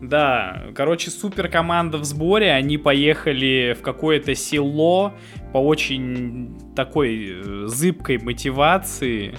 Да, 0.00 0.66
короче, 0.74 1.10
супер 1.10 1.48
команда 1.48 1.98
в 1.98 2.04
сборе, 2.04 2.52
они 2.52 2.78
поехали 2.78 3.76
в 3.78 3.82
какое-то 3.82 4.34
село 4.34 5.12
по 5.52 5.58
очень 5.58 6.56
такой 6.76 7.40
э, 7.44 7.66
зыбкой 7.66 8.18
мотивации. 8.18 9.34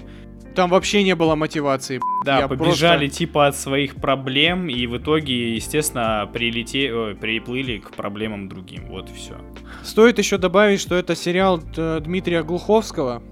Там 0.56 0.70
вообще 0.70 1.04
не 1.04 1.16
было 1.16 1.36
мотивации. 1.36 2.02
Да, 2.26 2.40
Я 2.40 2.48
побежали 2.50 3.06
просто- 3.06 3.18
типа 3.18 3.48
от 3.48 3.56
своих 3.56 3.96
проблем 3.96 4.68
и 4.68 4.86
в 4.88 4.98
итоге, 4.98 5.56
естественно, 5.56 6.30
прилете... 6.34 6.94
ой, 6.94 7.16
приплыли 7.16 7.78
к 7.78 7.92
проблемам 7.92 8.50
другим. 8.50 8.88
Вот 8.88 9.10
и 9.10 9.14
все. 9.14 9.36
Стоит 9.84 10.18
еще 10.18 10.38
добавить, 10.38 10.82
что 10.82 10.96
это 10.96 11.16
сериал 11.16 11.62
э, 11.78 12.02
Дмитрия 12.04 12.44
Глуховского, 12.44 13.24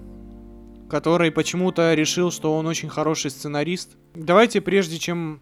который 0.90 1.32
почему-то 1.32 1.94
решил, 1.94 2.32
что 2.32 2.56
он 2.58 2.66
очень 2.68 2.90
хороший 2.90 3.32
сценарист. 3.32 3.98
Давайте, 4.16 4.62
прежде 4.62 4.98
чем 4.98 5.42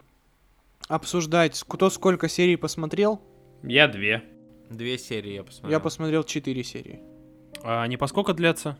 обсуждать, 0.88 1.62
кто 1.66 1.90
сколько 1.90 2.28
серий 2.28 2.56
посмотрел, 2.56 3.20
Я 3.62 3.88
две. 3.88 4.22
Две 4.70 4.98
серии 4.98 5.34
я 5.34 5.44
посмотрел. 5.44 5.70
я 5.72 5.80
посмотрел 5.80 6.24
4 6.24 6.64
серии. 6.64 7.00
А 7.62 7.82
они 7.82 7.96
по 7.96 8.06
сколько 8.06 8.34
длятся? 8.34 8.76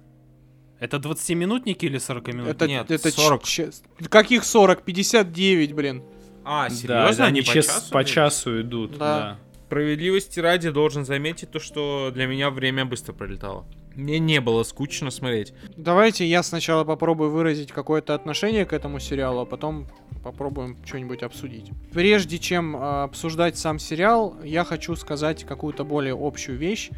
Это 0.79 0.99
20-минутники 0.99 1.87
или 1.87 1.99
40 1.99 2.27
минут? 2.35 2.49
Это, 2.49 2.67
нет, 2.69 2.91
это 2.91 3.11
ч- 3.11 3.17
40. 3.17 3.45
ч- 3.45 3.71
Каких 4.11 4.45
40? 4.45 4.83
59, 4.83 5.73
блин. 5.73 6.03
А, 6.45 6.69
Да, 6.69 6.75
серьезно? 6.75 7.25
они 7.25 7.41
по 7.41 7.47
час- 7.47 7.67
часу 7.67 7.91
по 7.93 7.99
идут? 8.03 8.11
часу 8.11 8.61
идут. 8.61 8.91
Да. 8.93 8.99
Да. 8.99 9.39
Справедливости 9.67 10.39
ради 10.39 10.71
должен 10.71 11.05
заметить 11.05 11.51
то, 11.51 11.59
что 11.59 12.11
для 12.13 12.27
меня 12.27 12.51
время 12.51 12.85
быстро 12.85 13.13
пролетало. 13.15 13.65
Мне 13.97 14.19
не 14.19 14.43
было 14.43 14.63
скучно 14.63 15.11
смотреть. 15.11 15.55
Давайте 15.75 16.27
я 16.27 16.43
сначала 16.43 16.85
попробую 16.85 17.31
выразить 17.31 17.73
какое-то 17.73 18.15
отношение 18.15 18.67
к 18.67 18.75
этому 18.75 19.01
сериалу, 19.01 19.41
а 19.41 19.45
потом 19.47 19.87
попробуем 20.23 20.77
что-нибудь 20.85 21.23
обсудить. 21.23 21.71
Прежде 21.93 22.39
чем 22.39 22.77
э, 22.77 23.05
обсуждать 23.05 23.57
сам 23.57 23.79
сериал, 23.79 24.37
я 24.45 24.65
хочу 24.65 24.95
сказать 24.97 25.45
какую-то 25.45 25.85
более 25.85 26.15
общую 26.15 26.59
вещь. 26.59 26.91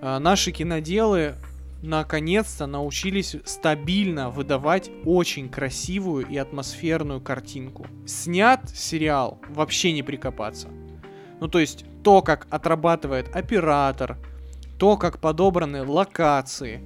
Э, 0.00 0.18
наши 0.18 0.50
киноделы 0.50 1.34
наконец-то 1.82 2.66
научились 2.66 3.36
стабильно 3.44 4.30
выдавать 4.30 4.90
очень 5.04 5.50
красивую 5.50 6.26
и 6.26 6.38
атмосферную 6.38 7.20
картинку. 7.20 7.86
Снят 8.06 8.60
сериал 8.70 9.38
вообще 9.50 9.92
не 9.92 10.02
прикопаться. 10.02 10.68
Ну 11.40 11.48
то 11.48 11.58
есть 11.58 11.84
то, 12.02 12.22
как 12.22 12.46
отрабатывает 12.50 13.34
оператор, 13.36 14.16
то, 14.78 14.96
как 14.96 15.20
подобраны 15.20 15.82
локации, 15.84 16.80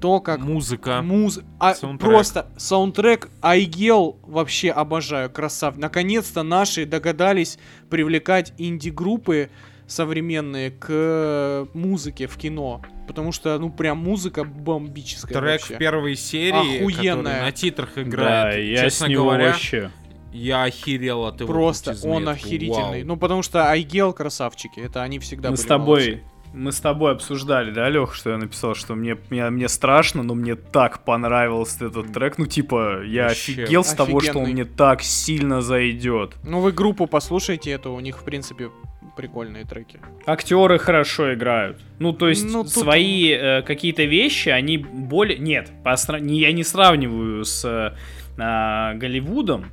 то, 0.00 0.20
как 0.20 0.38
Музыка. 0.40 1.02
Муз... 1.02 1.40
а, 1.58 1.74
Саундтрек. 1.74 2.10
просто 2.10 2.46
саундтрек 2.56 3.28
Айгел 3.42 4.16
вообще 4.22 4.70
обожаю, 4.70 5.28
красав. 5.30 5.76
Наконец-то 5.76 6.42
наши 6.44 6.86
догадались 6.86 7.58
привлекать 7.90 8.52
инди-группы 8.58 9.50
современные 9.88 10.70
к 10.70 10.86
э, 10.88 11.66
музыке 11.74 12.26
в 12.26 12.36
кино. 12.36 12.82
Потому 13.08 13.32
что, 13.32 13.58
ну, 13.58 13.70
прям 13.70 13.98
музыка 13.98 14.44
бомбическая 14.44 15.32
Трек 15.38 15.60
вообще. 15.62 15.74
в 15.74 15.78
первой 15.78 16.14
серии, 16.14 16.80
Охуенная. 16.80 17.42
на 17.42 17.52
титрах 17.52 17.94
Да, 17.94 18.02
играет. 18.02 18.68
я 18.68 18.84
Честно 18.84 19.06
с 19.06 19.08
него 19.08 19.24
говоря, 19.24 19.46
вообще... 19.46 19.90
я 20.32 20.62
охерел 20.64 21.24
от 21.24 21.40
его 21.40 21.50
Просто 21.50 21.96
он 22.04 22.28
охерительный. 22.28 22.98
Вау. 23.00 23.06
Ну, 23.06 23.16
потому 23.16 23.42
что 23.42 23.70
Айгел 23.70 24.12
красавчики. 24.12 24.78
Это 24.78 25.02
они 25.02 25.18
всегда 25.18 25.48
Мы 25.48 25.56
были 25.56 25.64
с 25.64 25.66
тобой, 25.66 26.06
молодцы. 26.06 26.22
Мы 26.52 26.72
с 26.72 26.80
тобой 26.80 27.12
обсуждали, 27.12 27.70
да, 27.70 27.88
Лех, 27.88 28.14
что 28.14 28.30
я 28.30 28.38
написал, 28.38 28.74
что 28.74 28.94
мне, 28.94 29.16
мне, 29.30 29.48
мне 29.50 29.68
страшно, 29.68 30.22
но 30.22 30.34
мне 30.34 30.54
так 30.54 31.04
понравился 31.04 31.86
этот 31.86 32.12
трек. 32.12 32.38
Ну, 32.38 32.46
типа, 32.46 33.02
я 33.04 33.28
Вообще. 33.28 33.52
офигел 33.62 33.84
с 33.84 33.94
того, 33.94 34.20
что 34.20 34.38
он 34.38 34.50
мне 34.50 34.64
так 34.64 35.02
сильно 35.02 35.60
зайдет. 35.60 36.34
Ну, 36.44 36.60
вы 36.60 36.72
группу 36.72 37.06
послушайте 37.06 37.70
эту, 37.70 37.92
у 37.92 38.00
них, 38.00 38.18
в 38.18 38.24
принципе, 38.24 38.70
прикольные 39.16 39.64
треки. 39.64 40.00
Актеры 40.26 40.78
хорошо 40.78 41.34
играют. 41.34 41.80
Ну, 41.98 42.12
то 42.12 42.28
есть, 42.28 42.44
Ну, 42.44 42.62
тут- 42.62 42.72
свои 42.72 43.30
э, 43.32 43.62
какие-то 43.62 44.04
вещи, 44.04 44.48
они 44.48 44.78
более... 44.78 45.38
Нет, 45.38 45.70
по 45.82 45.96
я 46.18 46.52
не 46.52 46.64
сравниваю 46.64 47.44
с 47.44 47.64
э, 47.64 47.96
а, 48.38 48.94
Голливудом, 48.94 49.66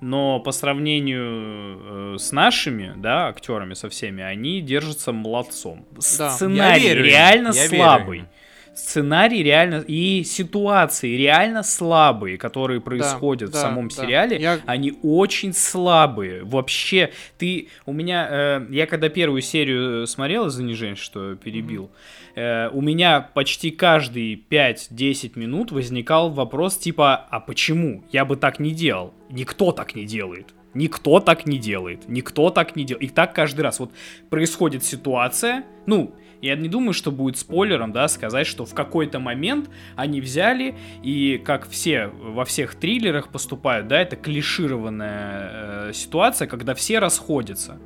но 0.00 0.40
по 0.40 0.52
сравнению 0.52 2.14
э, 2.14 2.16
с 2.18 2.32
нашими, 2.32 2.92
да, 2.96 3.28
актерами 3.28 3.74
со 3.74 3.88
всеми, 3.88 4.22
они 4.22 4.60
держатся 4.60 5.12
молодцом. 5.12 5.86
Да. 5.94 6.30
Сценарий 6.30 6.82
Я 6.82 6.88
верю 6.94 7.04
реально 7.04 7.52
я 7.54 7.66
верю 7.66 7.76
слабый. 7.82 8.18
им. 8.18 8.28
Сценарий 8.74 9.42
реально 9.42 9.84
и 9.88 10.22
ситуации 10.22 11.16
реально 11.16 11.64
слабые, 11.64 12.38
которые 12.38 12.80
происходят 12.80 13.50
да, 13.50 13.58
в 13.58 13.60
самом 13.60 13.88
да. 13.88 13.94
сериале, 13.96 14.36
Я- 14.38 14.60
они 14.66 14.96
очень 15.02 15.52
слабые. 15.52 16.44
Вообще, 16.44 17.10
ты 17.38 17.68
у 17.86 17.92
меня, 17.92 18.28
э, 18.30 18.66
я 18.70 18.86
когда 18.86 19.08
первую 19.08 19.42
серию 19.42 20.06
смотрел, 20.06 20.46
извини, 20.46 20.74
Жень, 20.74 20.94
что 20.94 21.34
перебил, 21.34 21.90
э, 22.38 22.70
у 22.70 22.80
меня 22.80 23.20
почти 23.20 23.70
каждые 23.70 24.36
5-10 24.36 25.38
минут 25.38 25.72
возникал 25.72 26.30
вопрос 26.30 26.76
типа, 26.78 27.26
а 27.30 27.40
почему? 27.40 28.04
Я 28.12 28.24
бы 28.24 28.36
так 28.36 28.60
не 28.60 28.72
делал. 28.72 29.12
Никто 29.30 29.72
так 29.72 29.94
не 29.94 30.04
делает. 30.04 30.54
Никто 30.74 31.20
так 31.20 31.46
не 31.46 31.58
делает. 31.58 32.08
Никто 32.08 32.50
так 32.50 32.76
не 32.76 32.84
делает. 32.84 33.10
И 33.10 33.12
так 33.12 33.34
каждый 33.34 33.62
раз. 33.62 33.80
Вот 33.80 33.90
происходит 34.30 34.84
ситуация, 34.84 35.64
ну, 35.86 36.14
я 36.40 36.54
не 36.54 36.68
думаю, 36.68 36.92
что 36.92 37.10
будет 37.10 37.36
спойлером, 37.36 37.92
да, 37.92 38.06
сказать, 38.06 38.46
что 38.46 38.64
в 38.64 38.74
какой-то 38.74 39.18
момент 39.18 39.68
они 39.96 40.20
взяли 40.20 40.76
и, 41.02 41.40
как 41.44 41.68
все 41.68 42.08
во 42.08 42.44
всех 42.44 42.76
триллерах 42.76 43.28
поступают, 43.28 43.88
да, 43.88 44.00
это 44.00 44.14
клишированная 44.16 45.50
э, 45.88 45.92
ситуация, 45.94 46.46
когда 46.46 46.74
все 46.74 47.00
расходятся. 47.00 47.80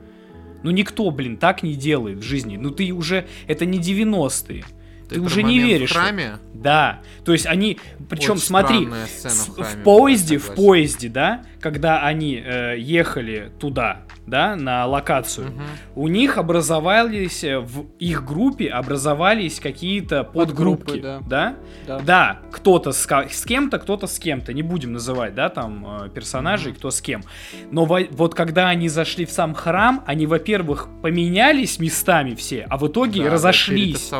Ну 0.63 0.71
никто, 0.71 1.11
блин, 1.11 1.37
так 1.37 1.63
не 1.63 1.75
делает 1.75 2.19
в 2.19 2.23
жизни. 2.23 2.57
Ну 2.57 2.71
ты 2.71 2.93
уже, 2.93 3.27
это 3.47 3.67
не 3.67 3.79
90-е. 3.79 4.65
Ты, 5.09 5.17
про 5.17 5.25
уже 5.25 5.43
не 5.43 5.59
веришь. 5.59 5.91
В 5.91 5.95
храме? 5.95 6.39
Да, 6.55 7.03
то 7.25 7.33
есть 7.33 7.47
они, 7.47 7.79
причем 8.09 8.33
Очень 8.33 8.43
смотри, 8.43 8.87
в 8.87 9.63
в, 9.63 9.83
поезде, 9.83 10.39
в 10.39 10.55
поезде, 10.55 11.09
да, 11.09 11.45
когда 11.63 12.03
они 12.03 12.37
э, 12.45 12.75
ехали 12.79 13.51
туда, 13.61 14.03
да, 14.27 14.57
на 14.57 14.85
локацию, 14.87 15.47
Мгм. 15.53 15.63
у 15.97 16.09
них 16.09 16.37
образовались, 16.39 17.45
э, 17.45 17.59
в 17.59 17.87
их 17.99 18.25
группе 18.25 18.69
образовались 18.69 19.61
какие-то 19.61 20.25
подгруппки, 20.25 21.01
Подгруппы, 21.01 21.01
да. 21.03 21.21
да? 21.29 21.55
Да. 21.87 22.01
Да, 22.01 22.39
кто-то 22.53 22.93
с, 22.93 23.07
с 23.07 23.45
кем-то, 23.45 23.79
кто-то 23.79 24.07
с 24.07 24.19
кем-то, 24.19 24.53
не 24.53 24.63
будем 24.63 24.93
называть, 24.93 25.35
да, 25.35 25.49
там, 25.49 25.87
э, 26.05 26.09
персонажей, 26.11 26.73
кто 26.73 26.91
с 26.91 27.01
кем. 27.01 27.23
Но 27.71 27.85
во- 27.85 28.01
вот 28.11 28.35
когда 28.35 28.69
они 28.69 28.89
зашли 28.89 29.25
в 29.25 29.31
сам 29.31 29.55
храм, 29.55 30.03
они, 30.07 30.27
во-первых, 30.27 30.89
поменялись 31.03 31.79
местами 31.79 32.35
все, 32.35 32.67
а 32.69 32.77
в 32.77 32.87
итоге 32.89 33.25
Да, 33.25 33.31
разошлись. 33.31 34.11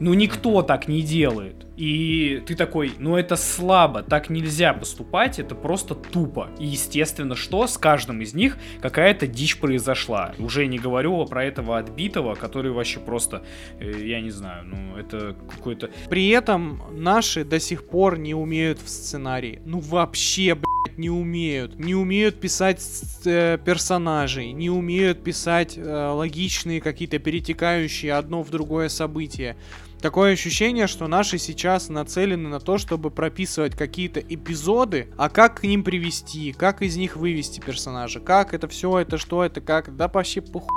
Ну 0.00 0.14
никто 0.14 0.62
так 0.62 0.88
не 0.88 1.02
делает. 1.02 1.66
И 1.76 2.42
ты 2.46 2.54
такой, 2.54 2.92
ну 2.98 3.16
это 3.16 3.36
слабо, 3.36 4.02
так 4.02 4.28
нельзя 4.30 4.74
поступать, 4.74 5.38
это 5.38 5.54
просто 5.54 5.94
тупо. 5.94 6.50
И 6.58 6.66
естественно, 6.66 7.34
что 7.34 7.66
с 7.66 7.78
каждым 7.78 8.20
из 8.20 8.34
них 8.34 8.58
какая-то 8.80 9.26
дичь 9.26 9.58
произошла. 9.58 10.34
Уже 10.38 10.66
не 10.66 10.78
говорю 10.78 11.24
про 11.26 11.44
этого 11.44 11.78
отбитого, 11.78 12.34
который 12.34 12.72
вообще 12.72 13.00
просто, 13.00 13.42
э, 13.78 14.06
я 14.06 14.20
не 14.20 14.30
знаю, 14.30 14.66
ну 14.66 14.96
это 14.96 15.36
какой-то... 15.50 15.90
При 16.08 16.28
этом 16.28 16.82
наши 16.92 17.44
до 17.44 17.58
сих 17.58 17.86
пор 17.86 18.18
не 18.18 18.34
умеют 18.34 18.78
в 18.80 18.88
сценарии. 18.88 19.62
Ну 19.64 19.80
вообще, 19.80 20.54
блядь, 20.54 20.98
не 20.98 21.10
умеют. 21.10 21.78
Не 21.78 21.94
умеют 21.94 22.40
писать 22.40 22.82
э, 23.24 23.58
персонажей, 23.64 24.52
не 24.52 24.70
умеют 24.70 25.22
писать 25.22 25.76
э, 25.76 26.08
логичные 26.08 26.80
какие-то 26.80 27.18
перетекающие 27.18 28.12
одно 28.12 28.42
в 28.42 28.50
другое 28.50 28.88
события. 28.88 29.56
Такое 30.02 30.32
ощущение, 30.32 30.88
что 30.88 31.06
наши 31.06 31.38
сейчас 31.38 31.88
нацелены 31.88 32.48
на 32.48 32.58
то, 32.58 32.76
чтобы 32.76 33.12
прописывать 33.12 33.76
какие-то 33.76 34.18
эпизоды, 34.18 35.08
а 35.16 35.28
как 35.28 35.60
к 35.60 35.62
ним 35.62 35.84
привести, 35.84 36.52
как 36.52 36.82
из 36.82 36.96
них 36.96 37.14
вывести 37.14 37.60
персонажа, 37.60 38.18
как 38.18 38.52
это 38.52 38.66
все, 38.66 38.98
это 38.98 39.16
что, 39.16 39.44
это 39.44 39.60
как, 39.60 39.94
да 39.94 40.08
вообще 40.08 40.40
похуй, 40.40 40.68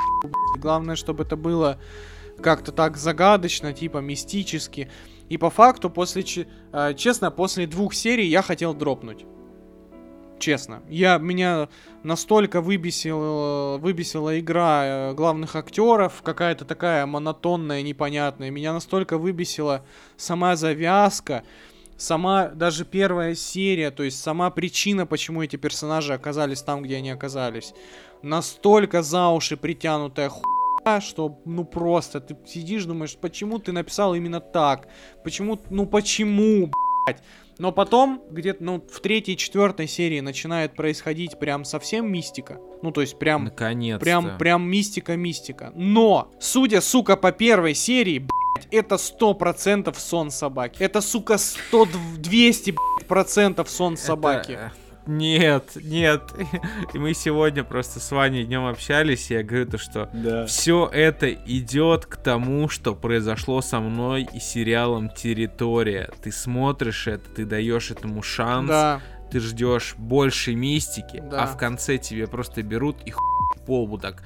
главное, 0.59 0.95
чтобы 0.95 1.23
это 1.23 1.35
было 1.35 1.79
как-то 2.39 2.71
так 2.71 2.97
загадочно, 2.97 3.73
типа 3.73 3.97
мистически. 3.97 4.91
И 5.27 5.37
по 5.37 5.49
факту, 5.49 5.89
после, 5.89 6.23
э, 6.71 6.93
честно, 6.95 7.31
после 7.31 7.65
двух 7.65 7.95
серий 7.95 8.27
я 8.27 8.43
хотел 8.43 8.75
дропнуть. 8.75 9.25
Честно. 10.39 10.81
Я, 10.89 11.17
меня 11.17 11.69
настолько 12.03 12.61
выбесила, 12.61 13.77
выбесила 13.77 14.37
игра 14.39 14.83
э, 14.85 15.13
главных 15.13 15.55
актеров, 15.55 16.21
какая-то 16.23 16.65
такая 16.65 17.05
монотонная, 17.05 17.81
непонятная. 17.81 18.51
Меня 18.51 18.73
настолько 18.73 19.17
выбесила 19.17 19.85
сама 20.17 20.55
завязка, 20.55 21.43
сама 21.97 22.49
даже 22.49 22.83
первая 22.83 23.33
серия, 23.33 23.91
то 23.91 24.03
есть 24.03 24.21
сама 24.21 24.49
причина, 24.51 25.05
почему 25.05 25.41
эти 25.41 25.55
персонажи 25.55 26.13
оказались 26.13 26.61
там, 26.61 26.83
где 26.83 26.97
они 26.97 27.11
оказались. 27.11 27.73
Настолько 28.21 29.01
за 29.01 29.29
уши 29.29 29.55
притянутая 29.55 30.29
хуйня, 30.29 30.99
что 31.01 31.39
ну 31.45 31.63
просто 31.63 32.19
ты 32.19 32.35
сидишь, 32.45 32.85
думаешь, 32.85 33.15
почему 33.15 33.59
ты 33.59 33.71
написал 33.71 34.15
именно 34.15 34.41
так? 34.41 34.87
Почему, 35.23 35.59
ну 35.69 35.85
почему, 35.85 36.71
блядь? 37.05 37.23
Но 37.57 37.71
потом, 37.71 38.21
где-то, 38.29 38.63
ну, 38.63 38.83
в 38.91 38.99
третьей, 38.99 39.37
четвертой 39.37 39.87
серии 39.87 40.19
начинает 40.19 40.75
происходить 40.75 41.39
прям 41.39 41.63
совсем 41.63 42.11
мистика. 42.11 42.59
Ну, 42.81 42.91
то 42.91 43.01
есть 43.01 43.17
прям 43.17 43.45
Наконец-то. 43.45 44.03
Прям, 44.03 44.37
прям 44.37 44.69
мистика-мистика. 44.69 45.71
Но, 45.75 46.31
судя, 46.39 46.81
сука, 46.81 47.15
по 47.15 47.31
первой 47.31 47.73
серии, 47.73 48.19
блядь, 48.19 48.67
это 48.71 48.97
сто 48.97 49.33
процентов 49.33 49.99
сон 49.99 50.31
собаки. 50.31 50.83
Это, 50.83 51.01
сука, 51.01 51.37
100, 51.37 51.87
200, 52.17 52.71
блядь, 52.71 53.07
процентов 53.07 53.69
сон 53.69 53.93
Это, 53.93 54.01
собаки. 54.03 54.51
э, 54.59 54.69
Нет, 55.07 55.71
нет. 55.75 56.21
И 56.93 56.97
мы 56.97 57.13
сегодня 57.13 57.63
просто 57.63 57.99
с 57.99 58.11
Ваней 58.11 58.43
днем 58.45 58.65
общались, 58.65 59.29
и 59.29 59.35
я 59.35 59.43
говорю 59.43 59.67
то, 59.67 59.77
что 59.77 60.09
Да. 60.13 60.45
все 60.47 60.89
это 60.91 61.31
идет 61.31 62.05
к 62.07 62.17
тому, 62.17 62.69
что 62.69 62.95
произошло 62.95 63.61
со 63.61 63.79
мной 63.79 64.27
и 64.33 64.39
сериалом 64.39 65.09
Территория. 65.09 66.09
Ты 66.23 66.31
смотришь 66.31 67.07
это, 67.07 67.29
ты 67.29 67.45
даешь 67.45 67.91
этому 67.91 68.23
шанс, 68.23 68.67
Да, 68.69 69.01
ты 69.31 69.39
ждешь 69.39 69.95
большей 69.97 70.55
мистики, 70.55 71.23
Да. 71.29 71.43
а 71.43 71.47
в 71.47 71.57
конце 71.57 71.97
тебе 71.99 72.25
просто 72.27 72.63
берут 72.63 72.97
и 73.05 73.11
хуй 73.11 73.23
по 73.65 73.83
лбу 73.83 73.97
так. 73.99 74.23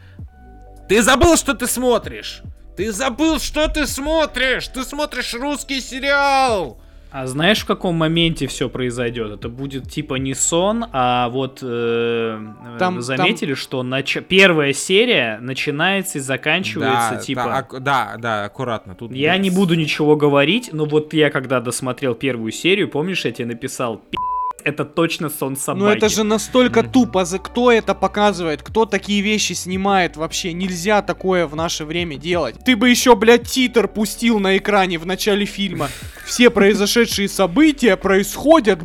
Ты 0.87 1.03
забыл, 1.03 1.35
что 1.37 1.53
ты 1.53 1.67
смотришь! 1.67 2.41
Ты 2.75 2.91
забыл, 2.93 3.39
что 3.39 3.67
ты 3.67 3.85
смотришь! 3.85 4.69
Ты 4.69 4.83
смотришь 4.83 5.33
русский 5.33 5.81
сериал! 5.81 6.79
А 7.11 7.25
знаешь, 7.25 7.61
в 7.61 7.65
каком 7.65 7.95
моменте 7.95 8.45
все 8.45 8.69
произойдет? 8.69 9.31
Это 9.31 9.49
будет 9.49 9.89
типа 9.89 10.15
не 10.15 10.35
сон, 10.35 10.85
а 10.91 11.29
вот 11.29 11.59
э, 11.63 12.39
Там- 12.77 12.97
вы 12.97 13.01
заметили, 13.01 13.55
что 13.55 13.81
нач- 13.83 14.21
первая 14.21 14.73
серия 14.73 15.39
начинается 15.41 16.19
и 16.19 16.21
заканчивается 16.21 17.15
да, 17.15 17.19
типа. 17.19 17.43
да, 17.43 17.57
ак- 17.57 17.83
да, 17.83 18.15
да, 18.19 18.45
аккуратно. 18.45 18.93
Тут 18.93 19.11
Я 19.11 19.37
не 19.37 19.49
буду 19.49 19.73
ничего 19.73 20.15
говорить, 20.15 20.69
но 20.71 20.85
вот 20.85 21.13
я 21.13 21.31
когда 21.31 21.59
досмотрел 21.61 22.13
первую 22.13 22.51
серию, 22.51 22.87
помнишь, 22.89 23.25
я 23.25 23.31
тебе 23.31 23.47
написал, 23.47 23.97
«Пи***, 23.97 24.17
это 24.63 24.85
точно 24.85 25.29
сон 25.29 25.55
собаки. 25.55 25.83
ну 25.83 25.89
это 25.89 26.09
же 26.09 26.23
настолько 26.23 26.83
тупо. 26.83 27.25
За 27.25 27.39
кто 27.39 27.71
это 27.71 27.93
показывает? 27.93 28.61
Кто 28.61 28.85
такие 28.85 29.21
вещи 29.21 29.53
снимает 29.53 30.17
вообще? 30.17 30.53
Нельзя 30.53 31.01
такое 31.01 31.47
в 31.47 31.55
наше 31.55 31.85
время 31.85 32.17
делать. 32.17 32.55
Ты 32.65 32.75
бы 32.75 32.89
еще, 32.89 33.15
блядь, 33.15 33.47
титр 33.47 33.87
пустил 33.87 34.39
на 34.39 34.57
экране 34.57 34.97
в 34.97 35.05
начале 35.05 35.45
фильма. 35.45 35.89
Все 36.25 36.49
произошедшие 36.49 37.27
события 37.27 37.97
происходят, 37.97 38.79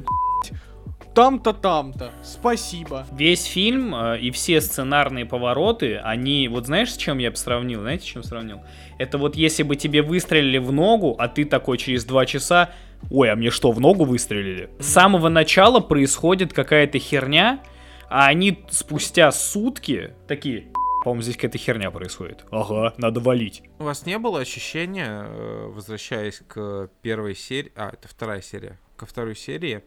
там-то, 1.14 1.52
там-то. 1.52 2.10
Спасибо. 2.24 3.06
Весь 3.12 3.44
фильм 3.44 3.94
э, 3.94 4.18
и 4.18 4.32
все 4.32 4.60
сценарные 4.60 5.24
повороты, 5.24 5.96
они, 5.98 6.48
вот 6.48 6.66
знаешь, 6.66 6.92
с 6.92 6.96
чем 6.96 7.18
я 7.18 7.30
бы 7.30 7.36
сравнил? 7.36 7.82
Знаете, 7.82 8.02
с 8.02 8.06
чем 8.06 8.24
сравнил? 8.24 8.60
Это 8.98 9.16
вот 9.16 9.36
если 9.36 9.62
бы 9.62 9.76
тебе 9.76 10.02
выстрелили 10.02 10.58
в 10.58 10.72
ногу, 10.72 11.14
а 11.18 11.28
ты 11.28 11.44
такой 11.44 11.78
через 11.78 12.04
два 12.04 12.26
часа, 12.26 12.70
ой, 13.11 13.30
а 13.30 13.36
мне 13.36 13.50
что, 13.50 13.72
в 13.72 13.80
ногу 13.80 14.05
выстрелили? 14.05 14.70
С 14.78 14.86
самого 14.86 15.28
начала 15.28 15.80
происходит 15.80 16.52
какая-то 16.52 16.98
херня, 16.98 17.62
а 18.09 18.26
они 18.26 18.64
спустя 18.70 19.32
сутки 19.32 20.14
такие, 20.28 20.68
по-моему, 21.05 21.22
здесь 21.22 21.36
какая-то 21.36 21.59
херня 21.59 21.90
происходит. 21.90 22.46
Ага, 22.50 22.94
надо 22.96 23.20
валить. 23.20 23.62
У 23.78 23.84
вас 23.84 24.07
не 24.07 24.18
было 24.18 24.40
ощущения, 24.40 25.24
э, 25.26 25.66
возвращаясь 25.68 26.40
к 26.46 26.88
первой 27.02 27.34
серии, 27.34 27.72
а, 27.76 27.90
это 27.90 28.09
вторая 28.09 28.40
серия, 28.40 28.78
ко 28.96 29.05
второй 29.05 29.36
серии, 29.36 29.84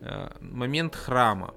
э, 0.00 0.28
момент 0.40 0.94
храма. 0.94 1.54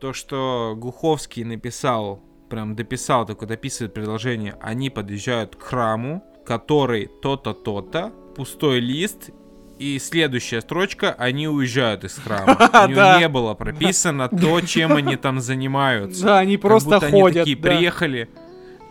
То, 0.00 0.12
что 0.12 0.74
Глуховский 0.76 1.44
написал, 1.44 2.22
прям 2.48 2.76
дописал, 2.76 3.26
такое 3.26 3.48
дописывает 3.48 3.94
предложение, 3.94 4.56
они 4.60 4.90
подъезжают 4.90 5.56
к 5.56 5.62
храму, 5.62 6.22
который 6.44 7.08
то-то, 7.22 7.54
то-то, 7.54 8.12
пустой 8.36 8.80
лист, 8.80 9.30
и 9.82 9.98
следующая 9.98 10.60
строчка, 10.60 11.14
они 11.18 11.48
уезжают 11.48 12.04
из 12.04 12.14
храма. 12.14 12.56
У 12.86 12.88
него 12.88 13.18
не 13.18 13.28
было 13.28 13.54
прописано 13.54 14.28
то, 14.28 14.60
чем 14.60 14.92
они 14.92 15.16
там 15.16 15.40
занимаются. 15.40 16.24
Да, 16.24 16.38
они 16.38 16.56
просто 16.56 16.98
они 16.98 17.10
ходят. 17.10 17.38
такие 17.44 17.56
да. 17.56 17.70
приехали, 17.70 18.28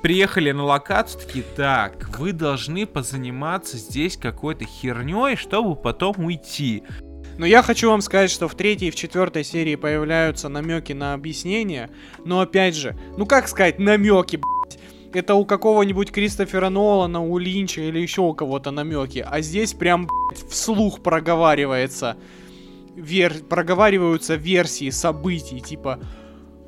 приехали 0.02 0.52
на 0.52 0.64
локацию, 0.64 1.22
такие, 1.22 1.46
так, 1.56 2.20
вы 2.20 2.34
должны 2.34 2.86
позаниматься 2.86 3.78
здесь 3.78 4.18
какой-то 4.18 4.66
херней, 4.66 5.38
чтобы 5.38 5.76
потом 5.76 6.26
уйти. 6.26 6.84
Но 7.38 7.46
я 7.46 7.64
хочу 7.64 7.90
вам 7.90 8.02
сказать, 8.02 8.30
что 8.30 8.50
в 8.50 8.56
третьей 8.56 8.90
и 8.90 8.92
в 8.92 8.96
четвертой 8.96 9.46
серии 9.46 9.76
появляются 9.76 10.50
намеки 10.50 10.92
на 10.92 11.14
объяснение. 11.14 11.90
Но 12.26 12.42
опять 12.42 12.76
же, 12.76 12.98
ну 13.18 13.26
как 13.26 13.48
сказать 13.48 13.80
намеки, 13.80 14.36
блядь? 14.36 14.61
Это 15.14 15.36
у 15.36 15.46
какого-нибудь 15.46 16.12
Кристофера 16.12 16.70
Нолана, 16.70 17.22
у 17.22 17.38
Линча 17.38 17.82
или 17.82 18.00
еще 18.00 18.22
у 18.22 18.34
кого-то 18.34 18.72
намеки. 18.72 19.26
А 19.28 19.42
здесь 19.42 19.74
прям 19.74 20.08
блядь, 20.08 20.50
вслух 20.50 21.02
проговаривается. 21.02 22.16
Вер... 22.96 23.34
Проговариваются 23.50 24.36
версии 24.36 24.90
событий. 24.90 25.60
Типа, 25.60 26.00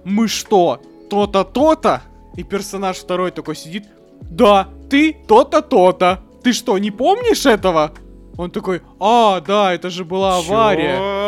мы 0.03 0.27
что, 0.27 0.81
то-то, 1.09 1.43
то-то? 1.43 2.01
И 2.35 2.43
персонаж 2.43 2.97
второй 2.97 3.31
такой 3.31 3.55
сидит. 3.55 3.85
Да, 4.21 4.69
ты 4.89 5.13
то-то, 5.13 5.61
то-то. 5.61 6.19
Ты 6.43 6.51
что, 6.51 6.77
не 6.77 6.91
помнишь 6.91 7.45
этого? 7.45 7.93
Он 8.37 8.51
такой, 8.51 8.81
а, 8.99 9.39
да, 9.41 9.73
это 9.73 9.89
же 9.89 10.03
была 10.03 10.37
авария. 10.37 10.97
Чё? 10.97 11.22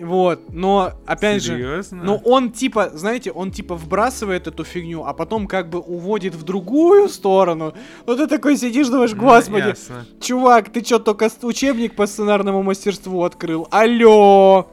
Вот, 0.00 0.52
но 0.52 0.92
опять 1.06 1.42
же, 1.42 1.52
Серьезно? 1.54 2.02
ну 2.02 2.16
он 2.24 2.50
типа, 2.52 2.90
знаете, 2.94 3.30
он 3.32 3.50
типа 3.50 3.74
вбрасывает 3.76 4.46
эту 4.46 4.64
фигню, 4.64 5.04
а 5.04 5.12
потом 5.12 5.46
как 5.46 5.68
бы 5.68 5.78
уводит 5.78 6.34
в 6.34 6.42
другую 6.42 7.08
сторону. 7.08 7.74
Ну 8.06 8.16
ты 8.16 8.26
такой 8.26 8.56
сидишь, 8.56 8.88
думаешь, 8.88 9.12
Ну, 9.12 9.22
господи, 9.22 9.68
ясно. 9.68 10.06
чувак, 10.20 10.70
ты 10.70 10.80
чё, 10.80 10.98
только 10.98 11.28
учебник 11.42 11.94
по 11.96 12.06
сценарному 12.06 12.62
мастерству 12.62 13.22
открыл? 13.24 13.68
Алло! 13.70 14.66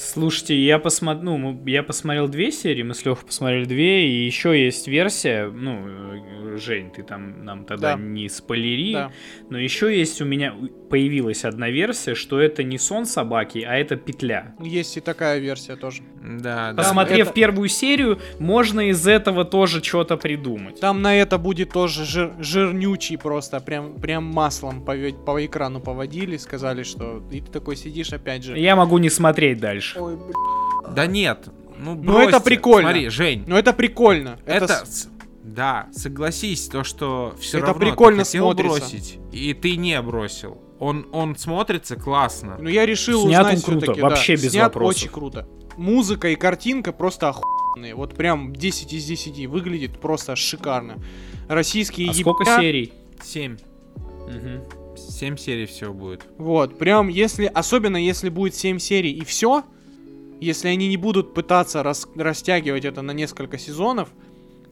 Слушайте, 0.00 0.54
я 0.56 0.78
посмотрел, 0.78 1.38
ну, 1.38 1.62
я 1.66 1.82
посмотрел 1.82 2.28
две 2.28 2.52
серии, 2.52 2.84
мы 2.84 2.94
с 2.94 3.04
Лехой 3.04 3.26
посмотрели 3.26 3.64
две, 3.64 4.06
и 4.08 4.26
еще 4.26 4.56
есть 4.64 4.86
версия, 4.86 5.48
ну, 5.52 5.86
э, 5.88 6.56
Жень, 6.56 6.90
ты 6.90 7.02
там 7.04 7.44
нам 7.44 7.64
тогда 7.64 7.94
Да. 7.96 8.02
не 8.02 8.28
спойлери, 8.28 8.92
Да. 8.92 9.12
но 9.50 9.58
еще 9.58 9.96
есть 9.96 10.20
у 10.20 10.24
меня, 10.24 10.54
появилась 10.90 11.44
одна 11.44 11.68
версия, 11.70 12.14
что 12.14 12.40
это 12.40 12.62
не 12.64 12.78
сон 12.78 13.06
собаки, 13.06 13.58
а 13.68 13.74
это 13.76 13.96
петля. 13.96 14.54
Есть 14.60 14.96
и 14.96 15.00
такая 15.00 15.38
версия 15.40 15.76
тоже. 15.76 16.02
Да, 16.22 16.72
да. 16.72 16.82
Посмотрев 16.82 17.26
это- 17.28 17.32
первую 17.34 17.68
серию, 17.68 18.18
можно 18.40 18.88
из 18.88 19.06
этого 19.06 19.44
тоже 19.44 19.82
что-то 19.84 20.16
придумать. 20.16 20.80
Там 20.80 21.00
на 21.02 21.14
это 21.16 21.38
будет 21.38 21.70
тоже 21.72 22.04
жир- 22.04 22.34
жирнючий 22.40 23.18
просто, 23.18 23.60
прям, 23.60 23.94
прям 24.00 24.24
маслом 24.24 24.84
по, 24.84 24.94
по 25.26 25.44
экрану 25.44 25.80
поводили, 25.80 26.36
сказали, 26.38 26.82
что... 26.82 27.22
И 27.30 27.40
ты 27.40 27.50
такой 27.52 27.76
сидишь 27.76 28.12
опять 28.12 28.42
же. 28.42 28.58
Я 28.58 28.74
могу 28.74 28.98
не 28.98 29.10
смотреть 29.10 29.58
дальше. 29.60 29.87
Ой, 29.96 30.16
бля. 30.16 30.90
Да 30.94 31.06
нет. 31.06 31.48
Ну, 31.78 31.94
Ну, 31.94 32.18
это 32.18 32.30
бросьте. 32.32 32.40
прикольно. 32.44 32.88
Смотри, 32.90 33.08
Жень, 33.08 33.44
Ну 33.46 33.56
это 33.56 33.72
прикольно. 33.72 34.38
это... 34.46 34.84
с- 34.84 35.08
Да, 35.44 35.86
согласись, 35.92 36.68
то, 36.68 36.84
что 36.84 37.34
все 37.40 37.58
Это 37.58 37.68
равно 37.68 37.80
прикольно 37.80 38.18
ты 38.22 38.24
хотел 38.26 38.44
смотрится. 38.52 38.78
бросить, 38.80 39.18
и 39.32 39.54
ты 39.54 39.76
не 39.76 40.00
бросил. 40.02 40.60
Он, 40.78 41.06
он 41.12 41.36
смотрится 41.36 41.96
классно. 41.96 42.56
Ну 42.60 42.68
я 42.68 42.84
решил 42.86 43.22
Снят 43.22 43.40
узнать 43.46 43.56
он 43.56 43.62
круто, 43.62 43.80
всё-таки, 43.80 44.00
вообще 44.02 44.36
да. 44.36 44.42
без 44.42 44.50
Снят 44.52 44.64
вопросов. 44.74 45.02
очень 45.02 45.10
круто. 45.10 45.48
Музыка 45.76 46.28
и 46.28 46.34
картинка 46.36 46.92
просто 46.92 47.28
охуенные. 47.30 47.94
Вот 47.94 48.14
прям 48.14 48.52
10 48.52 48.92
из 48.92 49.04
10. 49.04 49.46
Выглядит 49.46 50.00
просто 50.00 50.36
шикарно. 50.36 50.96
Российские 51.48 52.10
А 52.10 52.14
сколько 52.14 52.44
ебня- 52.44 52.60
серий? 52.60 52.92
Семь. 53.22 53.56
Мгм. 54.28 54.62
Семь 54.96 55.36
серий 55.36 55.66
всего 55.66 55.94
будет. 55.94 56.26
Вот, 56.36 56.78
прям 56.78 57.08
если, 57.08 57.46
особенно 57.46 57.96
если 57.96 58.28
будет 58.28 58.54
7 58.54 58.78
серий 58.78 59.12
и 59.12 59.24
все, 59.24 59.62
если 60.40 60.68
они 60.68 60.88
не 60.88 60.96
будут 60.96 61.34
пытаться 61.34 61.82
рас- 61.82 62.08
растягивать 62.16 62.84
это 62.84 63.02
на 63.02 63.12
несколько 63.12 63.58
сезонов, 63.58 64.08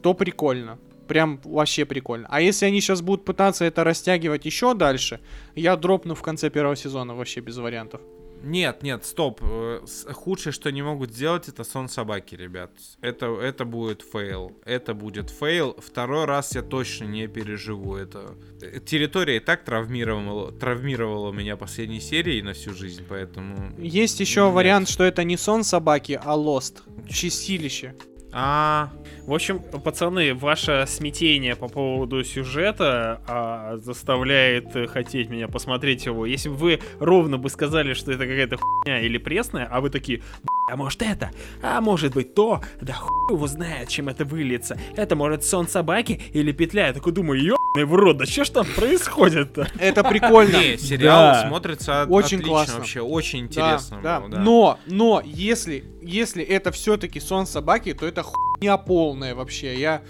то 0.02 0.14
прикольно. 0.14 0.78
Прям 1.08 1.40
вообще 1.44 1.84
прикольно. 1.84 2.26
А 2.30 2.40
если 2.40 2.66
они 2.66 2.80
сейчас 2.80 3.00
будут 3.00 3.24
пытаться 3.24 3.64
это 3.64 3.84
растягивать 3.84 4.44
еще 4.44 4.74
дальше, 4.74 5.20
я 5.54 5.76
дропну 5.76 6.14
в 6.14 6.22
конце 6.22 6.50
первого 6.50 6.76
сезона 6.76 7.14
вообще 7.14 7.40
без 7.40 7.56
вариантов. 7.58 8.00
Нет, 8.42 8.82
нет, 8.82 9.04
стоп. 9.04 9.40
Э, 9.42 9.80
Худшее, 10.12 10.52
что 10.52 10.68
они 10.68 10.82
могут 10.82 11.12
сделать, 11.12 11.48
это 11.48 11.64
сон 11.64 11.88
собаки, 11.88 12.34
ребят. 12.34 12.70
Это, 13.00 13.26
это 13.40 13.64
будет 13.64 14.02
fail. 14.02 14.56
Это 14.64 14.94
будет 14.94 15.30
fail. 15.30 15.76
Второй 15.78 16.24
раз 16.24 16.54
я 16.54 16.62
точно 16.62 17.04
не 17.04 17.26
переживу 17.26 17.96
это. 17.96 18.34
Э, 18.62 18.80
Территория 18.80 19.36
и 19.36 19.40
так 19.40 19.64
травмировала, 19.64 20.52
травмировала 20.52 21.32
меня 21.32 21.56
последней 21.56 22.00
серией 22.00 22.42
на 22.42 22.52
всю 22.52 22.74
жизнь, 22.74 23.04
поэтому... 23.08 23.74
Есть 23.78 24.20
еще 24.20 24.44
Нет. 24.46 24.54
вариант, 24.54 24.88
что 24.88 25.04
это 25.04 25.24
не 25.24 25.36
сон 25.36 25.64
собаки, 25.64 26.20
а 26.22 26.36
Lost. 26.36 26.82
Чистилище. 27.08 27.94
А, 28.32 28.90
В 29.26 29.32
общем, 29.32 29.58
пацаны, 29.58 30.34
ваше 30.34 30.84
смятение 30.86 31.56
по 31.56 31.68
поводу 31.68 32.22
сюжета 32.22 33.20
а, 33.26 33.76
заставляет 33.78 34.76
э, 34.76 34.86
хотеть 34.86 35.30
меня 35.30 35.48
посмотреть 35.48 36.06
его. 36.06 36.26
Если 36.26 36.48
бы 36.48 36.54
вы 36.54 36.80
ровно 37.00 37.38
бы 37.38 37.50
сказали, 37.50 37.94
что 37.94 38.12
это 38.12 38.24
какая-то 38.24 38.56
хуйня 38.56 39.00
или 39.00 39.18
пресная, 39.18 39.66
а 39.70 39.80
вы 39.80 39.90
такие, 39.90 40.18
«Б***ь, 40.18 40.72
а 40.72 40.76
может 40.76 41.02
это, 41.02 41.30
а 41.62 41.80
может 41.80 42.14
быть 42.14 42.34
то, 42.34 42.60
да 42.80 42.92
хуй 42.92 43.34
его 43.34 43.46
знает, 43.46 43.88
чем 43.88 44.08
это 44.08 44.24
выльется. 44.24 44.78
Это 44.96 45.16
может 45.16 45.44
сон 45.44 45.66
собаки 45.66 46.20
или 46.32 46.52
петля. 46.52 46.88
Я 46.88 46.92
такой 46.92 47.12
думаю, 47.12 47.40
ебаный 47.40 47.65
в 47.84 47.94
рот, 47.94 48.16
да 48.18 48.26
что 48.26 48.44
ж 48.44 48.50
там 48.50 48.66
происходит-то? 48.74 49.68
Это 49.78 50.02
прикольно. 50.04 50.56
не, 50.56 50.76
сериал 50.78 51.32
Да. 51.34 51.48
смотрится 51.48 52.02
от- 52.02 52.10
Очень 52.10 52.38
отлично 52.38 52.48
классно. 52.54 52.78
вообще, 52.78 53.00
очень 53.00 53.40
Да, 53.40 53.46
интересно. 53.46 54.00
да. 54.02 54.20
было, 54.20 54.30
да. 54.30 54.38
Но, 54.38 54.78
но, 54.86 55.22
если, 55.24 55.84
если 56.02 56.42
это 56.44 56.72
все-таки 56.72 57.20
сон 57.20 57.46
собаки, 57.46 57.92
то 57.94 58.06
это 58.06 58.22
хуйня 58.22 58.76
полная 58.76 59.34
вообще. 59.34 59.78
Я, 59.78 60.02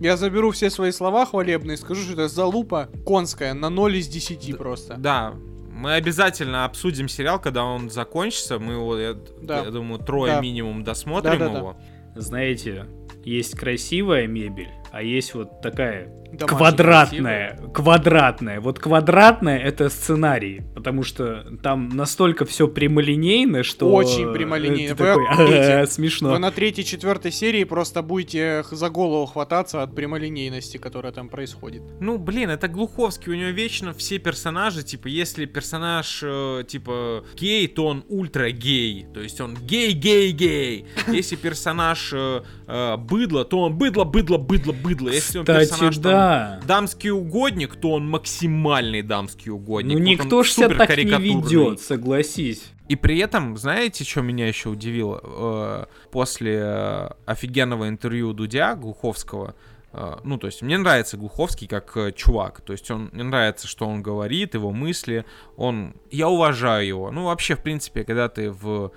я 0.00 0.16
заберу 0.16 0.50
все 0.50 0.70
свои 0.70 0.90
слова 0.92 1.26
хвалебные 1.26 1.74
и 1.74 1.78
скажу, 1.78 2.02
что 2.02 2.12
это 2.12 2.28
залупа 2.28 2.88
конская 3.06 3.54
на 3.54 3.68
0 3.70 3.96
из 3.96 4.08
10 4.08 4.56
просто. 4.56 4.94
Да, 4.96 5.34
мы 5.72 5.94
обязательно 5.94 6.64
обсудим 6.64 7.08
сериал, 7.08 7.40
когда 7.40 7.64
он 7.64 7.88
закончится. 7.90 8.58
Мы 8.58 8.72
его, 8.74 8.98
я, 8.98 9.14
Да. 9.42 9.60
я 9.64 9.70
думаю, 9.70 10.00
трое 10.00 10.34
Да. 10.34 10.40
минимум 10.40 10.82
досмотрим 10.82 11.38
Да-да-да. 11.38 11.58
его. 11.58 11.76
Знаете, 12.16 12.86
есть 13.24 13.56
красивая 13.56 14.26
мебель, 14.26 14.70
а 14.90 15.02
есть 15.02 15.34
вот 15.34 15.60
такая 15.60 16.08
Домашний 16.32 16.58
квадратная, 16.58 17.58
квадратная. 17.72 18.60
Вот 18.60 18.78
квадратная 18.78 19.58
это 19.58 19.88
сценарий, 19.88 20.62
потому 20.74 21.02
что 21.02 21.46
там 21.62 21.88
настолько 21.88 22.44
все 22.44 22.68
прямолинейно, 22.68 23.62
что 23.62 23.90
Очень 23.92 24.32
прямолинейно. 24.32 24.94
Вы 24.94 25.06
такой. 25.06 25.26
«А, 25.30 25.80
Вы 25.80 25.86
смешно. 25.86 26.38
на 26.38 26.50
третьей, 26.50 26.84
четвертой 26.84 27.32
серии 27.32 27.64
просто 27.64 28.02
будете 28.02 28.62
за 28.70 28.90
голову 28.90 29.26
хвататься 29.26 29.82
от 29.82 29.94
прямолинейности, 29.94 30.76
которая 30.76 31.12
там 31.12 31.28
происходит. 31.28 31.82
Ну, 32.00 32.18
блин, 32.18 32.50
это 32.50 32.68
Глуховский, 32.68 33.32
у 33.32 33.34
него 33.34 33.50
вечно 33.50 33.94
все 33.94 34.18
персонажи, 34.18 34.82
типа, 34.82 35.08
если 35.08 35.46
персонаж, 35.46 36.20
э, 36.22 36.64
типа, 36.68 37.24
гей, 37.36 37.66
то 37.68 37.86
он 37.86 38.04
ультра 38.08 38.50
гей, 38.50 39.06
то 39.14 39.20
есть 39.20 39.40
он 39.40 39.54
гей, 39.54 39.92
гей, 39.92 40.32
гей. 40.32 40.86
Если 41.08 41.36
персонаж 41.36 42.10
э, 42.12 42.42
э, 42.66 42.96
быдло, 42.96 43.44
то 43.44 43.60
он 43.60 43.76
быдло, 43.76 44.04
быдло, 44.04 44.36
быдло, 44.36 44.72
быдло. 44.72 45.08
Если 45.08 45.38
он 45.38 45.44
персонаж 45.46 45.96
да. 46.18 46.60
дамский 46.66 47.10
угодник, 47.10 47.76
то 47.76 47.92
он 47.92 48.08
максимальный 48.08 49.02
дамский 49.02 49.50
угодник. 49.50 49.98
Ну 49.98 50.00
Вот 50.00 50.10
никто 50.10 50.42
ж 50.42 50.50
себя 50.50 50.68
так 50.68 50.96
не 50.96 51.04
ведет, 51.04 51.80
согласись. 51.80 52.72
И 52.88 52.96
при 52.96 53.18
этом, 53.18 53.56
знаете, 53.56 54.04
что 54.04 54.22
меня 54.22 54.48
еще 54.48 54.70
удивило? 54.70 55.20
Э, 55.22 55.84
После 56.10 57.10
офигенного 57.26 57.88
интервью 57.88 58.32
Дудя 58.32 58.74
Глуховского, 58.74 59.54
э, 59.92 60.16
ну, 60.24 60.38
то 60.38 60.46
есть 60.46 60.62
мне 60.62 60.78
нравится 60.78 61.18
Глуховский 61.18 61.68
как 61.68 61.94
э, 61.96 62.12
чувак, 62.12 62.62
то 62.62 62.72
есть 62.72 62.90
он, 62.90 63.10
мне 63.12 63.24
нравится, 63.24 63.66
что 63.66 63.86
он 63.86 64.02
говорит, 64.02 64.54
его 64.54 64.72
мысли, 64.72 65.26
он, 65.56 65.96
я 66.10 66.28
уважаю 66.28 66.86
его. 66.86 67.10
Ну, 67.10 67.24
вообще, 67.24 67.56
в 67.56 67.62
принципе, 67.62 68.04
когда 68.04 68.30
ты 68.30 68.50
в 68.50 68.90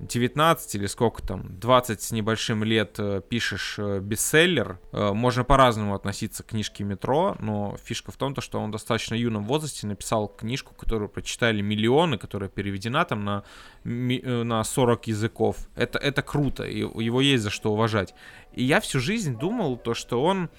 19 0.00 0.74
или 0.74 0.86
сколько 0.86 1.22
там, 1.22 1.58
20 1.58 2.02
с 2.02 2.12
небольшим 2.12 2.64
лет 2.64 2.96
э, 2.98 3.22
пишешь 3.28 3.76
э, 3.78 4.00
бестселлер, 4.00 4.78
э, 4.92 5.12
можно 5.12 5.44
по-разному 5.44 5.94
относиться 5.94 6.42
к 6.42 6.46
книжке 6.46 6.84
«Метро», 6.84 7.36
но 7.38 7.76
фишка 7.82 8.12
в 8.12 8.16
том, 8.16 8.34
то, 8.34 8.40
что 8.40 8.60
он 8.60 8.70
достаточно 8.70 9.14
юном 9.14 9.44
возрасте 9.44 9.86
написал 9.86 10.28
книжку, 10.28 10.74
которую 10.74 11.08
прочитали 11.08 11.60
миллионы, 11.60 12.18
которая 12.18 12.48
переведена 12.48 13.04
там 13.04 13.24
на, 13.24 13.44
на 13.84 14.64
40 14.64 15.06
языков. 15.06 15.56
Это, 15.76 15.98
это 15.98 16.22
круто, 16.22 16.64
и 16.64 16.78
его 16.78 17.20
есть 17.20 17.44
за 17.44 17.50
что 17.50 17.72
уважать. 17.72 18.14
И 18.52 18.64
я 18.64 18.80
всю 18.80 19.00
жизнь 19.00 19.38
думал 19.38 19.76
то, 19.76 19.94
что 19.94 20.22
он 20.22 20.50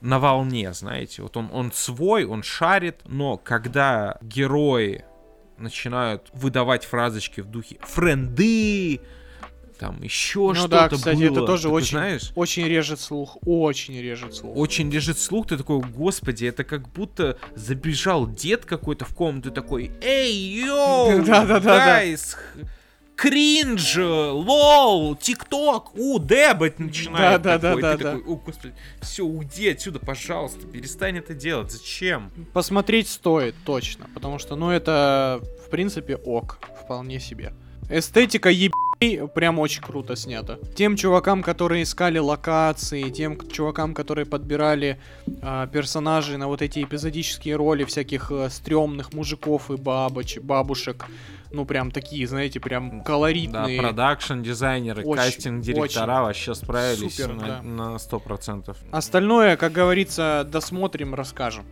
на 0.00 0.18
волне, 0.18 0.72
знаете, 0.72 1.22
вот 1.22 1.36
он, 1.36 1.50
он 1.52 1.72
свой, 1.72 2.24
он 2.24 2.42
шарит, 2.42 3.00
но 3.06 3.36
когда 3.36 4.18
герои 4.22 5.04
начинают 5.58 6.28
выдавать 6.32 6.84
фразочки 6.84 7.40
в 7.40 7.46
духе 7.46 7.76
«френды», 7.82 9.00
там 9.78 10.02
еще 10.02 10.40
Ну 10.40 10.54
что-то 10.54 10.68
да, 10.68 10.88
кстати, 10.88 11.16
было. 11.28 11.36
это 11.38 11.46
тоже 11.46 11.62
Ты 11.64 11.68
очень, 11.68 11.90
знаешь, 11.90 12.32
очень 12.34 12.66
режет 12.66 12.98
слух, 12.98 13.38
очень 13.46 14.00
режет 14.00 14.34
слух. 14.34 14.56
очень 14.56 14.90
лежит 14.90 15.20
слух, 15.20 15.46
ты 15.46 15.56
такой, 15.56 15.78
господи, 15.80 16.46
это 16.46 16.64
как 16.64 16.88
будто 16.88 17.38
забежал 17.54 18.26
дед 18.28 18.64
какой-то 18.64 19.04
в 19.04 19.14
комнату 19.14 19.52
такой, 19.52 19.92
эй, 20.02 20.32
yo, 20.34 21.22
Да-да-да-да. 21.24 21.76
guys, 21.86 22.36
кринж, 23.18 23.96
лол, 23.96 25.16
TikTok, 25.16 25.94
у, 25.96 26.20
дебать 26.20 26.78
начинает 26.78 27.42
такой. 27.42 27.58
Да-да-да-да-да. 27.58 27.96
Ты 27.96 28.18
такой, 28.18 28.32
о, 28.32 28.36
господи, 28.36 28.74
все, 29.00 29.24
уйди 29.24 29.68
отсюда, 29.70 29.98
пожалуйста, 29.98 30.66
перестань 30.68 31.18
это 31.18 31.34
делать, 31.34 31.72
зачем? 31.72 32.30
Посмотреть 32.52 33.08
стоит, 33.08 33.56
точно, 33.66 34.06
потому 34.14 34.38
что, 34.38 34.54
ну, 34.54 34.70
это, 34.70 35.40
в 35.66 35.70
принципе, 35.70 36.14
ок, 36.14 36.60
вполне 36.80 37.18
себе. 37.18 37.52
Эстетика 37.90 38.50
ебей 38.50 39.26
прям 39.34 39.58
очень 39.58 39.82
круто 39.82 40.14
снята. 40.14 40.58
Тем 40.76 40.94
чувакам, 40.94 41.42
которые 41.42 41.82
искали 41.82 42.18
локации, 42.18 43.10
тем 43.10 43.38
чувакам, 43.50 43.94
которые 43.94 44.26
подбирали 44.26 45.00
а, 45.42 45.66
персонажей 45.66 46.36
на 46.36 46.46
вот 46.46 46.62
эти 46.62 46.84
эпизодические 46.84 47.56
роли 47.56 47.84
всяких 47.84 48.30
э, 48.30 48.50
стрёмных 48.50 49.12
мужиков 49.14 49.70
и 49.70 49.76
бабоч, 49.76 50.38
бабушек, 50.38 51.06
ну, 51.50 51.64
прям 51.64 51.90
такие, 51.90 52.26
знаете, 52.26 52.60
прям 52.60 52.98
Да, 52.98 53.04
колоритные. 53.04 53.80
продакшн 53.80 54.42
дизайнеры, 54.42 55.02
Очень, 55.04 55.22
кастинг-директора 55.22 56.22
вообще 56.22 56.54
справились 56.54 57.16
Супер, 57.16 57.34
на, 57.34 57.46
да. 57.46 57.62
на 57.62 57.96
100%. 57.96 58.76
Остальное, 58.92 59.56
как 59.56 59.72
говорится, 59.72 60.46
досмотрим, 60.50 61.14
расскажем. 61.14 61.64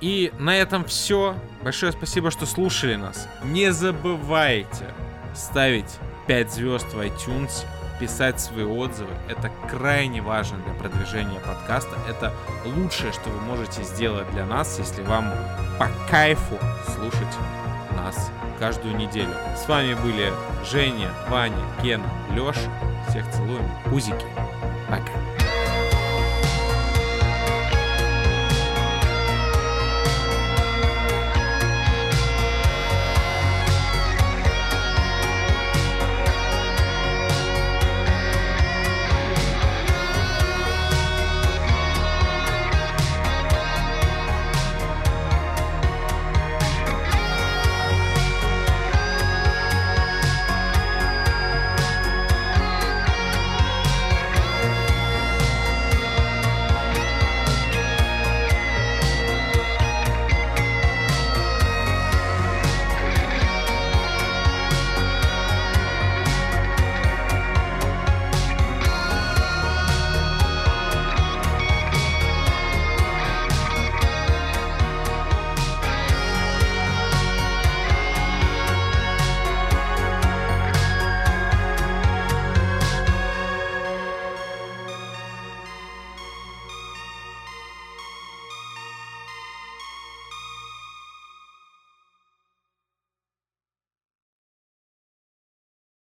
И 0.00 0.32
на 0.38 0.56
этом 0.56 0.84
все. 0.84 1.36
Большое 1.62 1.92
спасибо, 1.92 2.30
что 2.30 2.46
слушали 2.46 2.94
нас. 2.96 3.28
Не 3.44 3.70
забывайте 3.72 4.86
ставить 5.34 5.98
5 6.26 6.50
звезд 6.52 6.86
в 6.94 6.98
iTunes, 7.00 7.64
писать 8.00 8.40
свои 8.40 8.64
отзывы. 8.64 9.12
Это 9.28 9.52
крайне 9.70 10.22
важно 10.22 10.58
для 10.58 10.72
продвижения 10.72 11.38
подкаста. 11.38 11.96
Это 12.08 12.32
лучшее, 12.64 13.12
что 13.12 13.28
вы 13.28 13.40
можете 13.42 13.84
сделать 13.84 14.28
для 14.32 14.46
нас, 14.46 14.78
если 14.78 15.02
вам 15.02 15.30
по 15.78 15.88
кайфу 16.10 16.58
слушать 16.86 17.36
нас 17.94 18.30
каждую 18.58 18.96
неделю. 18.96 19.34
С 19.56 19.68
вами 19.68 19.94
были 19.94 20.32
Женя, 20.70 21.10
Ваня, 21.28 21.62
Ген, 21.82 22.02
Леша. 22.32 22.70
Всех 23.08 23.30
целуем. 23.30 23.68
Пузики. 23.90 24.26
Пока. 24.88 25.29